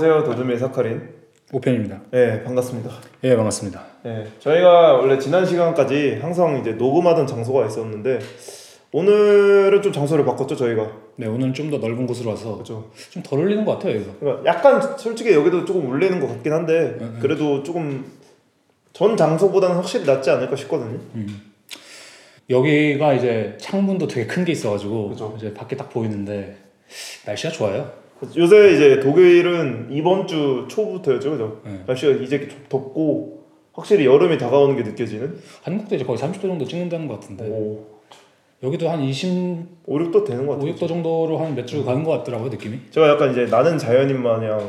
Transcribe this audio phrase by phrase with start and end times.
[0.00, 0.30] 안녕하세요.
[0.30, 1.02] 도둠의 사카린.
[1.50, 2.00] 오펜입니다.
[2.14, 2.88] 예, 반갑습니다.
[3.24, 3.84] 예, 반갑습니다.
[4.06, 8.20] 예, 저희가 원래 지난 시간까지 항상 이제 녹음하던 장소가 있었는데
[8.92, 10.88] 오늘은 좀 장소를 바꿨죠 저희가.
[11.16, 12.92] 네, 오늘은 좀 더 넓은 곳으로 와서 그렇죠.
[13.10, 14.10] 좀덜 울리는 것 같아요 여기서.
[14.20, 18.04] 그러니까 약간 솔직히 여기도 조금 울리는 것 같긴 한데 음, 음, 그래도 조금
[18.92, 21.00] 전 장소보다는 확실히 낫지 않을까 싶거든요.
[21.16, 21.40] 음.
[22.48, 25.34] 여기가 이제 창문도 되게 큰 게 있어가지고 그렇죠.
[25.36, 26.56] 이제 밖에 딱 보이는데
[27.26, 27.92] 날씨가 좋아요.
[28.20, 28.40] 그렇죠.
[28.40, 31.60] 요새 이제 독일은 이번 주 초부터였죠, 그죠?
[31.64, 31.80] 네.
[31.86, 33.38] 날씨가 이제 덥고
[33.72, 35.36] 확실히 여름이 다가오는 게 느껴지는?
[35.62, 37.84] 한국도 이제 거의 30도 정도 찍는다는 것 같은데 오.
[38.62, 40.74] 여기도 한 20, 5, 6도 되는 것 같아요.
[40.74, 41.84] 5도 정도로 한 몇주 음.
[41.86, 42.80] 가는 것 같더라고요, 느낌이.
[42.90, 44.68] 제가 약간 이제 나는 자연인 마냥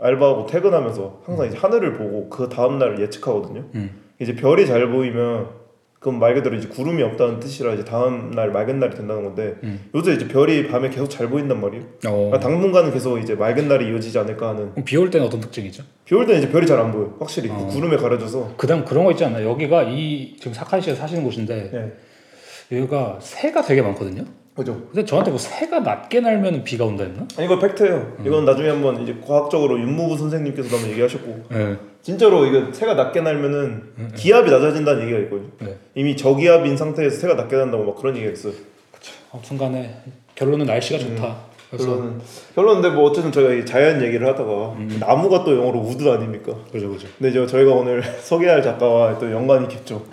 [0.00, 1.48] 알바하고 퇴근하면서 항상 음.
[1.50, 3.64] 이제 하늘을 보고 그 다음 날을 예측하거든요.
[3.76, 3.90] 음.
[4.20, 5.61] 이제 별이 잘 보이면
[6.02, 9.78] 그럼 말 그대로 이제 구름이 없다는 뜻이라 이제 다음 날 맑은 날이 된다는 건데 음.
[9.94, 11.82] 요새 이제 별이 밤에 계속 잘 보인단 말이에요.
[12.06, 12.10] 어.
[12.10, 14.74] 그러니까 당분간은 계속 이제 맑은 날이 이어지지 않을까 하는.
[14.84, 15.84] 비올 때는 어떤 특징이죠?
[16.04, 17.14] 비올 때는 이제 별이 잘 안 보여.
[17.20, 17.68] 확실히 어.
[17.70, 18.54] 구름에 가려져서.
[18.56, 19.44] 그다음 그런 거 있지 않나?
[19.44, 22.76] 여기가 이 지금 사카이시에 사시는 곳인데 네.
[22.76, 24.24] 여기가 새가 되게 많거든요.
[24.56, 24.82] 그죠.
[24.86, 27.24] 근데 저한테 뭐 새가 낮게 날면 비가 온다 했나?
[27.36, 28.16] 아니 이거 팩트예요.
[28.18, 28.26] 음.
[28.26, 31.42] 이건 나중에 한번 이제 과학적으로 윤무부 선생님께서 한번 얘기하셨고.
[31.50, 31.76] 네.
[32.02, 34.10] 진짜로 이거 새가 낮게 날면은 음, 음.
[34.16, 35.76] 기압이 낮아진다는 얘기가 있고요 네.
[35.94, 38.52] 이미 저기압인 상태에서 새가 낮게 난다고 막 그런 얘기가 있어요.
[38.92, 39.12] 그쵸.
[39.32, 39.98] 아무튼간에
[40.34, 41.36] 결론은 날씨가 음, 좋다.
[41.76, 42.20] 결론은
[42.56, 44.96] 결론인데 뭐 어쨌든 저희가 자연 얘기를 하다가 음.
[45.00, 46.52] 나무가 또 영어로 우드 아닙니까?
[46.72, 47.06] 그죠 렇 그죠.
[47.06, 50.04] 렇 근데 이제 저희가 오늘 소개할 작가와 또 연관이 깊죠.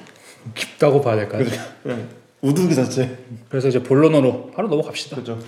[0.54, 1.44] 깊다고 봐야 될까요?
[2.42, 2.76] 우드 기 네.
[2.76, 3.18] 자체.
[3.50, 5.16] 그래서 이제 본론으로 바로 넘어갑시다.
[5.18, 5.34] 그죠.
[5.34, 5.40] 렇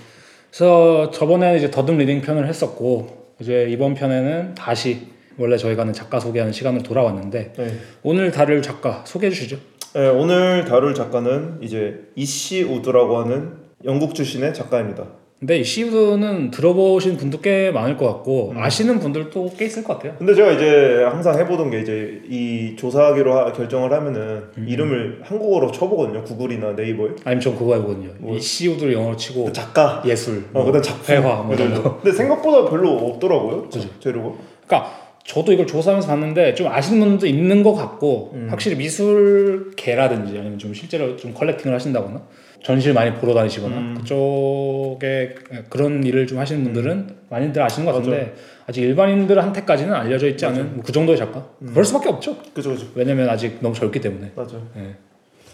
[0.50, 6.20] 그래서 저번에 이제 더듬 리딩 편을 했었고 이제 이번 편에는 다시 원래 저희가 는 작가
[6.20, 7.68] 소개하는 시간으로 돌아왔는데 네.
[8.02, 9.56] 오늘 다룰 작가 소개해 주시죠.
[9.94, 13.52] 네, 오늘 다룰 작가는 이제 이씨 우드라고 하는
[13.84, 15.04] 영국 출신의 작가입니다.
[15.38, 18.58] 근데 이씨우드는 들어보신 분도 꽤 많을 것 같고 음.
[18.58, 20.14] 아시는 분들도 꽤 있을 것 같아요.
[20.16, 24.20] 근데 제가 이제 항상 해보던 게 이제 이 조사하기로 하, 결정을 하면은
[24.56, 24.66] 음.
[24.68, 26.22] 이름을 한국어로 쳐보거든요.
[26.22, 27.08] 구글이나 네이버에.
[27.24, 28.10] 아니면 전 그거 해보거든요.
[28.18, 28.36] 뭐.
[28.36, 31.96] 이씨우드를 영어로 치고 그 작가 예술, 어, 뭐 그다음 작품, 회화 뭐 이런 거.
[32.00, 33.62] 근데 생각보다 별로 없더라고요.
[33.64, 33.88] 그죠.
[33.98, 34.36] 재료가.
[34.68, 38.46] 그러니까 저도 이걸 조사하면서 봤는데 좀 아시는 분도 있는 것 같고 음.
[38.50, 42.22] 확실히 미술계라든지 아니면 좀 실제로 좀 컬렉팅을 하신다거나
[42.62, 43.94] 전시를 많이 보러 다니시거나 음.
[43.98, 45.34] 그쪽에
[45.68, 47.16] 그런 일을 좀 하시는 분들은 음.
[47.30, 48.30] 많이들 아시는 것 같은데 맞아.
[48.68, 50.60] 아직 일반인들한테까지는 알려져 있지 맞아.
[50.60, 51.68] 않은 뭐 그 정도의 작가 음.
[51.68, 52.36] 그럴 수밖에 없죠.
[52.52, 52.86] 그죠, 그죠.
[52.94, 54.32] 왜냐면 아직 너무 젊기 때문에.
[54.36, 54.56] 맞아.
[54.74, 54.82] 네.
[54.82, 54.94] 예.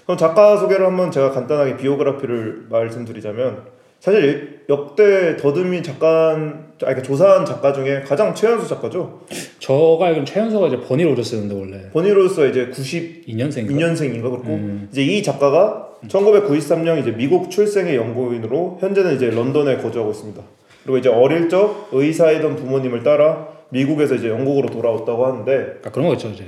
[0.04, 3.64] 그럼 작가 소개를 한번 제가 간단하게 비오그라피를 말씀드리자면
[4.00, 9.20] 사실 역대 더듬이 작가 아, 그러니 조사한 작가 중에 가장 최연소 작가죠.
[9.58, 11.90] 저가 알기로 최연소가 이제 버니 로저스였는데 원래.
[11.92, 13.70] 버니 로저스 이제 92년생인가?
[13.70, 14.88] 2년생인가 그렇고 음.
[14.92, 20.40] 이제 이 작가가 1993년 이제 미국 출생의 연구인으로 현재는 이제 런던에 거주하고 있습니다.
[20.84, 25.78] 그리고 이제 어릴 적 의사이던 부모님을 따라 미국에서 이제 영국으로 돌아왔다고 하는데.
[25.82, 26.44] 그 그런 거죠 이제.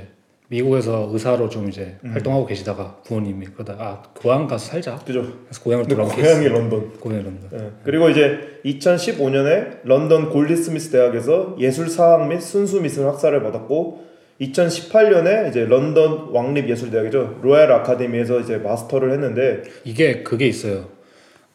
[0.51, 2.11] 미국에서 의사로 좀 이제 음.
[2.11, 4.97] 활동하고 계시다가 부모님이 그러다 아 고향 가서 살자.
[4.99, 5.21] 그죠.
[5.43, 6.29] 그래서 고향을 돌아온 케이스.
[6.29, 6.93] 고향이 런던.
[6.99, 7.49] 고향이 런던.
[7.51, 7.57] 네.
[7.57, 7.69] 네.
[7.85, 14.05] 그리고 이제 2015년에 런던 골드스미스 대학에서 예술 사학 및 순수 미술 학사를 받았고
[14.41, 20.87] 2018년에 이제 런던 왕립 예술 대학이죠 로얄 아카데미에서 이제 마스터를 했는데 이게 그게 있어요.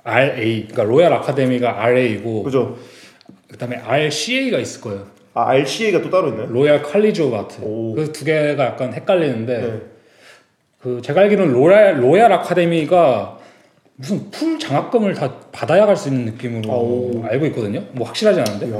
[0.04, 2.78] RA 그러니까 로얄 아카데미가 RA이고 그죠.
[3.50, 5.15] 그다음에 RCA가 있을 거예요.
[5.38, 6.46] 아 RCA가 또 따로 있나요?
[6.50, 7.60] 로얄 칼리지오 바트.
[7.60, 9.80] 그 그두 개가 약간 헷갈리는데 네.
[10.80, 13.38] 그 제가 알기로는 로얄 로얄 아카데미가
[13.96, 17.22] 무슨 풀 장학금을 다 받아야 갈 수 있는 느낌으로 아, 오.
[17.26, 17.84] 알고 있거든요.
[17.92, 18.70] 뭐 확실하지 않은데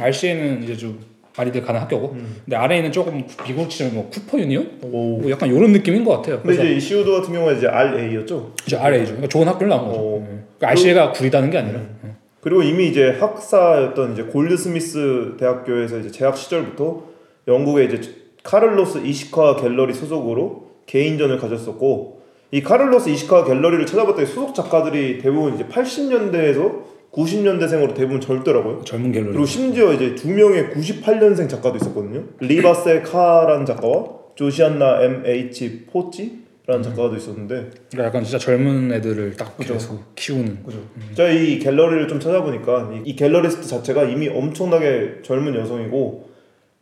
[0.00, 0.98] RCA는 이제 좀
[1.36, 2.36] 많이들 가는 학교고 음.
[2.46, 6.40] 근데 아래에는 조금 미국 치자면 뭐 쿠퍼 유니온 뭐 약간 이런 느낌인 것 같아요.
[6.40, 8.52] 근데 이제 시우도 같은 경우는 이제 RA였죠?
[8.66, 9.04] 이제 RA죠.
[9.04, 10.00] 그러니까 좋은 학교를 나온 거죠.
[10.20, 10.28] 네.
[10.56, 11.78] 그러니까 RCA가 구리다는 게 아니라.
[11.80, 11.96] 음.
[12.02, 12.10] 네.
[12.42, 17.04] 그리고 이미 이제 학사였던 이제 골드스미스 대학교에서 이제 재학 시절부터
[17.48, 18.00] 영국의 이제
[18.42, 22.22] 카를로스 이시카 갤러리 소속으로 개인전을 가졌었고
[22.52, 28.84] 이 카를로스 이시카 갤러리를 찾아봤더니 소속 작가들이 대부분 이제 80년대에서 90년대생으로 대부분 절더라고요.
[28.84, 29.32] 젊은 갤러리.
[29.32, 32.22] 그리고 심지어 이제 두 명의 98년생 작가도 있었거든요.
[32.40, 39.36] 리바세 카란 작가와 조시안나 M H 포찌 라는 작가도 있었는데 그러니까 약간 진짜 젊은 애들을
[39.36, 39.74] 딱 그죠.
[39.74, 40.78] 계속 키우는 그죠.
[40.96, 41.02] 음.
[41.14, 46.30] 제가 이 갤러리를 좀 찾아보니까 이, 이 갤러리스트 자체가 이미 엄청나게 젊은 여성이고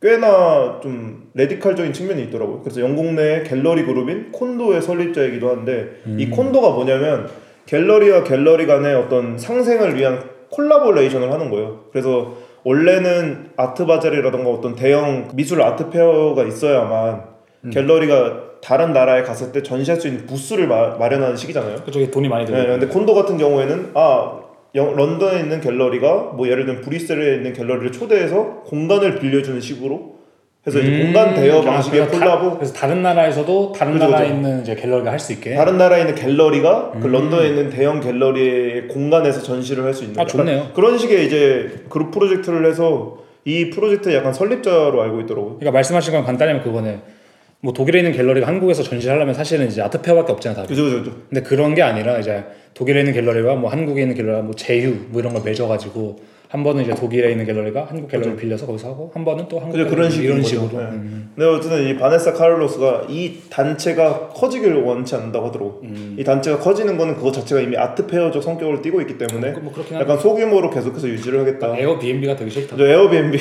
[0.00, 2.61] 꽤나 좀 레디컬적인 측면이 있더라고요.
[2.62, 6.20] 그래서 영국 내 갤러리 그룹인 콘도의 설립자이기도 한데 음.
[6.20, 7.29] 이 콘도가 뭐냐면
[7.67, 11.85] 갤러리와 갤러리 간의 어떤 상생을 위한 콜라보레이션을 하는 거예요.
[11.90, 17.25] 그래서 원래는 아트 바젤이라던가 어떤 대형 미술 아트 페어가 있어야만
[17.64, 17.70] 음.
[17.70, 21.77] 갤러리가 다른 나라에 갔을 때 전시할 수 있는 부스를 마, 마련하는 시기잖아요.
[21.85, 22.63] 그쪽에 돈이 많이 들어요.
[22.63, 24.41] 네, 근데 콘도 같은 경우에는 아
[24.75, 30.19] 영, 런던에 있는 갤러리가 뭐 예를 들면 브뤼셀에 있는 갤러리를 초대해서 공간을 빌려주는 식으로
[30.63, 32.57] 그래서 음, 공간 대여 방식의 콜라보.
[32.57, 34.37] 그래서 다른 나라에서도 다른 그렇죠, 나라에 그렇죠.
[34.49, 35.55] 있는 이제 갤러리가 할 수 있게.
[35.55, 37.01] 다른 나라에 있는 갤러리가 그 음.
[37.01, 40.21] 그 런던에 있는 대형 갤러리의 공간에서 전시를 할 수 있는.
[40.21, 40.73] 아 좋네요.
[40.75, 45.57] 그런 식의 이제 그룹 프로젝트를 해서 이 프로젝트 약간 설립자로 알고 있더라고요.
[45.59, 46.99] 그러니까 말씀하신 건 간단히면 그거네.
[47.61, 50.67] 뭐 독일에 있는 갤러리가 한국에서 전시하려면 사실은 이제 아트페어밖에 없잖아요.
[50.67, 51.17] 그죠, 그죠, 그죠.
[51.29, 52.45] 근데 그런 게 아니라 이제
[52.75, 56.85] 독일에 있는 갤러리와 뭐 한국에 있는 갤러리와 뭐 제휴 뭐 이런 걸 맺어가지고 한 번은
[56.85, 60.09] 이제 독일에 있는 갤러리가 한국 갤러리 를 빌려서 거기서 하고 한 번은 또 한국 그런
[60.09, 60.69] 식으로 이런 식으로.
[60.71, 60.79] 네.
[60.89, 61.33] 음.
[61.35, 65.81] 근데 어쨌든 이 바네사 카를로스가 이 단체가 커지길 원치 않는다고 하더라고.
[65.83, 66.15] 음.
[66.17, 70.71] 이 단체가 커지는 거는 그거 자체가 이미 아트페어적 성격을 띠고 있기 때문에 뭐 약간 소규모로
[70.71, 71.67] 계속해서 유지를 하겠다.
[71.73, 72.77] 그러니까 에어비앤비가 되기 싫다.
[72.79, 73.39] 에어비앤비.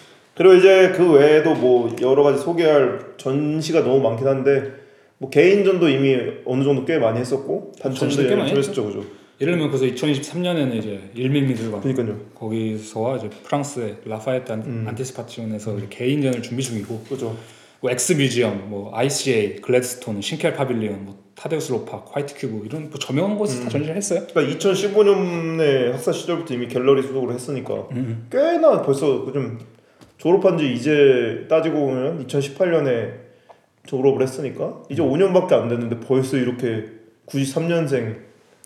[0.35, 4.73] 그리고 이제 그 외에도 뭐 여러 가지 소개할 전시가 너무 많긴 한데
[5.17, 9.03] 뭐 개인전도 이미 어느 정도 꽤 많이 했었고 단체전도 꽤 많이 했었죠, 그죠.
[9.41, 12.19] 예를 들면 그래서 2023년에는 이제 일민미술관 그러니까요.
[12.35, 14.85] 거기서와 이제 프랑스의 라파에트 음.
[14.87, 15.87] 안티스파티온에서 음.
[15.89, 17.35] 개인전을 준비 중이고 그죠.
[17.81, 22.99] 뭐 엑스 뮤지엄, 뭐 ICA, 글래드스톤, 싱켈 파빌리온, 뭐 타데우스 로파, 화이트 큐브 이런 뭐
[22.99, 23.63] 저명한 곳에서 음.
[23.65, 24.21] 다 전시를 했어요.
[24.31, 28.27] 그러니까 2015년에 학사 시절부터 이미 갤러리 소속으로 했으니까 음.
[28.31, 29.57] 꽤나 벌써 그 좀
[30.21, 33.11] 졸업한 지 이제 따지고 보면 2018년에
[33.87, 35.63] 졸업을 했으니까 이제 5년밖에 음.
[35.63, 36.85] 안 됐는데 벌써 이렇게
[37.27, 38.17] 93년생.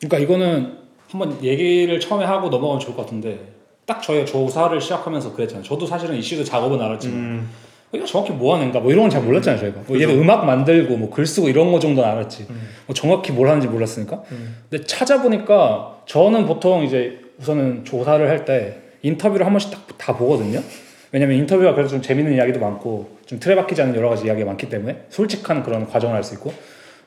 [0.01, 0.73] 그러니까 이거는
[1.09, 3.39] 한번 얘기를 처음에 하고 넘어가면 좋을 것 같은데
[3.85, 5.63] 딱 저희 조사를 시작하면서 그랬잖아요.
[5.63, 7.49] 저도 사실은 이슈도 작업은 알았지만 음.
[7.53, 10.97] 이거 그러니까 정확히 뭐 하는가 뭐 이런 건 잘 몰랐잖아요 저희가 뭐 얘가 음악 만들고
[10.97, 12.67] 뭐 글 쓰고 이런 거 정도는 알았지 음.
[12.87, 14.55] 뭐 정확히 뭘 하는지 몰랐으니까 음.
[14.69, 20.59] 근데 찾아보니까 저는 보통 이제 우선은 조사를 할 때 인터뷰를 한 번씩 딱 다 보거든요
[21.15, 24.67] 왜냐면 인터뷰가 그래도 좀 재밌는 이야기도 많고 좀 틀에 박히지 않는 여러 가지 이야기가 많기
[24.67, 26.51] 때문에 솔직한 그런 과정을 할 수 있고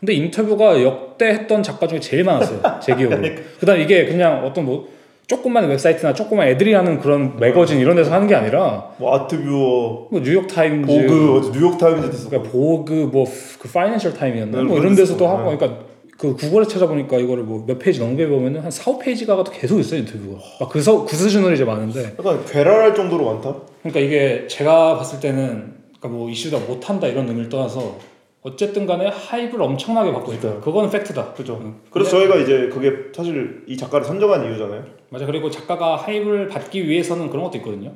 [0.01, 3.43] 근데 인터뷰가 역대 했던 작가 중에 제일 많았어요 제 기억으로 그러니까.
[3.61, 4.89] 그다음 에 이게 그냥 어떤 뭐
[5.27, 10.21] 조금만 웹사이트나 조금만 애들이 하는 그런 매거진 이런 데서 하는 게 아니라 뭐 아트뷰어 뭐
[10.23, 13.27] 뉴욕 타임즈 보그 뉴욕 타임즈도 있었고 그니까 보그 뭐
[13.59, 15.85] 그 파이낸셜 타임이었나 네, 뭐 이런 데서도 하고 그러니까
[16.21, 20.01] 그 구글에 찾아보니까 이거를 뭐 몇 페이지 넘게 보면은 한 4, 5페이지가가 또 계속 있어요,
[20.01, 20.39] 인터뷰가.
[20.61, 22.15] 막그 그 수준으로 이제 많은데.
[22.19, 23.55] 약간 괴랄할 정도로 많다?
[23.83, 27.99] 그러니까 이게 제가 봤을 때는 그러니까 뭐 이슈다 못한다 이런 의미를 떠나서
[28.43, 30.61] 어쨌든 간에 하이브를 엄청나게 받고 있다.
[30.61, 31.35] 그거는 팩트다.
[31.35, 31.61] 그죠.
[31.63, 31.75] 응.
[31.91, 34.85] 그래서 저희가 이제 그게 사실 이 작가를 선정한 이유잖아요.
[35.11, 35.25] 맞아.
[35.27, 37.93] 그리고 작가가 하이브를 받기 위해서는 그런 것도 있거든요.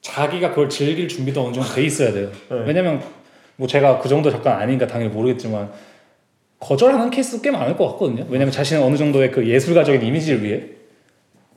[0.00, 2.30] 자기가 그걸 즐길 준비도 어느 정도 돼 있어야 돼요.
[2.50, 2.62] 네.
[2.68, 3.02] 왜냐면
[3.56, 5.72] 뭐 제가 그 정도 작가는 아닌가 당연히 모르겠지만
[6.58, 8.26] 거절하는 케이스도 꽤 많을 것 같거든요.
[8.30, 10.62] 왜냐면 자신은 어느 정도의 그 예술가적인 이미지를 위해.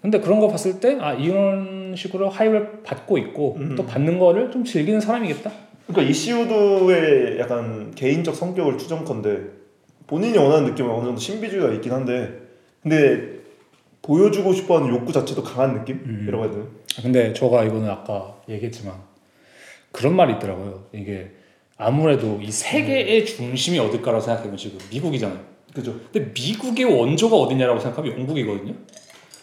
[0.01, 3.75] 근데 그런 거 봤을 때, 아, 이런 식으로 하이를 받고 있고, 음.
[3.75, 5.51] 또 받는 거를 좀 즐기는 사람이겠다?
[5.88, 9.38] 그러니까 이시우드의 약간 개인적 성격을 추정컨대,
[10.07, 12.31] 본인이 원하는 느낌은 어느 정도 신비주의가 있긴 한데,
[12.81, 13.40] 근데
[14.02, 16.44] 보여주고 싶어 하는 욕구 자체도 강한 느낌이라고 음.
[16.44, 16.63] 해야 되나?
[16.66, 18.94] 아, 근데 저가 이거는 아까 얘기했지만,
[19.92, 20.86] 그런 말이 있더라고요.
[20.94, 21.31] 이게
[21.81, 23.26] 아무래도 이 세계의 음.
[23.26, 25.40] 중심이 어딜까라고 생각해보면 지금 미국이잖아요.
[25.74, 25.96] 그죠.
[26.12, 28.74] 근데 미국의 원조가 어디냐라고 생각하면 영국이거든요.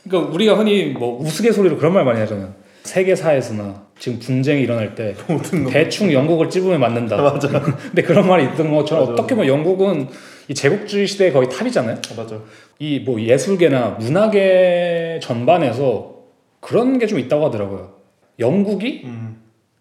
[0.05, 2.55] 그러니까 우리가 흔히 뭐 우스갯소리로 그런 말 많이 하잖아요.
[2.83, 5.17] 세계사에서나 지금 분쟁이 일어날 때
[5.71, 7.17] 대충 영국을 찝으면 맞는다.
[7.17, 7.49] 맞아.
[7.59, 10.09] 근데 그런 말이 있던 것처럼 어떻게 보면 영국은
[10.49, 11.97] 이 제국주의 시대에 거의 탑이잖아요.
[11.97, 12.39] 아, 맞아.
[12.79, 16.15] 이뭐 예술계나 문화계 전반에서
[16.61, 17.95] 그런 게 좀 있다고 하더라고요.
[18.39, 19.41] 영국이 음.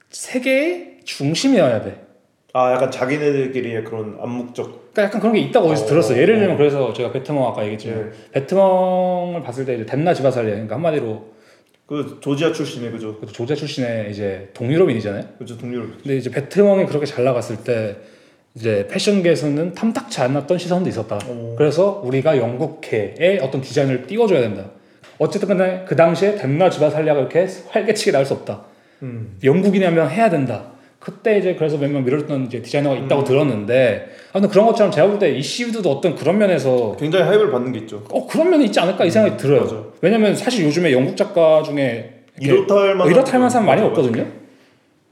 [0.09, 2.04] 세계의 중심이어야 돼.
[2.57, 6.15] 아 약간 자기네들끼리의 그런 암묵적 그러니까 약간 그런 게 있다고 어디서 어, 들었어.
[6.15, 6.57] 요 예를 어, 들면 어.
[6.57, 9.43] 그래서 제가 배트멍 아까 얘기했지만 배트멍을 네.
[9.45, 11.33] 봤을 때 이제 덴나 지바살리 그러니까 한마디로
[11.85, 13.17] 그 조지아 출신의 그죠?
[13.19, 15.23] 그 조지아 출신의 이제 동유럽인이잖아요.
[15.37, 15.97] 그죠 동유럽.
[16.03, 17.97] 근데 이제 배트멍이 그렇게 잘 나갔을 때
[18.55, 21.17] 이제 패션계에서는 탐탁치 않았던 시선도 있었다.
[21.27, 21.31] 오.
[21.31, 21.55] 어.
[21.57, 24.67] 그래서 우리가 영국계의 어떤 디자인을 띄워줘야 된다.
[25.19, 28.61] 어쨌든 간에 그 당시에 덴나 지바살리아가 이렇게 활개치게 나올 수 없다.
[29.03, 29.39] 음.
[29.43, 30.71] 영국이냐면 해야 된다.
[31.05, 33.27] 그때 이제 그래서 몇명 밀어줬던 이제 디자이너가 있다고 음.
[33.27, 37.79] 들었는데 아무튼 그런 것처럼 제가 볼 때 이시우드도 어떤 그런 면에서 굉장히 하입를 받는 게
[37.81, 38.03] 있죠.
[38.09, 39.61] 어 그런 면이 있지 않을까 이 생각이 음, 들어요.
[39.61, 39.83] 맞아.
[40.01, 44.23] 왜냐면 사실 요즘에 영국 작가 중에 이렇다 할 만한 이렇다 만 사람 많이 맞아, 없거든요.
[44.23, 44.33] 맞아.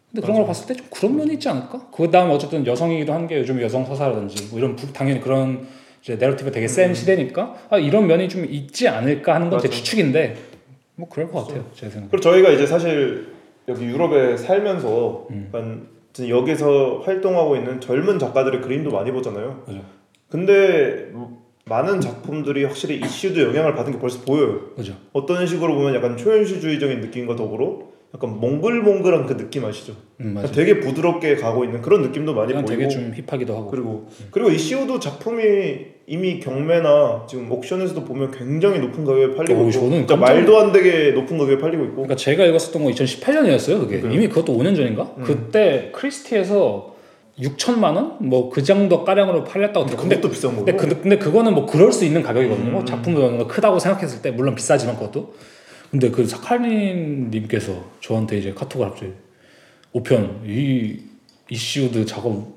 [0.09, 1.89] 근데 그런 걸 봤을 때 좀 그런 면이 있지 않을까?
[1.93, 5.67] 그 다음 어쨌든 여성이기도 한 게 요즘 여성 서사라든지 뭐 이런 당연히 그런
[6.01, 6.93] 이제 내러티브 되게 센 음.
[6.95, 10.37] 시대니까 아, 이런 면이 좀 있지 않을까 하는 건제 추측인데
[10.95, 12.09] 뭐 그럴 것 같아요 제 생각.
[12.09, 13.27] 그리고 저희가 이제 사실
[13.67, 15.47] 여기 유럽에 살면서 음.
[15.47, 15.87] 약간
[16.27, 19.63] 여기서 활동하고 있는 젊은 작가들의 그림도 많이 보잖아요.
[19.65, 19.81] 그죠.
[20.29, 24.69] 근데 뭐 많은 작품들이 확실히 이슈도 영향을 받은 게 벌써 보여요.
[24.75, 24.95] 그죠.
[25.13, 29.93] 어떤 식으로 보면 약간 초현실주의적인 느낌과 더불어 약간 몽글몽글한 그 느낌 아시죠?
[30.21, 34.27] 음, 되게 부드럽게 가고 있는 그런 느낌도 많이 보이고 되게 좀 힙하기도 하고 그리고 음.
[34.29, 35.43] 그리고 이 c e o 도 작품이
[36.05, 40.71] 이미 경매나 지금 옥션에서도 보면 굉장히 높은 가격에 팔리고 오, 어, 있고 그러니까 말도 안
[40.71, 44.13] 되게 높은 가격에 팔리고 있고 그러니까 제가 읽었었던 건 2018년이었어요 그게 그래요.
[44.15, 45.11] 이미 그것도 5년 전인가?
[45.17, 45.23] 음.
[45.23, 46.93] 그때 크리스티에서
[47.39, 48.17] 6천만 원?
[48.19, 51.91] 뭐 그 정도 가량으로 팔렸다고 들었 근데 비싼 거고 근데, 그, 근데, 그거는 뭐 그럴
[51.91, 52.85] 수 있는 가격이거든요 음.
[52.85, 55.33] 작품도 크다고 생각했을 때 물론 비싸지만 그것도
[55.93, 57.71] 근데 그 사카린님께서
[58.01, 59.11] 저한테 이제 카톡을 갑자기
[59.93, 60.99] 5편 이
[61.51, 62.47] 이슈드 작업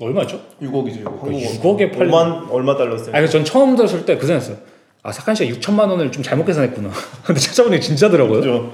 [0.00, 0.40] 얼마죠?
[0.62, 1.04] 6억이죠.
[1.04, 1.20] 6억.
[1.20, 3.14] 그러니까 6억에 팔 얼마 얼마 달러였어요?
[3.14, 4.56] 아니 전 처음 들었을 때 그 생각했어요.
[5.02, 6.88] 아 사칸 카 씨가 6천만 원을 좀 잘못 계산했구나.
[7.24, 8.40] 근데 찾아보니 진짜더라고요.
[8.40, 8.72] 그렇죠.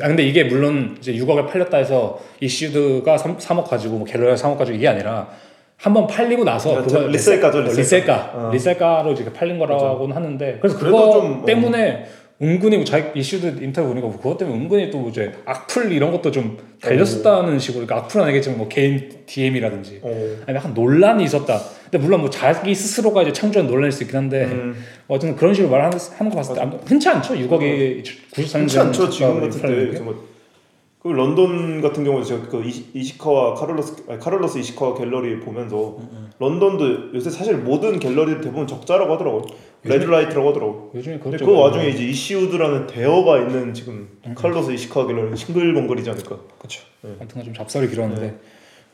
[0.00, 4.56] 아 근데 이게 물론 이제 6억에 팔렸다 해서 이슈드가 3, 3억 가지고 뭐 갤러리가 3억
[4.56, 5.28] 가지고 이게 아니라
[5.76, 8.50] 한 번 팔리고 나서 그렇 리셀가죠 어, 리셀가 어.
[8.52, 10.12] 리셀가로 이제 팔린 거라고는 그렇죠.
[10.16, 11.46] 하는데 그래서 그거 좀, 어.
[11.46, 12.17] 때문에 어.
[12.40, 16.30] 은근히 뭐 자기 이슈드 인터뷰 보니까 뭐 그것 때문에 은근히 또 이제 악플 이런 것도
[16.30, 17.58] 좀 달렸었다는 어.
[17.58, 20.36] 식으로 그러니까 악플은 아니겠지만 뭐 개인 DM이라든지 어.
[20.46, 21.58] 아니 약간 논란이 있었다.
[21.84, 24.76] 근데 물론 뭐 자기 스스로가 이제 창조한 논란일 수 있긴 한데 음.
[25.08, 26.78] 뭐 어쨌든 그런 식으로 말하는 거 봤을 때아 맞아.
[26.86, 30.00] 흔치 않죠 6억에9 3년 흔치 않죠 지금 같은 때.
[30.00, 30.28] 뭐
[31.00, 32.60] 그 런던 같은 경우에 제가 그
[32.92, 36.30] 이시카와 카를러스 아니, 카를로스 이시카와 갤러리 보면서 음, 음.
[36.40, 39.42] 런던도 요새 사실 모든 갤러리 대부분 적자라고 하더라고요.
[39.84, 40.90] 레드라이트라고 하더라고.
[40.94, 44.34] 요즘에 근데 그 와중에 이제 이시우드라는 대어가 있는 지금 음.
[44.34, 46.36] 칼로스 이시카길라는 싱글벙글이지 않을까.
[46.58, 46.82] 그렇죠.
[47.02, 47.12] 네.
[47.20, 48.34] 아무튼 좀 잡설이 길었는데 네.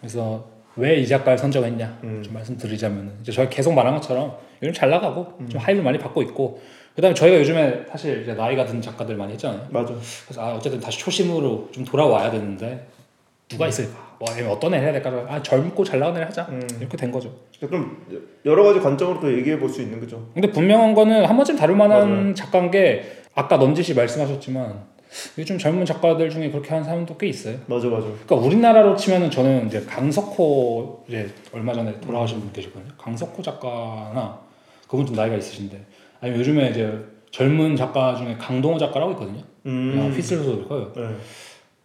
[0.00, 2.20] 그래서 왜 이 작가를 선정했냐 음.
[2.22, 5.48] 좀 말씀드리자면 이제 저희 계속 말한 것처럼 요즘 잘 나가고 음.
[5.48, 6.60] 좀 하이를 많이 받고 있고
[6.96, 9.68] 그다음에 저희가 요즘에 사실 이제 나이가 든 작가들 많이 했잖아요.
[9.70, 9.94] 맞아.
[10.26, 12.88] 그래서 아 어쨌든 다시 초심으로 좀 돌아와야 되는데
[13.48, 13.68] 누가 음.
[13.68, 14.13] 있을까?
[14.24, 15.10] 와 어떤 애 해야 될까?
[15.28, 16.46] 아 젊고 잘 나가는 애 하자.
[16.48, 16.66] 음.
[16.80, 17.30] 이렇게 된 거죠.
[17.60, 17.98] 그럼
[18.46, 20.28] 여러 가지 관점으로 또 얘기해 볼 수 있는 거죠.
[20.32, 23.04] 근데 분명한 거는 한 번쯤 다룰 만한 작가인 게
[23.34, 24.86] 아까 넘지씨 말씀하셨지만
[25.38, 27.58] 요즘 젊은 작가들 중에 그렇게 하는 사람도 꽤 있어요.
[27.66, 28.06] 맞아 맞아.
[28.06, 32.92] 그러니까 우리나라로 치면은 저는 이제 강석호 이제 얼마 전에 돌아가신 분 계시거든요.
[32.96, 34.38] 강석호 작가나
[34.88, 35.84] 그분 좀 나이가 있으신데
[36.22, 36.90] 아니면 요즘에 이제
[37.30, 39.42] 젊은 작가 중에 강동호 작가라고 있거든요.
[39.66, 39.98] 음.
[39.98, 40.92] 아, 휘슬소설가요.
[40.96, 41.02] 네.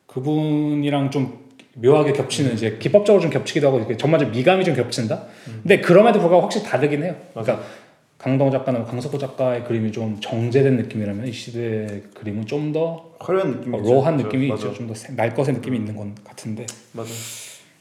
[0.07, 1.48] 그분이랑 좀
[1.81, 2.55] 묘하게 겹치는 음.
[2.55, 5.23] 이제 기법적으로 좀 겹치기도 하고 이렇게 전반적 미감이 좀 겹친다.
[5.47, 5.59] 음.
[5.63, 7.15] 근데 그럼에도 불구하고 확실히 다르긴 해요.
[7.33, 7.53] 맞아.
[7.53, 7.69] 그러니까
[8.17, 13.75] 강동 작가나 강석호 작가의 그림이 좀 정제된 느낌이라면 이 시대의 그림은 좀 더 화려한 느낌이
[13.75, 14.67] 어, 로한 느낌이 맞아.
[14.67, 14.77] 있죠.
[14.77, 16.65] 좀 더 날 것의 느낌이 있는 건 같은데.
[16.91, 17.09] 맞아.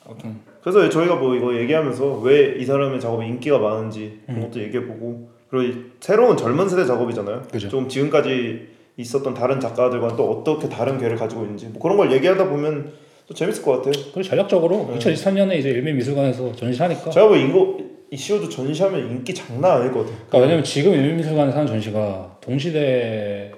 [0.06, 5.30] 아무튼 그래서 저희가 뭐 이거 얘기하면서 왜 이 사람의 작업이 인기가 많은지 그 것도 얘기해보고
[5.50, 7.42] 그리고 새로운 젊은 세대 작업이잖아요.
[7.50, 7.68] 그죠.
[7.68, 12.92] 좀 지금까지 있었던 다른 작가들과또 어떻게 다른 괴를 가지고 있는지 뭐 그런 걸 얘기하다 보면
[13.28, 13.92] 또 재밌을 것 같아요.
[14.04, 14.98] 그리고 전략적으로 네.
[14.98, 17.10] 2023년에 이제 일민미술관에서 전시하니까.
[17.10, 17.78] 제가 보 뭐 이거
[18.10, 20.16] 이시도 전시하면 인기 장난 아닐 것 같아요.
[20.28, 23.52] 그러니까 왜냐면 지금 일민미술관에서 하는 전시가 동시대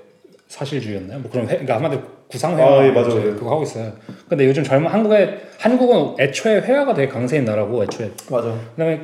[0.49, 1.21] 사실주의였나요?
[1.21, 3.37] 뭐 그런 회, 그러니까 아마도 구상회 아, 예, 맞아요.
[3.37, 3.93] 그거 하고 있어요.
[4.29, 8.11] 근데 요즘 젊은 한국에 한국은 애초에 회화가 되게 강세인 나라고 애초에.
[8.29, 8.53] 맞아.
[8.75, 9.03] 그다음에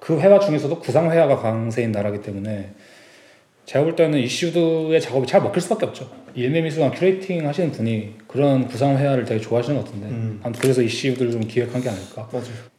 [0.00, 2.70] 그 회화 중에서도 구상회화가 강세인 나라기 때문에
[3.66, 6.08] 제가 볼 때는 이슈드의 작업이 잘 먹힐 수밖에 없죠.
[6.36, 10.40] 일매미술관 큐레이팅 하시는 분이 그런 구상 회화를 되게 좋아하시는 것 같은데 음.
[10.60, 12.28] 그래서 이슈들을 좀 기획한 게 아닐까.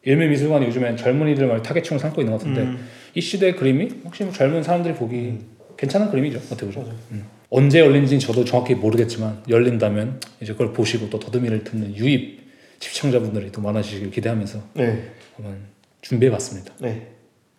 [0.03, 2.87] 일매미술관이 요즘엔 젊은이들 말 타겟층을 삼고 있는 것 같은데 음.
[3.15, 5.57] 이 시대의 그림이 혹시 뭐 젊은 사람들이 보기 음.
[5.75, 6.37] 괜찮은 그림이죠.
[6.37, 6.89] 어떻게 보죠.
[7.11, 7.25] 음.
[7.49, 12.47] 언제 열린지는 저도 정확히 모르겠지만 열린다면 이제 그걸 보시고 또 더듬이를 듣는 유입
[12.79, 15.03] 시청자분들이 더 많아지길 기대하면서 네.
[15.35, 15.57] 한번
[16.01, 16.73] 준비해봤습니다.
[16.79, 17.07] 네.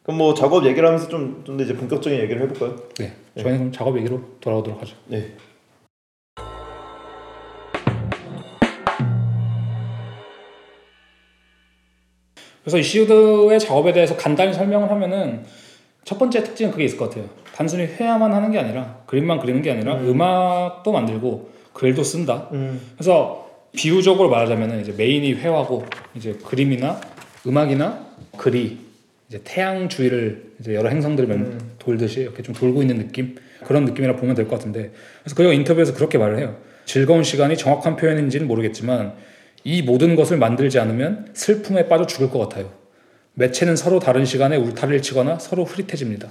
[0.09, 2.75] 그럼 뭐 작업 얘기를 하면서 좀좀 이제 본격적인 얘기를 해볼까요?
[2.99, 3.13] 네.
[3.35, 3.43] 네.
[3.43, 4.97] 저희는 그럼 작업 얘기로 돌아오도록 하죠.
[5.07, 5.33] 네.
[12.65, 15.45] 그래서 이슈드의 작업에 대해서 간단히 설명을 하면은
[16.07, 17.27] 첫 번째 특징은 그게 있을 것 같아요.
[17.55, 20.19] 단순히 회화만 하는 게 아니라 그림만 그리는 게 아니라 음.
[20.23, 22.49] 악도 만들고 글도 쓴다.
[22.53, 22.81] 음.
[22.97, 25.85] 그래서 비유적으로 말하자면은 이제 메인이 회화고
[26.15, 26.99] 이제 그림이나
[27.47, 28.07] 음악이나
[28.39, 28.88] 글이
[29.29, 31.61] 이제 태양 주위를 이제 여러 행성들 음.
[31.79, 34.91] 돌듯이 이렇게 좀 돌고 있는 느낌 그런 느낌이라 보면 될 것 같은데
[35.23, 36.57] 그래서 그가 인터뷰에서 그렇게 말을 해요.
[36.87, 39.13] 즐거운 시간이 정확한 표현인지는 모르겠지만
[39.65, 42.71] 이 모든 것을 만들지 않으면 슬픔에 빠져 죽을 것 같아요.
[43.35, 46.29] 매체는 서로 다른 시간에 울타리를 치거나 서로 흐릿해집니다.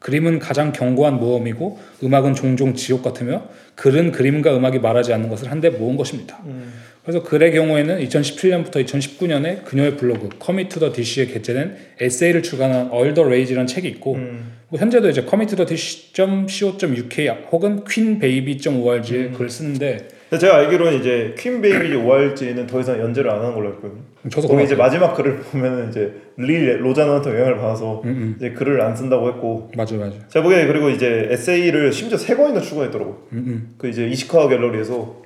[0.00, 3.44] 그림은 가장 견고한 모험이고 음악은 종종 지옥 같으며
[3.76, 6.38] 글은 그림과 음악이 말하지 않는 것을 한데 모은 것입니다.
[6.46, 6.72] 음.
[7.02, 13.66] 그래서 글의 경우에는 2017년부터 2019년에 그녀의 블로그 커미 투더 디시에 개최된 에세이를 출간한 얼더 레이즈라는
[13.66, 14.52] 책이 있고 음.
[14.68, 19.32] 뭐 현재도 이제 커미 투더 디시.co.uk 혹은 퀸베이비.org에 음.
[19.32, 24.00] 글을 쓰는데 제가 알기로는 이제 퀸베이비 ORG는 더 이상 연재를 안 하는 걸로 알고 있거든요.
[24.22, 28.04] 음, 저도 거기 이제 마지막 글을 보면은 이제 리 로자나한테 영향을 받아서 음음.
[28.12, 28.34] 음.
[28.38, 30.14] 이제 글을 안 쓴다고 했고 맞아 맞아.
[30.28, 33.70] 제가 보기에 그리고 이제 에세이를 심지어 세권이나추가했더라고 음음.
[33.78, 35.20] 그 이제 이시카와 갤러리에서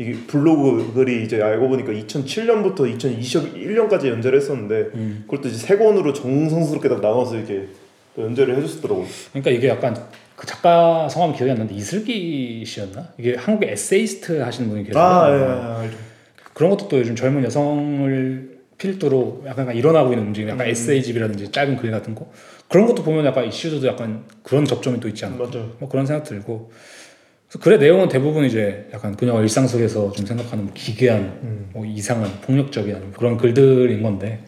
[0.00, 5.24] 이게 블로그 글이 이제 알고 보니까 2007년부터 2021년까지 연재했었는데 를 음.
[5.28, 7.66] 그것도 이제 세 권으로 정성스럽게 딱 나눠서 이렇게
[8.16, 9.04] 연재를 해줬었더라고요.
[9.34, 9.94] 그러니까 이게 약간
[10.36, 13.10] 그 작가 성함 기억이 안 나는데 이슬기 씨였나?
[13.18, 15.02] 이게 한국 에세이스트 하시는 분이 계세요.
[15.02, 15.90] 아, 예, 예, 예.
[16.42, 20.70] 그 그런 것도 또 요즘 젊은 여성을 필두로 약간 일어나고 있는 움직임, 약간 음.
[20.70, 22.32] 에세이집이라든지 짧은 글 같은 거
[22.68, 25.36] 그런 것도 보면 약간 이슈도 약간 그런 접점이 또 있지 않나?
[25.36, 25.72] 맞아요.
[25.78, 26.70] 뭐 그런 생각 들고.
[27.50, 31.70] 그래서 글의 내용은 대부분 이제 약간 그녀가 일상 속에서 좀 생각하는 뭐 기괴한, 음.
[31.72, 34.38] 뭐 이상한, 폭력적인 그런 글들인 건데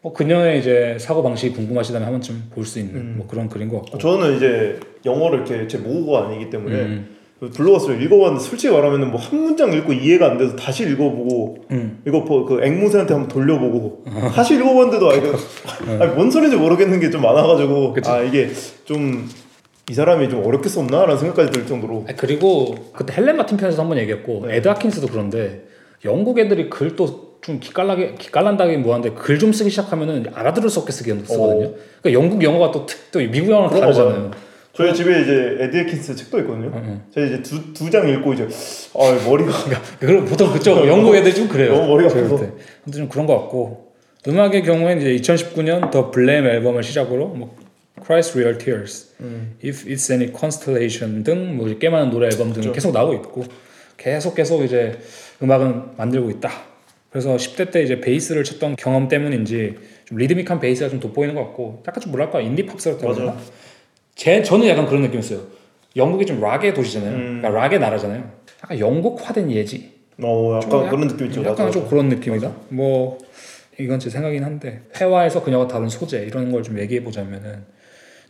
[0.00, 3.14] 뭐 그녀의 이제 사고 방식이 궁금하시다면 한 번쯤 볼 수 있는 음.
[3.18, 7.08] 뭐 그런 글인 것 같고 저는 이제 영어를 이렇게 제 모국어가 아니기 때문에 음.
[7.38, 11.66] 그 블로그 쓰를 읽어봤는데 솔직히 말하면 뭐 한 문장 읽고 이해가 안 돼서 다시 읽어보고
[11.70, 12.02] 음.
[12.04, 14.30] 이거 뭐 그 앵무새한테 한번 돌려보고 어.
[14.34, 15.34] 다시 읽어봤는데도 아 이거
[16.04, 18.10] 아, 뭔 소리인지 모르겠는 게 좀 많아가지고 그치.
[18.10, 18.50] 아 이게
[18.84, 19.24] 좀
[19.90, 22.06] 이 사람이 좀 어렵게 썼나라는 생각까지 들 정도로.
[22.16, 24.56] 그리고 그때 헬렌 마틴 편에서 한 번 얘기했고 네.
[24.56, 25.64] 에드 하킨스도 그런데
[26.06, 31.10] 영국 애들이 글도 좀 기깔나게 기깔난다기 뭐한데 글 좀 쓰기 시작하면은 알아들을 수 없게 쓰기
[31.10, 31.66] 쓰거든요.
[31.66, 31.74] 어.
[32.00, 34.30] 그러니까 영국 영어가 또, 또 미국 영어랑 다르잖아요.
[34.72, 36.72] 저희 집에 이제 에드킨스 책도 있거든요.
[36.74, 37.02] 응.
[37.14, 38.48] 저희 이제 두두장 읽고 이제
[38.94, 39.52] 아 머리가
[40.00, 41.74] 그럼 러니 보통 그쪽 영국 애들 좀 그래요.
[41.76, 42.38] 너무 머리가 아파서.
[42.82, 43.92] 근데 좀 그런 것 같고
[44.26, 47.54] 음악의 경우에는 이제 2019년 더 블레임 앨범을 시작으로 뭐
[48.04, 49.54] Cries Real Tears, 음.
[49.64, 52.72] If It's Any Constellation 등뭐 꽤 많은 노래 앨범 등이 그렇죠.
[52.72, 53.44] 계속 나오고 있고
[53.96, 54.98] 계속 계속 이제
[55.42, 56.50] 음악은 만들고 있다.
[57.10, 61.82] 그래서 10대 때 이제 베이스를 쳤던 경험 때문인지 좀 리드믹한 베이스가 좀 돋보이는 것 같고
[61.86, 63.36] 약간 좀 뭐랄까 인디 팝스럽다고 하나?
[64.14, 65.40] 제 저는 약간 그런 느낌이었어요.
[65.96, 67.10] 영국이 좀 락의 도시잖아요.
[67.14, 67.22] 음.
[67.40, 68.30] 그러니까 락의 나라잖아요.
[68.64, 69.92] 약간 영국화된 예지.
[70.22, 71.40] 어, 약간 그런 느낌이죠.
[71.42, 71.90] 약간 맞아, 좀 맞아.
[71.90, 72.48] 그런 느낌이다.
[72.48, 72.60] 맞아.
[72.68, 73.18] 뭐
[73.78, 77.64] 이건 제 생각이긴 한데 회화에서 그녀가 다룬 소재 이런 걸 좀 얘기해 보자면은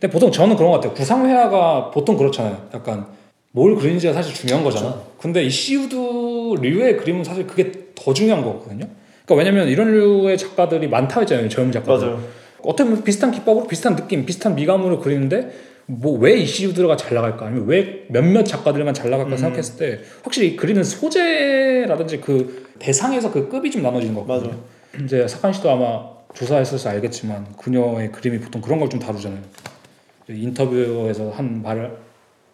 [0.05, 0.93] 근데 보통 저는 그런 것 같아요.
[0.93, 2.57] 구상회화가 보통 그렇잖아요.
[2.75, 3.07] 약간
[3.51, 4.75] 뭘 그리는지가 사실 중요한 그렇죠.
[4.79, 4.95] 거잖아.
[5.01, 5.11] 그렇죠.
[5.19, 8.85] 근데 이 시우드류의 그림은 사실 그게 더 중요한 거거든요.
[9.25, 11.49] 그러니까 왜냐면 이런 류의 작가들이 많다 했잖아요.
[11.49, 12.07] 젊은 작가들.
[12.07, 12.21] 맞아요.
[12.61, 15.51] 어떻게 보면 비슷한 기법으로 비슷한 느낌, 비슷한 미감으로 그리는데
[15.87, 19.37] 뭐 왜 이 시우드가 잘 나갈까 아니면 왜 몇몇 작가들만 잘 나갈까 음.
[19.37, 24.51] 생각했을 때 확실히 그리는 소재라든지 그 대상에서 그 급이 좀 나눠지는 거거든요.
[24.51, 25.03] 맞아요.
[25.05, 29.39] 이제 사칸 씨도 아마 조사했을서 알겠지만 그녀의 그림이 보통 그런 걸 좀 다루잖아요.
[30.27, 31.97] 그 인터뷰에서 한 말을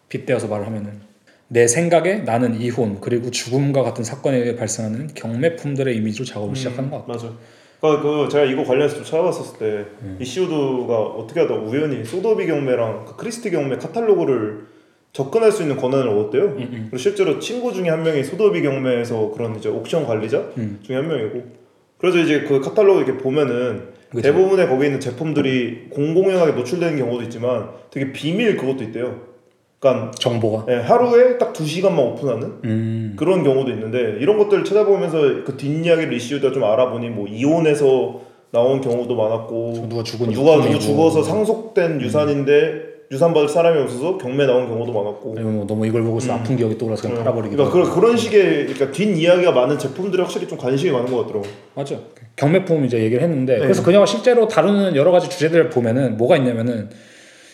[0.09, 0.99] 빗대어서 말을 하면은
[1.47, 6.89] 내 생각에 나는 이혼 그리고 죽음과 같은 사건에 의해 발생하는 경매품들의 이미지로 작업을 음, 시작한
[6.89, 7.13] 것 같아요.
[7.15, 7.33] 맞아.
[7.79, 10.19] 그러 그러니까 그 제가 이거 관련해서 좀 찾아봤었을 때이 음.
[10.21, 14.65] 시우드가 어떻게 하다 우연히 소더비 경매랑 그 크리스티 경매 카탈로그를
[15.13, 16.43] 접근할 수 있는 권한을 얻었대요.
[16.43, 16.77] 음, 음.
[16.89, 20.79] 그리고 실제로 친구 중에 한 명이 소더비 경매에서 그런 이제 옥션 관리자 음.
[20.83, 21.41] 중에 한 명이고
[21.97, 24.21] 그래서 이제 그 카탈로그 이렇게 보면은 그쵸.
[24.23, 29.31] 대부분의 거기 있는 제품들이 공공연하게 노출되는 경우도 있지만 되게 비밀 그것도 있대요.
[29.79, 33.13] 그러니까 정보가 예, 하루에 딱 두 시간만 오픈하는 음.
[33.17, 38.21] 그런 경우도 있는데 이런 것들을 찾아보면서 그 뒷이야기를 이슈도 좀 알아보니 뭐 이혼해서
[38.51, 42.01] 나온 경우도 많았고 누가 죽은 누가 누구 죽어서 상속된 음.
[42.01, 46.37] 유산인데 유산 받을 사람이 없어서 경매 나온 경우도 많았고 뭐 너무 이걸 보고서 음.
[46.39, 47.23] 아픈 기억이 떠올라서 그냥 음.
[47.23, 51.45] 팔아버리기 그러니까 그런, 그런 식의 그러니까 뒷이야기가 많은 제품들이 확실히 좀 관심이 많은 것 같더라고
[51.75, 52.01] 맞죠
[52.35, 53.59] 경매품 이제 얘기를 했는데 네.
[53.59, 56.89] 그래서 그녀가 실제로 다루는 여러 가지 주제들을 보면은 뭐가 있냐면은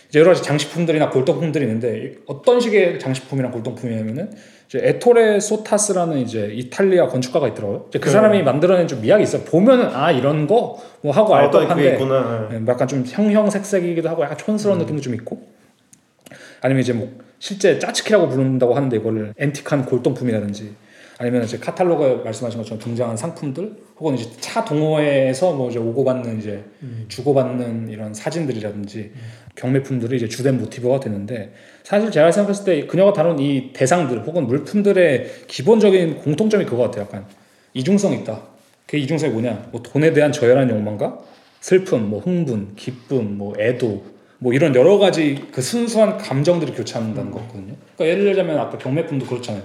[0.09, 4.31] 이제 여러 가지 장식품들이나 골동품들이 있는데 어떤 식의 장식품이랑 골동품이냐면은
[4.67, 7.85] 이제 에토레 소타스라는 이제 이탈리아 건축가가 있더라고요.
[7.89, 8.11] 이제 그 네.
[8.13, 9.43] 사람이 만들어낸 좀 미학이 있어요.
[9.43, 11.97] 보면은 아 이런 거 뭐 하고 아, 알것 한데 네.
[12.57, 14.81] 뭐 약간 좀 형형색색이기도 하고 약간 촌스러운 음.
[14.81, 15.41] 느낌도 좀 있고
[16.59, 20.71] 아니면 이제 뭐 실제 짜치키라고 부른다고 하는데 이거를 앤틱한 골동품이라든지
[21.19, 26.63] 아니면 이제 카탈로그에 말씀하신 것처럼 등장한 상품들 혹은 이제 차 동호회에서 뭐 이제 오고받는 이제
[26.83, 27.05] 음.
[27.07, 29.21] 주고받는 이런 사진들이라든지 음.
[29.55, 31.53] 경매품들이 이제 주된 모티브가 되는데
[31.83, 37.05] 사실 제가 생각했을 때 그녀가 다룬 이 대상들 혹은 물품들의 기본적인 공통점이 그거 같아요.
[37.05, 37.25] 약간
[37.73, 38.43] 이중성 이 있다.
[38.85, 39.69] 그 이중성이 뭐냐?
[39.71, 41.17] 뭐 돈에 대한 저열한 욕망과
[41.61, 44.03] 슬픔, 뭐 흥분, 기쁨, 뭐 애도,
[44.37, 47.33] 뭐 이런 여러 가지 그 순수한 감정들이 교차한다는 음.
[47.33, 47.73] 거거든요.
[47.97, 49.63] 그러니까 예를 들자면 아까 경매품도 그렇잖아요.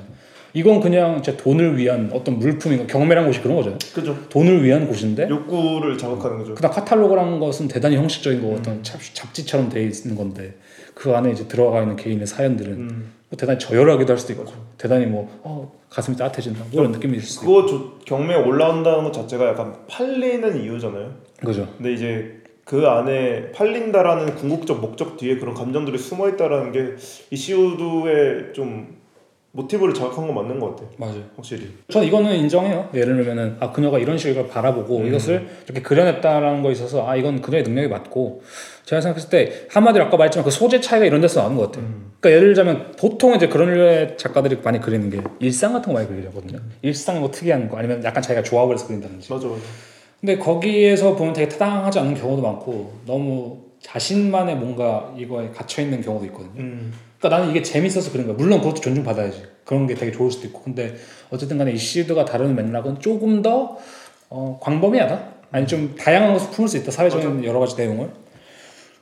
[0.55, 4.17] 이건 그냥 제 돈을 위한 어떤 물품인가 경매란 곳이 그런 거죠 그죠.
[4.29, 6.55] 돈을 위한 곳인데 욕구를 자극하는 거죠.
[6.57, 8.55] 그다음 카탈로그라는 것은 대단히 형식적인 거 음.
[8.57, 10.55] 어떤 잡, 잡지처럼 돼 있는 건데
[10.95, 13.13] 그 안에 이제 들어가 있는 개인의 사연들은 음.
[13.31, 14.57] 뭐 대단히 저열하기도 할 수도 있고 맞아.
[14.77, 19.75] 대단히 뭐 어, 가슴이 따뜻해진다 그런 느낌이 있을 수도 그거 경매에 올라온다는 것 자체가 약간
[19.89, 21.13] 팔리는 이유잖아요.
[21.47, 21.67] 그죠.
[21.79, 26.95] 근데 이제 그 안에 팔린다라는 궁극적 목적 뒤에 그런 감정들이 숨어 있다라는 게
[27.31, 29.02] 이시우드의 좀
[29.55, 30.85] 모티브를 정확한 건 맞는 것 같아.
[30.97, 31.25] 맞아요.
[31.37, 31.69] 확실히.
[31.91, 32.89] 저 이거는 인정해요.
[32.95, 35.07] 예를 들면은 아 그녀가 이런 식으로 바라보고 음.
[35.09, 38.43] 이것을 이렇게 그려냈다라는 거에 있어서 아 이건 그녀의 능력이 맞고
[38.87, 41.85] 제가 생각했을 때 한마디로 아까 말했지만 그 소재 차이가 이런 데서 나오는 것 같아요.
[41.85, 42.13] 음.
[42.21, 46.09] 그러니까 예를 들자면 보통 이제 그런 류의 작가들이 많이 그리는 게 일상 같은 거 많이
[46.09, 46.59] 그리거든요.
[46.59, 46.71] 음.
[46.81, 49.31] 일상 뭐 특이한 거 아니면 약간 자기가 조합을 해서 그린다든지.
[49.31, 49.63] 맞아 맞아.
[50.19, 56.25] 근데 거기에서 보면 되게 타당하지 않는 경우도 많고 너무 자신만의 뭔가 이거에 갇혀 있는 경우도
[56.27, 56.55] 있거든요.
[56.61, 56.93] 음.
[57.23, 58.37] 그러니까 나는 이게 재밌어서 그런 거야.
[58.37, 59.45] 물론 그것도 존중받아야지.
[59.65, 60.63] 그런 게 되게 좋을 수도 있고.
[60.63, 60.97] 근데
[61.31, 63.79] 어쨌든 간에 이시드가 다루는 맥락은 조금 더
[64.29, 65.29] 어, 광범위하다.
[65.53, 66.91] 아니 좀 다양한 것을 품을 수 있다.
[66.91, 67.47] 사회적인 맞아.
[67.47, 68.11] 여러 가지 내용을.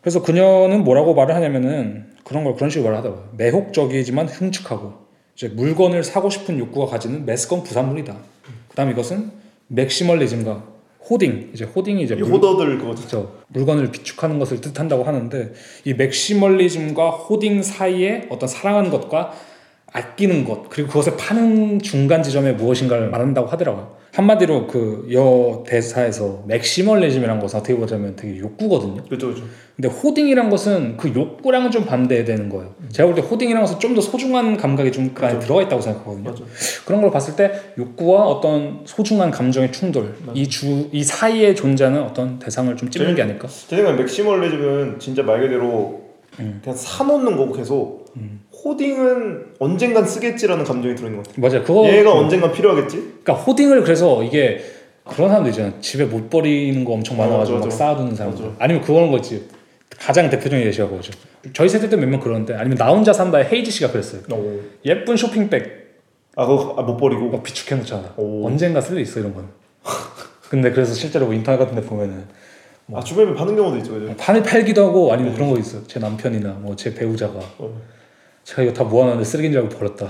[0.03, 3.29] 그래서 그녀는 뭐라고 말을 하냐면은 그런 걸 그런 식으로 말을 하더라고요.
[3.39, 4.93] 매혹적이지만 흉측하고
[5.35, 8.15] 이제 물건을 사고 싶은 욕구가 가지는 매스컴 부산물이다.
[8.69, 9.31] 그다음 이것은
[9.69, 10.65] 맥시멀리즘과
[11.11, 13.39] 호딩 이제 호딩이 이제 호더들 그거죠.
[13.49, 15.53] 물건을 비축하는 것을 뜻한다고 하는데
[15.85, 19.33] 이 맥시멀리즘과 호딩 사이에 어떤 사랑하는 것과
[19.93, 24.00] 아끼는 것 그리고 그것을 파는 중간 지점에 무엇인가를 말한다고 하더라고요.
[24.15, 29.03] 한마디로 그 여 대사에서 맥시멀리즘이란 것은 어떻게 보자면 되게 욕구거든요.
[29.05, 29.45] 그렇죠, 그렇죠.
[29.75, 32.75] 근데 호딩이란 것은 그 욕구랑은 좀 반대되는 거예요.
[32.79, 32.89] 음.
[32.93, 35.35] 제가 볼 때 호딩이란 것은 좀 더 소중한 감각이 좀그 그렇죠.
[35.37, 36.31] 안에 들어가 있다고 생각하거든요.
[36.31, 36.45] 맞아.
[36.87, 42.39] 그런 걸 봤을 때 욕구와 어떤 소중한 감정의 충돌 이 주 이 사이에 존재하는 어떤
[42.39, 43.49] 대상을 좀찍는게 아닐까?
[43.49, 46.03] 제 생각에 맥시멀리즘은 진짜 말 그대로
[46.39, 46.61] 음.
[46.63, 48.43] 그냥 사놓는 거고 계속 음.
[48.65, 51.47] 호딩은 언젠간 쓰겠지라는 감정이 들어있는 것 같아요.
[51.49, 51.65] 맞아요.
[51.65, 52.97] 그거 얘가 뭐, 언젠간 필요하겠지.
[53.23, 54.61] 그러니까 호딩을 그래서 이게
[55.09, 55.73] 그런 사람들 있잖아.
[55.81, 58.45] 집에 못 버리는 거 엄청 많아가지고 어, 쌓아두는 사람들.
[58.45, 58.57] 맞아.
[58.59, 59.49] 아니면 그런 거지.
[59.99, 61.13] 가장 대표적인 예시가 그거죠.
[61.53, 64.21] 저희 세대 때 몇 명 그러는데 아니면 나 혼자 산다의 헤이지 씨가 그랬어요.
[64.31, 64.61] 오.
[64.85, 65.81] 예쁜 쇼핑백.
[66.37, 67.31] 아 그거 아, 못 버리고.
[67.31, 68.15] 막 비축해 놓잖아.
[68.17, 68.47] 오.
[68.47, 69.49] 언젠가 쓸일 있어 이런 건.
[70.49, 72.25] 근데 그래서 실제로 뭐 인터넷 같은데 보면은.
[72.87, 73.93] 뭐, 아 주변에 파는 경우도 있죠.
[73.95, 74.15] 그죠?
[74.17, 75.37] 판을 팔기도 하고 아니면 네.
[75.39, 75.85] 그런 거 있어.
[75.87, 77.41] 제 남편이나 뭐제 배우자가.
[77.59, 77.73] 어.
[78.51, 80.09] 제가 이거 다 모아놨는데 쓰레기인 줄 알고 버렸다.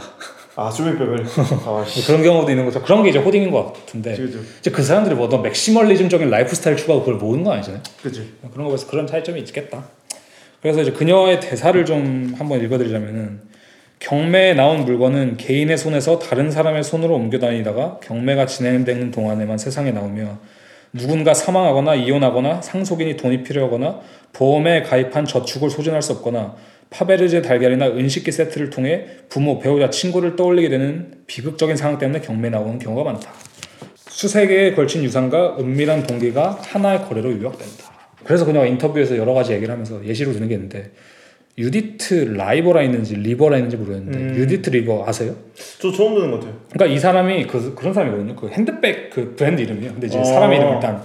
[0.56, 1.24] 아 수비백을
[1.66, 2.82] 아, 그런 경우도 있는 거죠.
[2.82, 4.16] 그런 게 이제 호딩인 것 같은데
[4.60, 7.82] 이제 그 사람들이 뭐 어떤 맥시멀리즘적인 라이프스타일 추구하고 그걸 모으는 거 아니잖아요.
[8.02, 8.32] 그치.
[8.50, 9.84] 그런 거봐서 그런 차이점이 있겠다.
[10.62, 13.40] 그래서 이제 그녀의 대사를 좀 한번 읽어드리자면은
[14.00, 20.38] 경매에 나온 물건은 개인의 손에서 다른 사람의 손으로 옮겨다니다가 경매가 진행되는 동안에만 세상에 나오며
[20.94, 24.00] 누군가 사망하거나 이혼하거나 상속인이 돈이 필요하거나
[24.32, 26.54] 보험에 가입한 저축을 소진할 수 없거나
[26.90, 32.78] 파베르제 달걀이나 은식기 세트를 통해 부모, 배우자, 친구를 떠올리게 되는 비극적인 상황 때문에 경매에 나오는
[32.80, 33.32] 경우가 많다.
[33.96, 37.90] 수세 개에 걸친 유산과 은밀한 동기가 하나의 거래로 유약된다.
[38.24, 40.90] 그래서 그녀 인터뷰에서 여러 가지 얘기를 하면서 예시로 드는 게 있는데
[41.56, 44.34] 유디트 라이버라 있는지 리버라 있는지 모르겠는데 음.
[44.36, 45.34] 유디트 리버 아세요?
[45.80, 46.56] 저 처음 듣는 것 같아요.
[46.72, 48.34] 그러니까 이 사람이 그, 런 사람이거든요.
[48.36, 49.92] 그 핸드백 그 브랜드 이름이에요.
[49.92, 50.24] 근데 이제 아.
[50.24, 51.02] 사람 이름 일단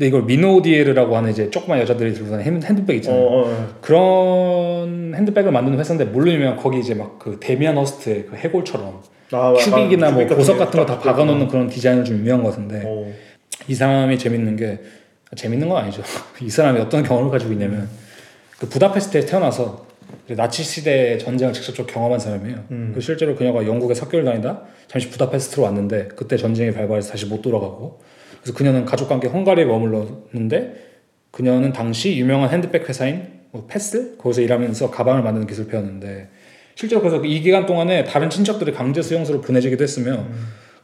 [0.00, 3.20] 근데 이걸 미노디에르라고 하는 이제 조그만 여자들이 들고 다니는 핸드백 있잖아요.
[3.22, 8.24] 어, 어, 어, 그런 핸드백을 만드는 회사인데 물론 이면 거기 이제 막 그 데미안 허스트의
[8.30, 12.50] 그 해골처럼 아, 큐빅이나 뭐 보석 같은 거 다 박아놓는 그런 디자인을 좀 유명한 것
[12.50, 13.02] 같은데 오.
[13.04, 13.12] 어.
[13.68, 14.78] 이 사람이 재밌는 게
[15.36, 16.02] 재밌는 건 아니죠.
[16.40, 17.86] 이 사람이 어떤 경험을 가지고 있냐면
[18.58, 19.84] 그 부다페스트에 태어나서
[20.28, 22.58] 나치 시대 전쟁을 직접적으로 경험한 사람이에요.
[22.70, 22.92] 음.
[22.94, 28.00] 그 실제로 그녀가 영국에 석개월 다니다 잠시 부다페스트로 왔는데 그때 전쟁이 발발해서 다시 못 돌아가고
[28.42, 30.86] 그래서 그녀는 가족관계 헝가리에 머물렀는데
[31.30, 36.28] 그녀는 당시 유명한 핸드백 회사인 뭐 패스 거기서 일하면서 가방을 만드는 기술을 배웠는데
[36.74, 40.32] 실제로 그래서 이 기간 동안에 다른 친척들이 강제 수용소로 보내지기도 했으며 음.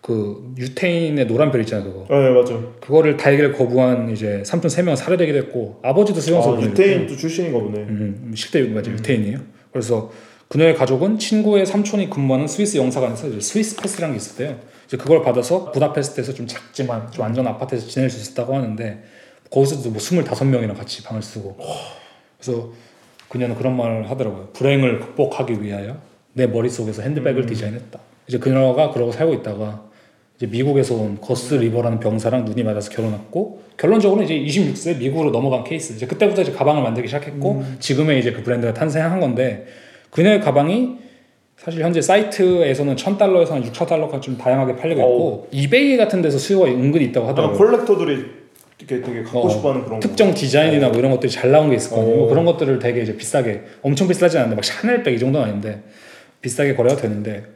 [0.03, 2.15] 그 유태인의 노란 별 있잖아요 그거.
[2.15, 2.77] 아, 네 맞죠.
[2.81, 6.57] 그거를 달기를 거부한 이제 삼촌 세명은 살해되기도 했고 아버지도 수용소.
[6.57, 7.79] 아, 유태인도 출신인가 보네.
[7.81, 8.99] 음, 10대 음, 음, 맞죠 음.
[8.99, 9.39] 유태인이에요.
[9.73, 10.13] 그래서
[10.49, 14.57] 그녀의 가족은 친구의 삼촌이 근무하는 스위스 영사관에서 스위스 패스라는 게 있었대요.
[14.87, 19.03] 이제 그걸 받아서 부다페스트에서 좀 작지만 좀 안전 아파트에서 지낼 수 있었다고 하는데
[19.51, 21.57] 거기서도 뭐 25명이랑 같이 방을 쓰고
[22.39, 22.69] 그래서
[23.29, 24.51] 그녀는 그런 말을 하더라고요.
[24.53, 25.97] 불행을 극복하기 위하여
[26.33, 27.47] 내 머릿속에서 핸드백을 음.
[27.47, 27.99] 디자인했다.
[28.29, 29.85] 이제 그녀가 그러고 살고 있다가
[30.37, 35.93] 이제 미국에서 온 거스 리버라는 병사랑 눈이 맞아서 결혼했고 결론적으로 이제 26세 미국으로 넘어간 케이스.
[35.95, 37.77] 이제 그때부터 이제 가방을 만들기 시작했고 음.
[37.81, 39.67] 지금의 이제 그 브랜드가 탄생한 건데
[40.11, 40.99] 그녀의 가방이
[41.57, 45.49] 사실 현재 사이트에서는 천달러에서한6 0 0 0달러까지좀 다양하게 팔리고 있고 오.
[45.51, 47.57] 이베이 같은 데서 수요가 은근히 있다고 하더라고요.
[47.57, 48.25] 콜렉터들이
[48.79, 51.77] 이렇게 되게 갖고 어, 싶어하는 그런 특정 거 디자인이나 뭐 이런 것들이 잘 나온 게
[51.77, 52.17] 있을 거 아니에요.
[52.17, 52.29] 뭐 어.
[52.29, 55.83] 그런 것들을 되게 이제 비싸게 엄청 비싸진 않는데 막 샤넬백 이 정도는 아닌데
[56.43, 57.47] 비싸게 거래가 되는데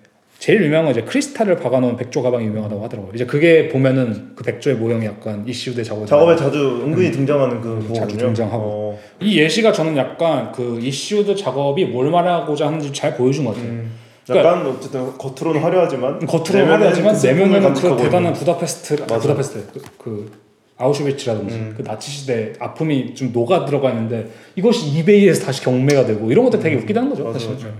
[0.41, 3.13] 제일 유명한 건 이제 크리스탈을 박아놓은 백조 가방이 유명하다고 하더라고요.
[3.15, 7.73] 이제 그게 보면은 그 백조의 모형이 약간 이슈대 작업 작업에 자주 은근히 음, 등장하는 그
[7.87, 8.65] 음, 자주 등장하고
[8.99, 8.99] 어.
[9.21, 13.69] 이 예시가 저는 약간 그 이슈드 작업이 뭘 말하고자 하는지 잘 보여준 것 같아요.
[13.71, 13.93] 음,
[14.27, 19.81] 그러니까, 어쨌든 겉으로는 화려하지만 음, 겉으로는 화려하지만 그 내면은 그 대단한 부다페스트 아 부다페스트 그,
[19.99, 20.33] 그
[20.79, 21.75] 아우슈비츠라든지 음.
[21.77, 26.61] 그 나치 시대 아픔이 좀 녹아 들어가 있는데 이것이 이베이에서 다시 경매가 되고 이런 것들
[26.61, 26.81] 되게 음.
[26.81, 27.55] 웃기다는 거죠 맞아, 사실.
[27.67, 27.75] 맞아.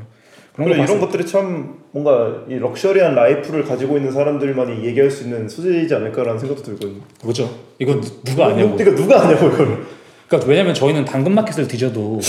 [0.65, 5.95] 그런 이런 것들이 참 뭔가 이 럭셔리한 라이프를 가지고 있는 사람들만이 얘기할 수 있는 소재이지
[5.95, 7.01] 않을까라는 생각도 들거든요.
[7.23, 7.51] 그렇죠.
[7.79, 8.69] 이건 누가 아냐고.
[8.69, 9.79] 뭐, 그러니까 누가 아냐고 이걸.
[10.29, 12.21] 그러니까 왜냐면 저희는 당근마켓을 뒤져도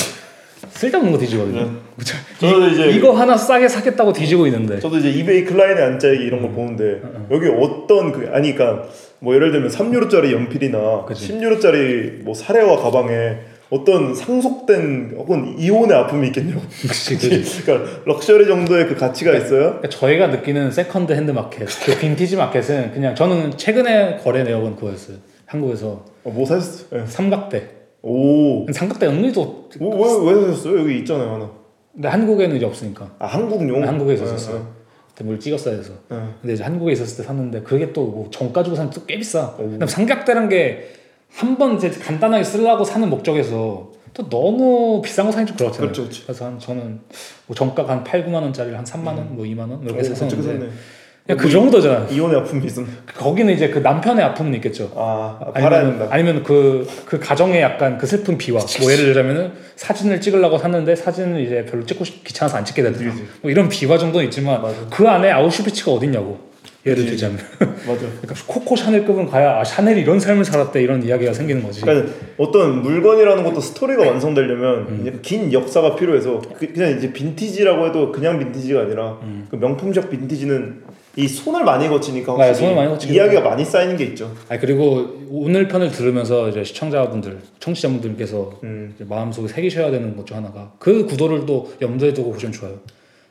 [0.71, 1.61] 쓸데없는 거 뒤지거든요.
[1.63, 2.05] 네.
[2.05, 4.79] 죠 저도 이, 이제 이거 하나 싸게 사겠다고 뒤지고 있는데.
[4.79, 6.53] 저도 이제 이베이 클라인의 안짜기 이런 거 음.
[6.55, 7.27] 보는데 음.
[7.31, 8.87] 여기 어떤 그 아니 그러니까
[9.19, 11.33] 뭐 예를 들면 3유로짜리 연필이나 그치.
[11.33, 13.39] 10유로짜리 뭐 사례와 가방에
[13.71, 16.59] 어떤 상속된 혹은 이혼의 아픔이 있겠냐고.
[16.81, 17.63] 그치, 그치.
[17.63, 19.59] 그러니까 럭셔리 정도의 그 가치가 그러니까, 있어요.
[19.69, 25.17] 그러니까 저희가 느끼는 세컨드 핸드 마켓, 그 빈티지 마켓은 그냥 저는 최근에 거래 내역은 그거였어요.
[25.45, 26.03] 한국에서.
[26.23, 26.87] 어, 뭐 사셨어요?
[26.91, 27.01] 네.
[27.01, 27.05] 예.
[27.09, 27.67] 삼각대.
[28.01, 28.69] 오.
[28.71, 30.79] 삼각대 은근도 뭐, 왜, 왜 사셨어요?
[30.81, 31.49] 여기 있잖아요, 하나.
[31.93, 33.09] 근데 한국에는 이제 없으니까.
[33.19, 33.83] 아, 한국용?
[33.83, 34.73] 아, 한국에있었어요 아, 네, 아.
[35.09, 35.93] 그때 물 찍었어야 해서.
[36.09, 36.17] 네.
[36.41, 39.53] 근데 이제 한국에 있었을 때 샀는데 그게 또뭐정 가지고 사면 또꽤 비싸.
[39.87, 40.87] 삼각대란 게
[41.33, 45.81] 한번 이제 간단하게 쓰려고 사는 목적에서 또 너무 비싼 거 사긴 좀 그렇잖아요.
[45.91, 46.23] 그렇죠, 그렇죠.
[46.25, 46.99] 그래서 한 저는
[47.47, 49.27] 뭐 정가 한 8, 9만 원짜리를 한 3만 원, 음.
[49.31, 52.07] 뭐 2만 원 이렇게 어, 해서 샀는그 정도잖아.
[52.09, 52.85] 이혼의 아픔이 있었
[53.17, 54.91] 거기는 이제 그 남편의 아픔은 있겠죠.
[54.97, 58.59] 아, 아 아니면 아니면 그, 그 가정의 약간 그 슬픈 비화.
[58.81, 63.13] 뭐 예를 들자면은 사진을 찍으려고 샀는데 사진을 이제 별로 찍고 귀찮아서 안 찍게 되더라.
[63.41, 64.75] 뭐 이런 비화 정도는 있지만 맞아.
[64.89, 66.50] 그 안에 아우슈비츠가 어딨냐고.
[66.85, 67.09] 예를 예, 예.
[67.11, 67.99] 들자면 맞아.
[68.21, 71.81] 그러니까 코코 샤넬급은 가야 아 샤넬이 이런 삶을 살았대 이런 이야기가 생기는 거지.
[71.81, 74.07] 그러니까 어떤 물건이라는 것도 스토리가 음.
[74.09, 75.19] 완성되려면 음.
[75.21, 79.45] 긴 역사가 필요해서 그, 그냥 이제 빈티지라고 해도 그냥 빈티지가 아니라 음.
[79.51, 80.81] 그 명품적 빈티지는
[81.17, 84.33] 이 손을 많이 거치니까 네, 손을 많이 거치니까 이야기가 많이 쌓이는 게 있죠.
[84.49, 88.95] 아 그리고 오늘 편을 들으면서 이제 시청자분들, 청취자분들께서 음.
[89.07, 92.73] 마음속에 새기셔야 되는 것 중 하나가 그 구도를 또 염두에 두고 보시면 좋아요.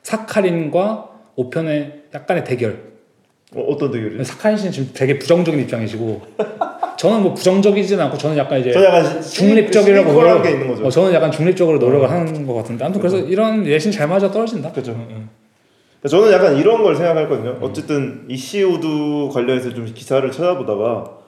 [0.02, 2.89] 사카린과 5편의 약간의 대결.
[3.54, 6.20] 어, 떤 되게 사카이 씨는 지금 되게 부정적인 입장이시고
[6.96, 10.84] 저는 뭐 부정적이진 않고 저는 약간 이제 약간 중립적이라고 노력, 게 있는 거죠.
[10.86, 11.80] 어, 저는 약간 중립적으로 어.
[11.80, 12.10] 노력을 어.
[12.10, 13.16] 하는 것 같은데 아무튼 그렇죠.
[13.18, 14.70] 그래 이런 예신 잘 맞아 떨어진다.
[14.70, 14.92] 그렇죠.
[14.92, 15.28] 응.
[16.00, 17.50] 그러니까 저는 약간 이런 걸 생각하거든요.
[17.50, 17.58] 음.
[17.62, 21.18] 어쨌든 이시우드 관련해서 좀 기사를 찾아보다가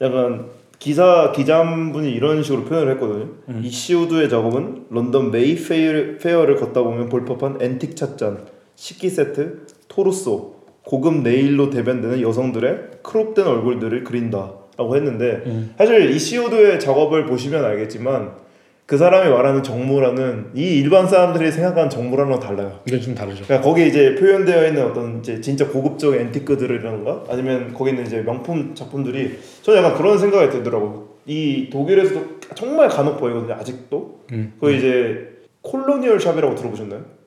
[0.00, 0.46] 약간
[0.80, 3.28] 기사 기자분이 이런 식으로 표현을 했거든요.
[3.50, 3.60] 음.
[3.62, 10.57] 이시우드의 작업은 런던 메이페어를 걷다 보면 볼법한 앤틱 찻잔, 식기 세트, 토르소,
[10.88, 15.74] 고급 네일로 대변되는 여성들의 크롭된 얼굴들을 그린다라고 했는데 음.
[15.76, 18.32] 사실 이시 o 드의 작업을 보시면 알겠지만
[18.86, 22.80] 그 사람이 말하는 정무라는 이 일반 사람들이 생각하는 정무랑은 달라요.
[22.88, 23.44] 이건 좀 다르죠.
[23.44, 28.74] 그러니까 거기 이제 표현되어 있는 어떤 이제 진짜 고급적 앤티크들이라든가 아니면 거기 있는 이제 명품
[28.74, 31.18] 작품들이 저는 약간 그런 생각이 들더라고.
[31.26, 33.52] 이 독일에서도 정말 간혹 보이거든요.
[33.56, 34.20] 아직도.
[34.32, 34.54] 음.
[34.58, 34.74] 그 음.
[34.74, 37.17] 이제 콜로니얼 샵이라고 들어보셨나요?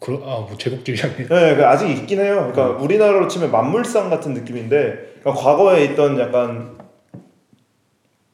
[0.00, 1.28] 그런 아뭐 제국질이 아니에요?
[1.28, 2.50] 네, 그 아직 있긴 해요.
[2.52, 2.82] 그러니까 음.
[2.84, 6.76] 우리나라로 치면 만물상 같은 느낌인데 그러니까 과거에 있던 약간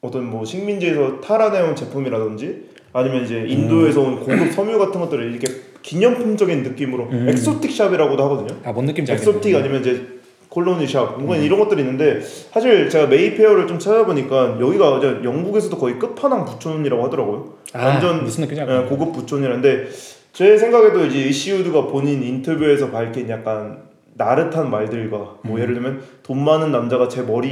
[0.00, 4.06] 어떤 뭐 식민지에서 탈환해온 제품이라든지 아니면 이제 인도에서 음.
[4.14, 7.28] 온 고급 섬유 같은 것들을 이렇게 기념품적인 느낌으로 음.
[7.30, 8.60] 엑소틱 샵이라고도 하거든요.
[8.64, 9.60] 아뭔 느낌인지 엑소틱 음.
[9.60, 10.06] 아니면 이제
[10.48, 11.42] 콜로니 샵 뭔가 음.
[11.42, 17.54] 이런 것들이 있는데 사실 제가 메이페어를 좀 찾아보니까 여기가 이제 영국에서도 거의 끝판왕 부촌이라고 하더라고요.
[17.72, 18.82] 아, 완전 무슨 느낌이야?
[18.82, 19.86] 예, 고급 부촌이라는데
[20.32, 23.82] 제 생각에도 이제 이시우드가 본인 인터뷰에서 밝힌 약간
[24.14, 25.60] 나릇한 말들과 뭐 음.
[25.60, 27.48] 예를 들면 돈 많은 남자가 제 머리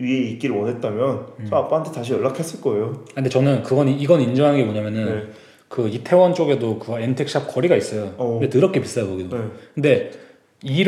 [0.00, 1.46] 위에 있기를 원했다면 음.
[1.48, 3.02] 저 아빠한테 다시 연락했을 거예요.
[3.10, 5.26] 아, 근데 저는 그건 이건 인정하는 게 뭐냐면은 네.
[5.68, 8.14] 그 이태원 쪽에도 그 엔텍샵 거리가 있어요.
[8.16, 8.38] 어.
[8.40, 9.36] 근데 더럽게 비싸요 거기도.
[9.38, 9.44] 네.
[9.74, 10.10] 근데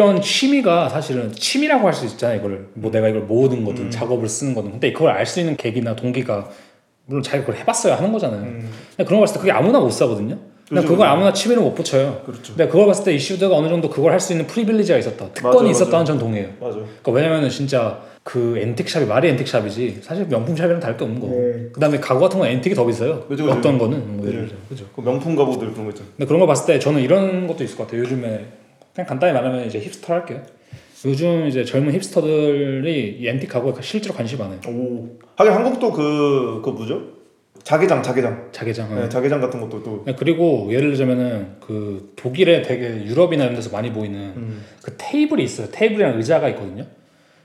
[0.05, 3.91] 이런 취미가 사실은 취미라고 할 수 있잖아요 이걸 뭐 내가 이걸 모으는 거든 음.
[3.91, 6.49] 작업을 쓰는 거든 근데 그걸 알 수 있는 계기나 동기가
[7.07, 8.41] 물론 자기가 그걸 해봤어야 하는 거잖아요.
[8.41, 8.71] 음.
[8.99, 10.39] 그런 거 봤을 때 그게 아무나 못 사거든요.
[10.69, 12.23] 근데 그걸 뭐 아무나 칩에는 못 붙여요.
[12.25, 12.55] 그렇죠.
[12.55, 15.29] 근데 그걸 봤을 때 이슈드가 어느 정도 그걸 할 수 있는 프리빌리지가 있었다.
[15.35, 16.49] 특권이 맞아, 있었다는 전 동의해요.
[16.59, 16.77] 맞아.
[16.77, 21.69] 그러니까 왜냐면은 진짜 그 앤틱샵이 말이 앤틱샵이지 사실 명품샵이랑 다를 게 없는 거 네.
[21.75, 23.21] 그다음에 가구 같은 건 앤틱이 더 비싸요.
[23.25, 23.59] 그죠, 그죠.
[23.59, 24.33] 어떤 거는 뭐 네.
[24.33, 24.59] 예를 들어.
[24.71, 24.87] 그죠.
[24.97, 27.85] 그 명품 가구들 그런 거있잖 근데 그런 거 봤을 때 저는 이런 것도 있을 것
[27.85, 28.01] 같아요.
[28.03, 28.47] 요즘에
[28.95, 30.41] 그냥 간단히 말하면 이제 힙스터 할게요.
[31.05, 34.59] 요즘 이제 젊은 힙스터들이 이틱 가구에 실제로 관심이 많아요.
[34.69, 35.07] 오.
[35.37, 37.03] 하긴 한국도 그, 그 뭐죠?
[37.65, 38.49] 자개장, 자개장.
[38.53, 38.95] 자개장.
[38.95, 40.03] 네, 자개장 같은 것도 또.
[40.05, 44.63] 네, 그리고 예를 들자면은 그 독일에 되게 유럽이나 이런 데서 많이 보이는 음.
[44.83, 45.69] 그 테이블이 있어요.
[45.73, 46.85] 테이블이랑 의자가 있거든요.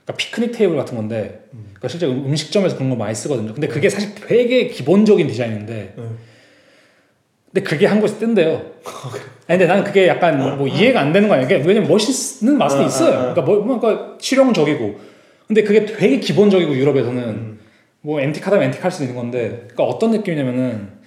[0.03, 1.67] 그러니까 피크닉 테이블 같은 건데, 음.
[1.69, 3.53] 그러니까 실제 음, 음식점에서 그런 거 많이 쓰거든요.
[3.53, 3.73] 근데 네.
[3.73, 6.17] 그게 사실 되게 기본적인 디자인인데, 음.
[7.53, 8.55] 근데 그게 한국에서 뜬대요.
[9.47, 10.57] 아니, 근데 나는 그게 약간 어?
[10.57, 11.47] 뭐 이해가 안 되는 거 아니야?
[11.65, 13.13] 왜냐면 멋있는 맛은 아, 있어요.
[13.13, 13.33] 아, 아.
[13.33, 14.99] 그러니까 뭐, 뭔가 뭐, 그러니까 실용적이고.
[15.47, 17.23] 근데 그게 되게 기본적이고 유럽에서는.
[17.23, 17.58] 음.
[18.01, 20.99] 뭐 엔틱하다면 엔틱할 수도 있는 건데 그러니까 어떤 느낌이냐면은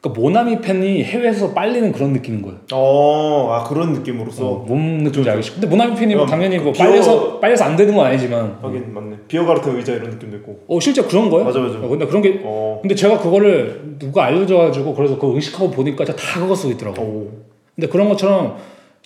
[0.00, 2.58] 그러니까 모나미 팬이 해외에서 빨리는 그런 느낌인 거예요.
[2.72, 5.52] 어, 아 그런 느낌으로서 어, 몸 느낌인지 그러니까 알겠지.
[5.52, 6.86] 근데 모나미 팬이 야, 당연히 그뭐 비어...
[6.86, 8.58] 빨려서 빨려서 안 되는 건 아니지만.
[8.62, 9.16] 하긴 맞네.
[9.28, 10.58] 비어 가르트 의자 이런 느낌도 있고.
[10.66, 11.44] 어 실제 그런 거예요?
[11.44, 11.78] 맞아 맞아.
[11.78, 12.40] 어, 근데 그런 게.
[12.42, 12.80] 어.
[12.82, 17.00] 근데 제가 그거를 누가 알려줘가지고 그래서 그 의식하고 보니까 다 그거 쓰고 있더라고.
[17.00, 17.06] 오.
[17.06, 17.32] 어.
[17.76, 18.56] 근데 그런 것처럼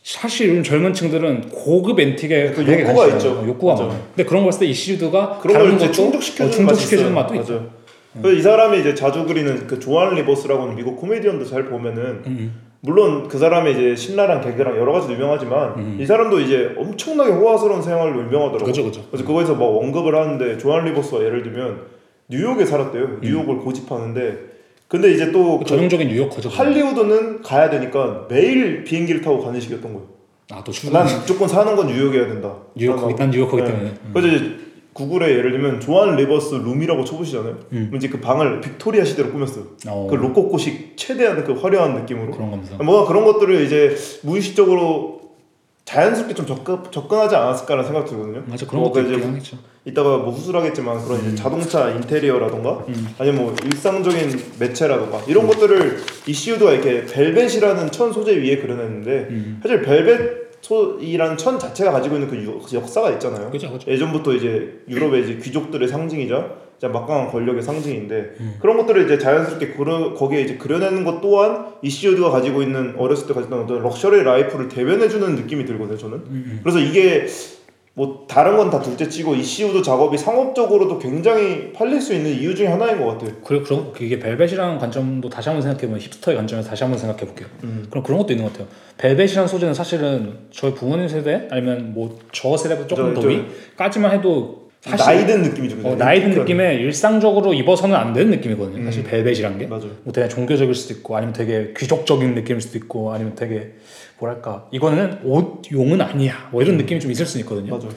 [0.06, 3.44] 사실 요즘 젊은 층들은 고급 엔틱에그 욕구가 있죠.
[3.44, 3.86] 욕구가 맞아.
[3.86, 4.02] 많아요.
[4.14, 7.54] 근데 그런 거 봤을 때 이슈드가 그런 다른 것 충족시켜주는, 어, 충족시켜주는 맛도 있죠.
[7.54, 7.70] 맞아요.
[8.22, 12.54] 그이 사람이 이제 자주 그리는 그 조한 리버스라고 하는 미국 코미디언도 잘 보면은 음.
[12.82, 15.98] 물론 그 사람의 이제 신랄한 개그랑 여러 가지 유명하지만 음.
[16.00, 18.64] 이 사람도 이제 엄청나게 호화스러운 생활로 유명하더라고요.
[18.64, 19.04] 그죠, 그죠.
[19.10, 19.34] 그래서 음.
[19.34, 21.80] 거에서막 언급을 하는데 조한 리버스가 예를 들면
[22.28, 23.02] 뉴욕에 살았대요.
[23.02, 23.18] 음.
[23.22, 24.55] 뉴욕을 고집하는데
[24.88, 26.48] 근데 이제 또 그 전형적인 뉴욕커죠.
[26.48, 30.06] 할리우드는 가야 되니까 매일 비행기를 타고 가는 식이었던 거예요.
[30.52, 30.98] 아또 출근.
[31.00, 32.54] 난 무조건 사는 건 뉴욕이어야 된다.
[32.76, 33.68] 뉴욕커기 난 뉴욕커기 네.
[33.70, 33.88] 때문에.
[33.90, 34.10] 음.
[34.14, 34.56] 그래서 이제
[34.92, 37.58] 구글에 예를 들면 조한 리버스 룸이라고 쳐보시잖아요.
[37.72, 37.90] 음.
[37.96, 39.64] 이제 그 방을 빅토리아 시대로 꾸몄어요.
[39.64, 39.88] 오.
[39.88, 40.06] 어.
[40.08, 42.30] 그 로코코식 최대한 그 화려한 느낌으로.
[42.30, 42.76] 그런 겁니다.
[42.82, 45.25] 뭔가 그런 것들을 이제 무의식적으로
[45.86, 48.42] 자연스럽게 좀 접근, 접근하지 않았을까라는 생각 들거든요.
[48.46, 49.56] 맞아 그런 뭐 것도 이제 하겠죠.
[49.84, 51.36] 이따가 뭐 후술하겠지만 그런 음.
[51.36, 53.14] 자동차 인테리어라던가 음.
[53.18, 55.48] 아니면 뭐 일상적인 매체라던가 이런 음.
[55.50, 59.58] 것들을 이시우드가 이렇게 벨벳이라는 천 소재 위에 그려냈는데 음.
[59.62, 63.52] 사실 벨벳 소이라는 천 자체가 가지고 있는 그 역사가 있잖아요.
[63.52, 63.88] 그쵸, 그쵸.
[63.88, 68.54] 예전부터 이제 유럽의 이제 귀족들의 상징이죠 진짜 막강한 권력의 상징인데 음.
[68.60, 73.32] 그런 것들을 이제 자연스럽게 그려, 거기에 이제 그려내는 것 또한 이시우드가 가지고 있는 어렸을 때
[73.34, 76.22] 가졌던 어떤 럭셔리 라이프를 대변해주는 느낌이 들거든요 저는 음.
[76.28, 76.60] 음.
[76.64, 77.26] 그래서 이게
[77.94, 82.98] 뭐 다른 건 다 둘째치고 이시우드 작업이 상업적으로도 굉장히 팔릴 수 있는 이유 중에 하나인
[83.00, 83.30] 것 같아요.
[83.42, 87.48] 그리고 그런 이게 벨벳이라는 관점도 다시 한번 생각해보면 힙스터의 관점에서 다시 한번 생각해볼게요.
[87.64, 87.86] 음.
[87.88, 88.68] 그럼 그런 것도 있는 것 같아요.
[88.98, 95.26] 벨벳이라는 소재는 사실은 저희 부모님 세대 아니면 뭐 저 세대보다 조금 더 위까지만 해도 나이
[95.26, 95.76] 든 느낌이죠.
[95.82, 98.84] 어, 나이 든 느낌에 일상적으로 입어서는 안 되는 느낌이거든요.
[98.84, 99.10] 사실 음.
[99.10, 99.66] 벨벳이란 게.
[99.66, 99.90] 맞아요.
[100.04, 103.72] 뭐 되게 종교적일 수도 있고 아니면 되게 귀족적인 느낌일 수도 있고 아니면 되게
[104.20, 106.48] 뭐랄까 이거는 옷 용은 아니야.
[106.52, 106.78] 뭐 이런 음.
[106.78, 107.76] 느낌이 좀 있을 수 있거든요.
[107.76, 107.90] 맞아요.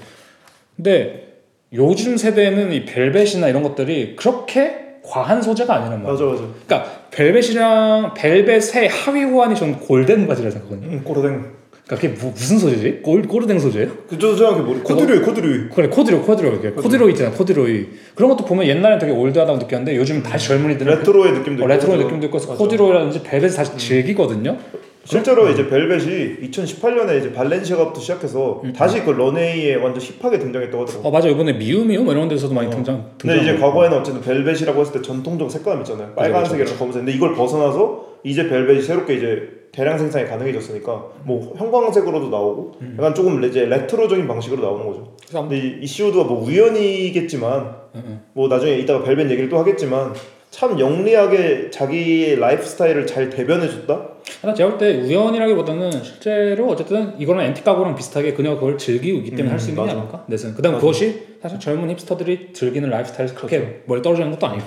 [0.76, 1.28] 근데
[1.74, 6.12] 요즘 세대는 이 벨벳이나 이런 것들이 그렇게 과한 소재가 아니란 말이에요.
[6.12, 6.54] 맞아, 맞아.
[6.66, 10.92] 그러니까 벨벳이랑 벨벳의 하위 호환이 전 골덴 바지라 생각하거든요.
[10.98, 11.59] 음, 골덴.
[11.90, 13.00] 그러니까 그게 뭐, 무슨 소재지?
[13.02, 13.90] 골, 꼬르댕 소재예요?
[14.08, 14.80] 그저 생각해 모르.
[14.84, 15.70] 코듀로이, 코듀로이.
[15.74, 16.52] 그래, 코듀로이, 코듀로이.
[16.54, 17.86] 코듀로이, 코듀로이 있잖아, 코듀로이.
[18.14, 20.60] 그런 것도 보면 옛날엔 되게 올드하다고 느꼈는데 요즘 다시 음.
[20.60, 22.54] 젊은이들은 레트로의 느낌도 어, 레트로의 있고, 느낌도 있고 맞아.
[22.60, 23.78] 코듀로이라든지 벨벳 다시 음.
[23.80, 24.58] 즐기거든요.
[25.06, 25.52] 실제로 음.
[25.54, 28.72] 이제 벨벳이 2018년에 이제 발렌시아가부터 시작해서 음.
[28.72, 31.08] 다시 그 런웨이에 완전 힙하게 등장했다고 하더라고.
[31.08, 32.70] 어 맞아 이번에 미움이요뭐 이런 데서도 많이 어.
[32.70, 33.04] 등장.
[33.20, 36.14] 근데 이제 과거에는 어쨌든 벨벳이라고 했을 때 전통적 색감 있잖아요.
[36.16, 37.02] 빨간색이랑 검은색.
[37.02, 42.96] 근데 이걸 벗어나서 이제 벨벳이 새롭게 이제 대량 생산이 가능해졌으니까 뭐 형광색으로도 나오고 음.
[42.98, 45.12] 약간 조금 이제 레트로적인 방식으로 나오는 거죠.
[45.32, 47.60] 근데 이, 이 c 드가뭐 우연이겠지만
[47.96, 48.22] 음, 음.
[48.34, 50.14] 뭐 나중에 이따가 벨벳 얘기를 또 하겠지만
[50.50, 54.06] 참 영리하게 자기의 라이프 스타일을 잘 대변해줬다?
[54.42, 59.70] 나 제가 볼 때 우연이라기보다는 실제로 어쨌든 이거는엔티카고랑 비슷하게 그녀가 그걸 즐기기 때문에 음, 할수
[59.70, 59.94] 있는 맞아.
[59.94, 60.24] 게 아닐까?
[60.28, 64.02] 내생그 다음 그것이 사실 젊은 힙스터들이 즐기는 라이프 스타일에서 그렇게 뭘 그렇죠.
[64.04, 64.66] 떨어지는 것도 아니고.